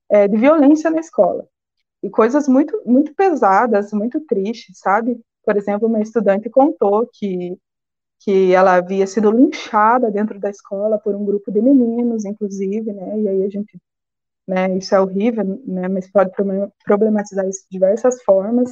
é, 0.09 0.26
de 0.26 0.37
violência 0.37 0.91
na 0.91 1.01
escola. 1.01 1.47
E 2.03 2.11
coisas 2.11 2.49
muito, 2.49 2.80
muito 2.84 3.14
pesadas, 3.14 3.93
muito 3.93 4.20
tristes, 4.20 4.78
sabe? 4.78 5.20
Por 5.45 5.57
exemplo, 5.57 5.89
uma 5.89 6.01
estudante 6.01 6.51
contou 6.51 7.09
que, 7.12 7.57
que 8.20 8.53
ela 8.53 8.74
havia 8.74 9.07
sido 9.07 9.30
linchada 9.30 10.11
dentro 10.11 10.39
da 10.39 10.51
escola 10.51 10.99
por 10.99 11.14
um 11.14 11.24
grupo 11.24 11.51
de 11.53 11.61
meninos, 11.61 12.24
inclusive, 12.24 12.93
né? 12.93 13.20
E 13.20 13.28
aí 13.28 13.45
a 13.45 13.49
gente 13.49 13.78
né? 14.47 14.76
Isso 14.76 14.94
é 14.94 15.01
horrível, 15.01 15.44
né? 15.66 15.88
Mas 15.88 16.11
pode 16.11 16.30
problematizar 16.84 17.47
isso 17.49 17.62
de 17.62 17.70
diversas 17.70 18.22
formas. 18.22 18.70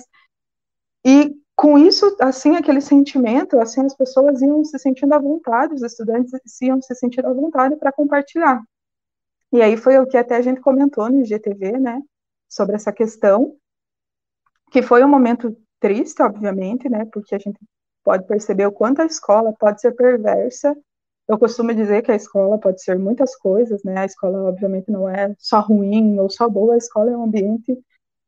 E 1.05 1.35
com 1.57 1.79
isso, 1.79 2.17
assim, 2.21 2.57
aquele 2.57 2.81
sentimento, 2.81 3.59
assim, 3.61 3.85
as 3.85 3.95
pessoas 3.95 4.41
iam 4.43 4.65
se 4.65 4.79
sentindo 4.79 5.15
à 5.15 5.19
vontade, 5.19 5.75
os 5.75 5.83
estudantes 5.83 6.33
iam 6.61 6.81
se 6.83 6.95
sentindo 6.95 7.29
à 7.29 7.33
vontade 7.33 7.77
para 7.77 7.93
compartilhar. 7.93 8.61
E 9.53 9.63
aí 9.63 9.77
foi 9.77 9.99
o 9.99 10.07
que 10.07 10.17
até 10.17 10.37
a 10.37 10.43
gente 10.43 10.61
comentou 10.61 11.09
no 11.09 11.21
IGTV, 11.21 11.79
né, 11.79 12.03
sobre 12.49 12.75
essa 12.75 12.93
questão, 12.93 13.57
que 14.73 14.83
foi 14.83 15.05
um 15.05 15.09
momento 15.09 15.57
triste, 15.79 16.21
obviamente, 16.23 16.89
né, 16.89 17.05
porque 17.13 17.35
a 17.37 17.39
gente 17.39 17.59
pode 18.03 18.27
perceber 18.27 18.67
o 18.67 18.73
quanto 18.73 19.01
a 19.01 19.07
escola 19.07 19.55
pode 19.59 19.81
ser 19.81 19.93
perversa 19.93 20.77
eu 21.29 21.39
costumo 21.39 21.75
dizer 21.75 22.03
que 22.03 22.13
a 22.13 22.17
escola 22.17 22.59
pode 22.59 22.83
ser 22.83 22.99
muitas 22.99 23.37
coisas, 23.37 23.83
né? 23.83 23.99
A 24.01 24.05
escola, 24.05 24.45
obviamente, 24.45 24.91
não 24.91 25.09
é 25.09 25.35
só 25.39 25.61
ruim 25.61 26.19
ou 26.19 26.31
só 26.31 26.49
boa, 26.49 26.75
a 26.75 26.79
escola 26.79 27.11
é 27.11 27.17
um 27.17 27.25
ambiente 27.25 27.79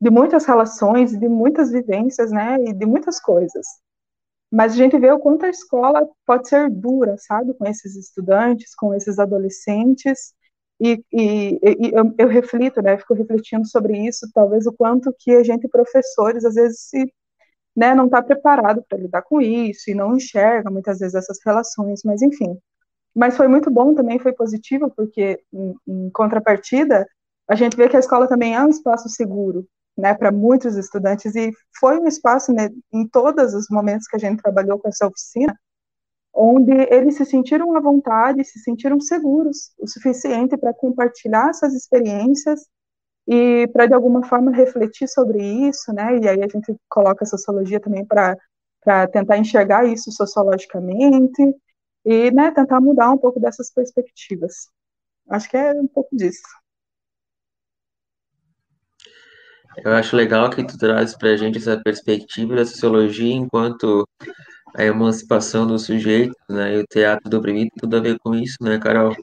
de 0.01 0.11
muitas 0.11 0.47
relações, 0.47 1.19
de 1.19 1.29
muitas 1.29 1.71
vivências, 1.71 2.31
né? 2.33 2.57
E 2.65 2.73
de 2.73 2.87
muitas 2.87 3.21
coisas. 3.21 3.67
Mas 4.51 4.73
a 4.73 4.77
gente 4.77 4.99
vê 4.99 5.11
o 5.13 5.19
quanto 5.19 5.45
a 5.47 5.51
escola 5.51 6.09
pode 6.27 6.49
ser 6.49 6.71
dura, 6.71 7.17
sabe? 7.19 7.55
Com 7.55 7.67
esses 7.67 7.97
estudantes, 7.97 8.75
com 8.75 8.95
esses 8.95 9.19
adolescentes. 9.19 10.35
E, 10.81 11.03
e, 11.13 11.59
e 11.63 11.93
eu, 11.95 12.15
eu, 12.19 12.29
reflito, 12.29 12.83
né? 12.83 12.99
Fico 12.99 13.15
refletindo 13.15 13.67
sobre 13.67 13.99
isso, 14.07 14.29
talvez 14.35 14.67
o 14.67 14.73
quanto 14.73 15.15
que 15.19 15.33
a 15.33 15.43
gente, 15.43 15.69
professores, 15.69 16.45
às 16.45 16.55
vezes 16.55 16.81
se 16.89 17.13
né, 17.77 17.95
não 17.95 18.07
está 18.07 18.23
preparado 18.23 18.83
para 18.89 18.99
lidar 18.99 19.23
com 19.23 19.41
isso 19.41 19.91
e 19.91 19.95
não 19.95 20.17
enxerga 20.17 20.71
muitas 20.71 20.99
vezes 20.99 21.15
essas 21.15 21.39
relações, 21.45 22.01
mas 22.05 22.23
enfim, 22.23 22.59
mas 23.17 23.35
foi 23.35 23.49
muito 23.49 23.71
bom 23.71 23.95
também, 23.95 24.19
foi 24.19 24.35
positivo, 24.35 24.93
porque 24.95 25.41
em, 25.51 25.75
em 25.89 26.11
contrapartida, 26.11 27.07
a 27.49 27.55
gente 27.55 27.75
vê 27.75 27.89
que 27.89 27.97
a 27.97 28.01
escola 28.01 28.29
também 28.29 28.55
é 28.55 28.63
um 28.63 28.69
espaço 28.69 29.09
seguro, 29.09 29.67
né, 29.97 30.13
para 30.13 30.31
muitos 30.31 30.77
estudantes, 30.77 31.35
e 31.35 31.51
foi 31.81 31.99
um 31.99 32.07
espaço, 32.07 32.53
né, 32.53 32.69
em 32.93 33.09
todos 33.09 33.55
os 33.55 33.69
momentos 33.71 34.07
que 34.07 34.17
a 34.17 34.19
gente 34.19 34.43
trabalhou 34.43 34.79
com 34.79 34.89
essa 34.89 35.07
oficina, 35.07 35.59
onde 36.35 36.73
eles 36.91 37.17
se 37.17 37.25
sentiram 37.25 37.75
à 37.75 37.81
vontade, 37.81 38.45
se 38.45 38.59
sentiram 38.59 39.01
seguros 39.01 39.73
o 39.79 39.89
suficiente 39.89 40.55
para 40.59 40.75
compartilhar 40.75 41.55
suas 41.55 41.73
experiências 41.73 42.67
e 43.27 43.67
para, 43.73 43.87
de 43.87 43.95
alguma 43.95 44.23
forma, 44.27 44.53
refletir 44.53 45.09
sobre 45.09 45.43
isso, 45.43 45.91
né, 45.95 46.19
e 46.19 46.29
aí 46.29 46.43
a 46.43 46.49
gente 46.49 46.77
coloca 46.87 47.25
a 47.25 47.27
sociologia 47.27 47.81
também 47.81 48.05
para 48.05 48.37
tentar 49.09 49.39
enxergar 49.39 49.87
isso 49.87 50.13
sociologicamente, 50.13 51.43
e 52.07 52.31
né, 52.31 52.53
tentar 52.53 52.81
mudar 52.81 53.11
um 53.11 53.19
pouco 53.19 53.41
dessas 53.41 53.69
perspectivas. 53.69 54.71
Acho 55.29 55.51
que 55.51 55.57
é 55.57 55.73
um 55.73 55.89
pouco 55.89 56.17
disso. 56.17 56.41
Eu 59.85 59.93
acho 59.93 60.15
legal 60.15 60.49
que 60.49 60.65
tu 60.65 60.79
traz 60.79 61.17
para 61.17 61.31
a 61.31 61.37
gente 61.37 61.59
essa 61.59 61.79
perspectiva 61.83 62.55
da 62.55 62.65
sociologia 62.65 63.35
enquanto 63.35 64.09
a 64.75 64.85
emancipação 64.85 65.67
do 65.67 65.79
sujeito, 65.79 66.35
né, 66.49 66.77
e 66.77 66.79
o 66.79 66.87
teatro 66.87 67.29
do 67.29 67.39
oprimido 67.39 67.71
tem 67.71 67.81
tudo 67.81 67.97
a 67.97 68.01
ver 68.01 68.19
com 68.21 68.35
isso, 68.35 68.57
né, 68.61 68.79
Carol? 68.79 69.15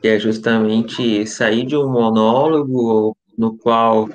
Que 0.00 0.08
é 0.08 0.18
justamente 0.20 1.26
sair 1.26 1.66
de 1.66 1.76
um 1.76 1.90
monólogo 1.90 3.16
no 3.36 3.58
qual 3.58 4.08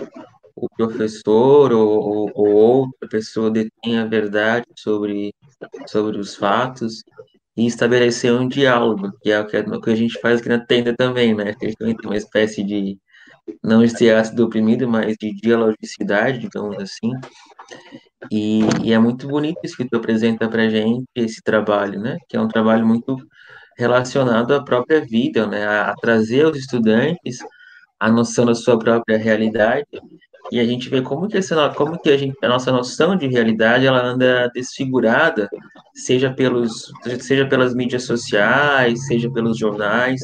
o 0.55 0.69
professor 0.69 1.73
ou, 1.73 2.31
ou 2.33 2.51
outra 2.51 3.09
pessoa 3.09 3.51
detém 3.51 3.99
a 3.99 4.05
verdade 4.05 4.65
sobre, 4.75 5.33
sobre 5.87 6.17
os 6.17 6.35
fatos 6.35 7.03
e 7.55 7.67
estabelecer 7.67 8.33
um 8.33 8.47
diálogo, 8.47 9.11
que 9.21 9.31
é 9.31 9.39
o 9.39 9.47
que, 9.47 9.57
a 9.89 9.95
gente 9.95 10.19
faz 10.19 10.39
aqui 10.39 10.49
na 10.49 10.59
tenda 10.59 10.95
também, 10.95 11.35
né? 11.35 11.55
A 11.61 11.65
gente 11.65 11.77
também 11.77 11.95
tem 11.95 12.09
uma 12.09 12.17
espécie 12.17 12.63
de, 12.63 12.97
não 13.63 13.85
de 13.85 13.93
teatro 13.93 14.43
oprimido, 14.43 14.87
mas 14.87 15.15
de 15.17 15.33
dialogicidade, 15.35 16.39
digamos 16.39 16.77
assim. 16.77 17.11
E, 18.31 18.61
e, 18.83 18.93
é 18.93 18.99
muito 18.99 19.27
bonito 19.27 19.59
isso 19.63 19.77
que 19.77 19.87
tu 19.87 19.97
apresenta 19.97 20.49
para 20.49 20.69
gente, 20.69 21.05
esse 21.15 21.41
trabalho, 21.43 21.99
né? 21.99 22.17
Que 22.27 22.37
é 22.37 22.41
um 22.41 22.47
trabalho 22.47 22.85
muito 22.85 23.17
relacionado 23.77 24.53
à 24.53 24.63
própria 24.63 25.01
vida, 25.01 25.45
né? 25.47 25.65
A, 25.65 25.91
a 25.91 25.95
trazer 25.95 26.45
aos 26.45 26.57
estudantes 26.57 27.39
a 27.99 28.11
noção 28.11 28.45
da 28.45 28.55
sua 28.55 28.77
própria 28.79 29.17
realidade 29.17 29.87
e 30.51 30.59
a 30.59 30.65
gente 30.65 30.89
vê 30.89 31.01
como 31.01 31.27
que, 31.27 31.37
essa, 31.37 31.69
como 31.69 31.99
que 31.99 32.09
a, 32.09 32.17
gente, 32.17 32.37
a 32.43 32.47
nossa 32.47 32.71
noção 32.71 33.15
de 33.15 33.27
realidade 33.27 33.85
ela 33.85 34.03
anda 34.03 34.49
desfigurada, 34.53 35.49
seja, 35.93 36.31
pelos, 36.31 36.91
seja 37.19 37.45
pelas 37.45 37.73
mídias 37.73 38.03
sociais, 38.03 39.07
seja 39.07 39.31
pelos 39.31 39.57
jornais, 39.57 40.21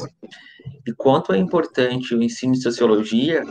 e 0.86 0.92
quanto 0.92 1.32
é 1.32 1.38
importante 1.38 2.14
o 2.14 2.22
ensino 2.22 2.52
de 2.52 2.62
sociologia 2.62 3.42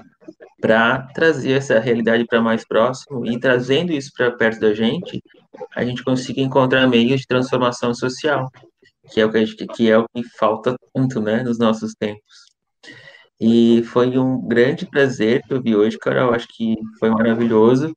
para 0.62 1.04
trazer 1.14 1.54
essa 1.54 1.80
realidade 1.80 2.26
para 2.26 2.42
mais 2.42 2.66
próximo 2.66 3.26
e 3.26 3.40
trazendo 3.40 3.92
isso 3.92 4.12
para 4.16 4.32
perto 4.32 4.60
da 4.60 4.74
gente, 4.74 5.24
a 5.76 5.84
gente 5.84 6.04
consiga 6.04 6.42
encontrar 6.42 6.88
meios 6.88 7.22
de 7.22 7.28
transformação 7.28 7.94
social, 7.94 8.50
que 9.12 9.20
é 9.20 9.26
o 9.26 9.32
que, 9.32 9.46
gente, 9.46 9.68
que, 9.68 9.90
é 9.90 9.98
o 9.98 10.06
que 10.14 10.24
falta 10.38 10.76
tanto 10.94 11.22
né, 11.22 11.44
nos 11.44 11.58
nossos 11.58 11.94
tempos. 11.94 12.49
E 13.40 13.84
foi 13.84 14.18
um 14.18 14.46
grande 14.48 14.86
prazer 14.86 15.42
que 15.44 15.54
eu 15.54 15.62
vi 15.62 15.76
hoje, 15.76 15.98
Carol. 15.98 16.34
Acho 16.34 16.48
que 16.50 16.76
foi 17.00 17.10
maravilhoso. 17.10 17.96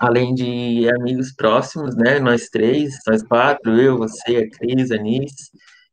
Além 0.00 0.34
de 0.34 0.88
amigos 0.98 1.32
próximos, 1.32 1.94
né? 1.96 2.18
Nós 2.18 2.48
três, 2.48 2.94
nós 3.06 3.22
quatro, 3.22 3.80
eu, 3.80 3.98
você, 3.98 4.36
a 4.36 4.50
Cris, 4.50 4.90
a 4.90 4.96
Nis 4.96 5.32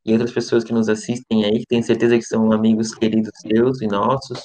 e 0.06 0.14
outras 0.14 0.32
pessoas 0.32 0.64
que 0.64 0.74
nos 0.74 0.90
assistem 0.90 1.46
aí, 1.46 1.60
que 1.60 1.66
tenho 1.68 1.84
certeza 1.84 2.18
que 2.18 2.24
são 2.24 2.52
amigos 2.52 2.96
queridos 2.96 3.32
seus 3.42 3.82
e 3.82 3.88
nossos. 3.88 4.42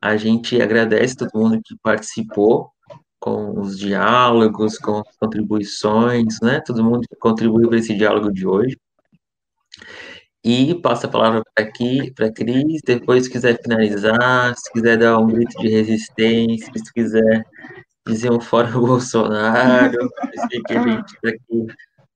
A 0.00 0.16
gente 0.16 0.60
agradece 0.60 1.16
todo 1.16 1.30
mundo 1.34 1.60
que 1.64 1.74
participou 1.82 2.70
com 3.18 3.58
os 3.58 3.78
diálogos, 3.78 4.76
com 4.78 4.98
as 4.98 5.16
contribuições, 5.16 6.38
né? 6.42 6.60
Todo 6.60 6.84
mundo 6.84 7.06
que 7.08 7.16
contribuiu 7.16 7.68
para 7.68 7.78
esse 7.78 7.96
diálogo 7.96 8.30
de 8.30 8.46
hoje. 8.46 8.76
E 10.44 10.74
passo 10.82 11.06
a 11.06 11.10
palavra 11.10 11.42
para 11.54 11.64
aqui, 11.64 12.12
para 12.12 12.30
Cris, 12.30 12.82
depois 12.84 13.24
se 13.24 13.30
quiser 13.30 13.58
finalizar, 13.62 14.54
se 14.56 14.70
quiser 14.72 14.98
dar 14.98 15.18
um 15.18 15.26
grito 15.26 15.58
de 15.58 15.68
resistência, 15.68 16.70
se 16.74 16.92
quiser 16.92 17.46
dizer 18.06 18.30
um 18.30 18.40
fora 18.40 18.68
Bolsonaro, 18.72 20.10
sei 20.50 20.60
que 20.62 20.74
a 20.74 20.82
gente 20.82 21.20
tá 21.20 21.28
aqui 21.30 21.66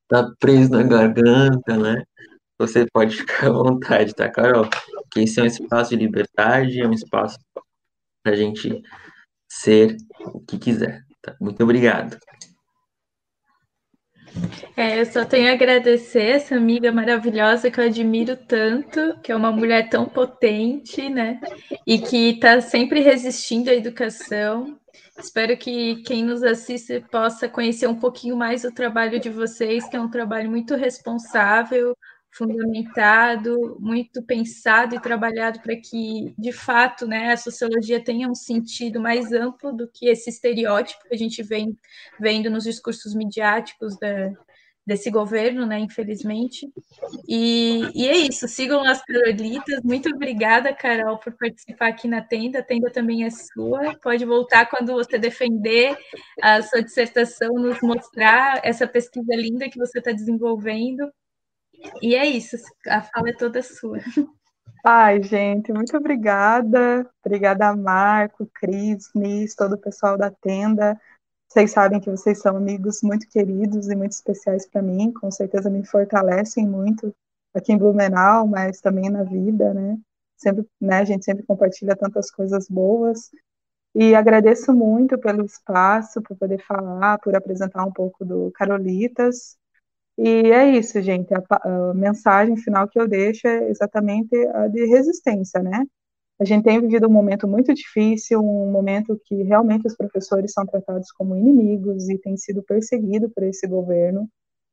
tá 0.09 0.31
preso 0.41 0.71
na 0.71 0.83
garganta, 0.83 1.77
né? 1.77 2.03
Você 2.59 2.87
pode 2.93 3.17
ficar 3.17 3.47
à 3.49 3.51
vontade, 3.51 4.15
tá, 4.15 4.29
Carol? 4.29 4.69
Que 5.13 5.21
esse 5.21 5.39
é 5.39 5.43
um 5.43 5.47
espaço 5.47 5.91
de 5.91 5.97
liberdade, 5.97 6.81
é 6.81 6.87
um 6.87 6.93
espaço 6.93 7.39
para 8.23 8.33
a 8.33 8.37
gente 8.37 8.83
ser 9.49 9.97
o 10.35 10.41
que 10.41 10.59
quiser. 10.59 11.03
Tá? 11.23 11.37
Muito 11.41 11.63
obrigado. 11.63 12.19
É, 14.77 15.01
eu 15.01 15.07
só 15.07 15.25
tenho 15.25 15.49
a 15.51 15.53
agradecer 15.53 16.23
essa 16.23 16.55
amiga 16.55 16.93
maravilhosa 16.93 17.71
que 17.71 17.81
eu 17.81 17.85
admiro 17.85 18.37
tanto, 18.37 19.19
que 19.23 19.33
é 19.33 19.37
uma 19.37 19.51
mulher 19.51 19.89
tão 19.89 20.07
potente, 20.07 21.09
né? 21.09 21.41
E 21.87 21.99
que 21.99 22.31
está 22.31 22.61
sempre 22.61 23.01
resistindo 23.01 23.71
à 23.71 23.75
educação. 23.75 24.79
Espero 25.19 25.57
que 25.57 25.97
quem 26.03 26.25
nos 26.25 26.45
assiste 26.45 27.05
possa 27.11 27.49
conhecer 27.49 27.89
um 27.89 27.97
pouquinho 27.97 28.37
mais 28.37 28.63
o 28.65 28.73
trabalho 28.73 29.19
de 29.19 29.29
vocês, 29.29 29.89
que 29.89 29.97
é 29.97 30.01
um 30.01 30.11
trabalho 30.11 30.49
muito 30.49 30.77
responsável, 30.77 31.97
fundamentado, 32.31 33.77
muito 33.81 34.23
pensado 34.23 34.95
e 34.95 35.01
trabalhado 35.01 35.61
para 35.61 35.77
que, 35.77 36.35
de 36.39 36.53
fato, 36.53 37.07
né, 37.07 37.33
a 37.33 37.37
sociologia 37.37 38.03
tenha 38.03 38.29
um 38.29 38.35
sentido 38.35 39.01
mais 39.01 39.33
amplo 39.33 39.73
do 39.73 39.89
que 39.89 40.09
esse 40.09 40.31
estereótipo 40.31 41.09
que 41.09 41.15
a 41.15 41.19
gente 41.19 41.43
vem 41.43 41.77
vendo 42.19 42.51
nos 42.51 42.65
discursos 42.65 43.15
midiáticos 43.15 43.99
da, 43.99 44.33
desse 44.89 45.11
governo, 45.11 45.67
né, 45.67 45.79
infelizmente. 45.79 46.73
E, 47.29 47.83
e, 47.95 48.09
é 48.09 48.17
isso, 48.17 48.49
sigam 48.49 48.83
as 48.85 49.03
Carolitas. 49.05 49.83
Muito 49.85 50.09
obrigada, 50.09 50.73
Carol, 50.73 51.19
por 51.19 51.35
participar 51.35 51.89
aqui 51.89 52.09
na 52.09 52.23
tenda. 52.23 52.61
A 52.61 52.63
tenda 52.63 52.91
também 52.91 53.25
é 53.25 53.31
sua. 53.31 53.95
Pode 53.99 54.25
voltar 54.25 54.65
quando 54.65 54.95
você 54.95 55.19
defender 55.19 55.95
a 56.41 56.63
sua 56.63 56.83
dissertação, 56.83 57.53
nos 57.53 57.83
mostrar 57.83 58.63
essa 58.65 58.87
pesquisa 58.87 59.35
linda 59.35 59.69
que 59.69 59.79
você 59.79 59.99
está 59.99 60.11
desenvolvendo. 60.11 61.13
E 62.03 62.15
é 62.15 62.27
isso, 62.27 62.57
a 62.87 63.03
fala 63.03 63.31
é 63.31 63.33
toda 63.33 63.63
sua. 63.63 63.99
Ai, 64.85 65.23
gente, 65.23 65.73
muito 65.73 65.97
obrigada. 65.97 67.09
Obrigada 67.25 67.69
a 67.69 67.77
Marco, 67.77 68.47
Cris, 68.55 69.11
Nis, 69.15 69.55
todo 69.55 69.75
o 69.75 69.79
pessoal 69.79 70.17
da 70.17 70.31
tenda. 70.31 70.99
Vocês 71.49 71.73
sabem 71.73 72.01
que 72.01 72.11
vocês 72.11 72.41
são 72.41 72.57
amigos 72.57 73.01
muito 73.03 73.29
queridos 73.29 73.89
e 73.89 73.97
muito 73.97 74.13
especiais 74.13 74.67
para 74.67 74.83
mim, 74.83 75.13
com 75.13 75.31
certeza 75.31 75.69
me 75.69 75.85
fortalecem 75.85 76.67
muito 76.67 77.15
aqui 77.55 77.73
em 77.73 77.79
Blumenau, 77.79 78.47
mas 78.47 78.81
também 78.81 79.11
na 79.11 79.25
vida, 79.25 79.75
né? 79.75 79.99
Sempre, 80.37 80.67
né, 80.81 80.99
a 80.99 81.05
gente 81.05 81.25
sempre 81.25 81.45
compartilha 81.45 81.97
tantas 81.97 82.31
coisas 82.31 82.69
boas. 82.69 83.31
E 83.95 84.15
agradeço 84.15 84.73
muito 84.73 85.19
pelo 85.19 85.45
espaço, 85.45 86.23
por 86.23 86.37
poder 86.37 86.65
falar, 86.65 87.19
por 87.19 87.35
apresentar 87.35 87.85
um 87.85 87.93
pouco 87.93 88.25
do 88.25 88.51
Carolitas. 88.53 89.58
E 90.19 90.51
é 90.51 90.71
isso, 90.77 91.01
gente. 91.01 91.33
A, 91.33 91.43
a, 91.63 91.95
mensagem 91.95 92.57
final 92.57 92.89
que 92.89 92.99
eu 93.01 93.07
deixo 93.09 93.47
é 93.47 93.71
exatamente 93.71 94.37
a 94.49 94.67
de 94.67 94.85
resistência, 94.87 95.63
né? 95.63 95.85
A 96.41 96.45
gente 96.45 96.65
tem 96.65 96.81
vivido 96.81 97.07
um 97.09 97.11
momento 97.13 97.47
muito 97.49 97.73
difícil, 97.75 98.41
um 98.41 98.71
momento 98.71 99.21
que 99.25 99.43
realmente 99.45 99.87
os 99.87 99.97
professores 99.97 100.53
são 100.53 100.67
tratados 100.67 101.11
como 101.13 101.37
inimigos 101.37 102.09
e 102.09 102.19
têm 102.19 102.37
sido 102.37 102.63
perseguidos 102.65 103.31
por 103.33 103.45
esse 103.45 103.67
governo. 103.67 104.29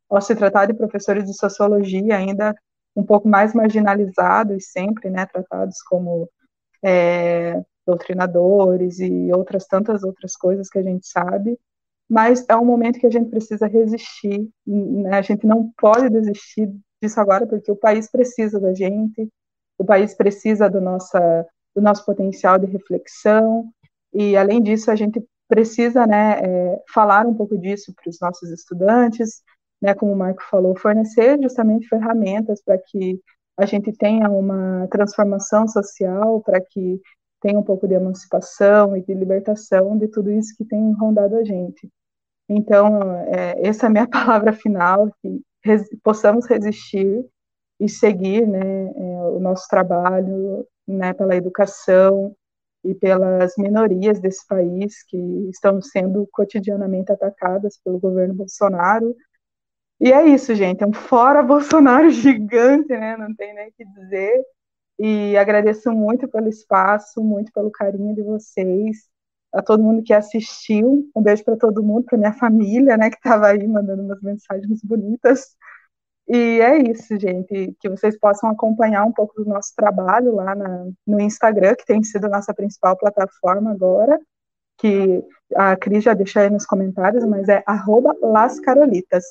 Ao 0.10 0.22
se 0.22 0.36
tratar 0.36 0.68
de 0.68 0.74
professores 0.74 1.26
de 1.26 1.34
sociologia, 1.38 2.18
ainda 2.18 2.56
um 2.96 3.04
pouco 3.04 3.28
mais 3.28 3.54
marginalizados 3.54 4.72
sempre, 4.72 5.10
né, 5.10 5.26
tratados 5.28 5.82
como 5.84 6.30
é, 6.84 7.62
doutrinadores 7.86 9.00
e 9.00 9.32
outras 9.34 9.66
tantas 9.68 10.04
outras 10.04 10.36
coisas 10.36 10.70
que 10.70 10.80
a 10.80 10.84
gente 10.84 11.08
sabe 11.08 11.60
mas 12.10 12.46
é 12.48 12.56
um 12.56 12.66
momento 12.66 13.00
que 13.00 13.08
a 13.08 13.12
gente 13.12 13.30
precisa 13.30 13.68
resistir, 13.68 14.48
né? 14.66 15.18
a 15.18 15.22
gente 15.22 15.46
não 15.46 15.72
pode 15.78 16.10
desistir 16.10 16.72
disso 17.02 17.20
agora, 17.20 17.48
porque 17.48 17.72
o 17.72 17.76
país 17.76 18.10
precisa 18.10 18.60
da 18.60 18.74
gente, 18.74 19.28
o 19.78 19.86
país 19.86 20.14
precisa 20.14 20.70
do, 20.70 20.80
nossa, 20.80 21.46
do 21.76 21.82
nosso 21.82 22.06
potencial 22.06 22.58
de 22.60 22.68
reflexão, 22.68 23.70
e 24.14 24.38
além 24.38 24.62
disso, 24.62 24.90
a 24.90 24.96
gente 24.96 25.22
precisa 25.48 26.08
né, 26.08 26.40
é, 26.42 26.84
falar 26.94 27.26
um 27.26 27.34
pouco 27.34 27.58
disso 27.58 27.94
para 27.94 28.10
os 28.10 28.20
nossos 28.20 28.50
estudantes, 28.50 29.44
né, 29.82 29.94
como 29.94 30.14
o 30.14 30.16
Marco 30.16 30.42
falou, 30.50 30.78
fornecer 30.78 31.38
justamente 31.42 31.88
ferramentas 31.88 32.62
para 32.64 32.78
que 32.78 33.20
a 33.58 33.66
gente 33.66 33.92
tenha 33.94 34.30
uma 34.30 34.88
transformação 34.90 35.68
social, 35.68 36.42
para 36.42 36.60
que 36.62 37.00
tenha 37.46 37.60
um 37.60 37.64
pouco 37.64 37.88
de 37.88 37.94
emancipação 37.94 38.98
e 38.98 39.04
de 39.04 39.14
libertação 39.14 39.96
de 40.00 40.08
tudo 40.08 40.32
isso 40.32 40.56
que 40.58 40.66
tem 40.66 40.92
rondado 40.94 41.36
a 41.36 41.44
gente. 41.44 41.88
Então, 42.50 43.00
é, 43.28 43.68
essa 43.68 43.86
é 43.86 43.88
a 43.88 43.92
minha 43.92 44.08
palavra 44.10 44.52
final, 44.52 45.12
que 45.22 45.42
res, 45.64 45.88
possamos 46.04 46.48
resistir 46.48 47.24
e 47.80 47.88
seguir 47.88 48.48
né, 48.48 48.60
é, 48.60 49.22
o 49.28 49.40
nosso 49.40 49.68
trabalho 49.70 50.66
né, 50.88 51.14
pela 51.14 51.36
educação 51.36 52.36
e 52.84 52.96
pelas 52.96 53.54
minorias 53.60 54.20
desse 54.20 54.46
país 54.48 55.04
que 55.04 55.18
estão 55.50 55.80
sendo 55.84 56.28
cotidianamente 56.32 57.12
atacadas 57.12 57.80
pelo 57.84 58.00
governo 58.00 58.34
Bolsonaro. 58.34 59.16
E 60.00 60.12
é 60.12 60.26
isso, 60.26 60.56
gente, 60.56 60.84
é 60.84 60.88
um 60.88 60.94
fora 60.94 61.44
Bolsonaro 61.44 62.10
gigante, 62.10 62.90
né? 62.90 63.16
Não 63.18 63.36
tem 63.36 63.54
nem 63.54 63.70
o 63.70 63.74
que 63.74 63.86
dizer. 63.86 64.44
E 65.00 65.36
agradeço 65.38 65.92
muito 65.92 66.28
pelo 66.28 66.48
espaço, 66.48 67.22
muito 67.24 67.52
pelo 67.52 67.72
carinho 67.72 68.16
de 68.16 68.22
vocês, 68.24 69.10
a 69.54 69.62
todo 69.62 69.84
mundo 69.84 70.04
que 70.04 70.14
assistiu. 70.14 71.10
Um 71.16 71.22
beijo 71.22 71.44
para 71.44 71.58
todo 71.58 71.84
mundo, 71.84 72.06
para 72.06 72.18
minha 72.18 72.34
família, 72.34 72.98
né, 72.98 73.10
que 73.10 73.18
estava 73.18 73.48
aí 73.48 73.68
mandando 73.68 74.04
umas 74.04 74.22
mensagens 74.22 74.82
bonitas. 74.84 75.56
E 76.28 76.60
é 76.62 76.78
isso, 76.78 77.20
gente, 77.20 77.76
que 77.80 77.90
vocês 77.90 78.18
possam 78.20 78.50
acompanhar 78.50 79.06
um 79.06 79.12
pouco 79.12 79.36
do 79.44 79.50
nosso 79.50 79.74
trabalho 79.76 80.34
lá 80.34 80.56
na, 80.56 80.88
no 81.06 81.20
Instagram, 81.20 81.76
que 81.76 81.86
tem 81.86 82.04
sido 82.04 82.28
nossa 82.28 82.54
principal 82.54 82.98
plataforma 82.98 83.72
agora, 83.72 84.20
que 84.78 85.24
a 85.56 85.76
Cris 85.78 86.04
já 86.04 86.14
deixou 86.14 86.42
aí 86.42 86.50
nos 86.50 86.66
comentários, 86.66 87.24
mas 87.26 87.48
é 87.48 87.64
@lascarolitas. 88.22 89.24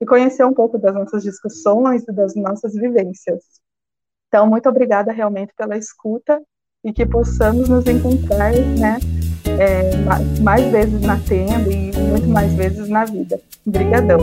E 0.00 0.06
conhecer 0.06 0.44
um 0.44 0.54
pouco 0.54 0.78
das 0.78 0.94
nossas 0.94 1.22
discussões 1.22 2.02
e 2.08 2.12
das 2.12 2.34
nossas 2.34 2.74
vivências. 2.74 3.61
Então, 4.32 4.46
muito 4.46 4.66
obrigada 4.66 5.12
realmente 5.12 5.52
pela 5.54 5.76
escuta 5.76 6.40
e 6.82 6.90
que 6.90 7.04
possamos 7.04 7.68
nos 7.68 7.86
encontrar, 7.86 8.50
né, 8.50 8.98
é, 9.60 9.94
mais 10.40 10.64
vezes 10.72 11.02
na 11.02 11.18
tenda 11.18 11.70
e 11.70 11.92
muito 11.94 12.28
mais 12.28 12.50
vezes 12.54 12.88
na 12.88 13.04
vida. 13.04 13.38
Obrigadão. 13.66 14.18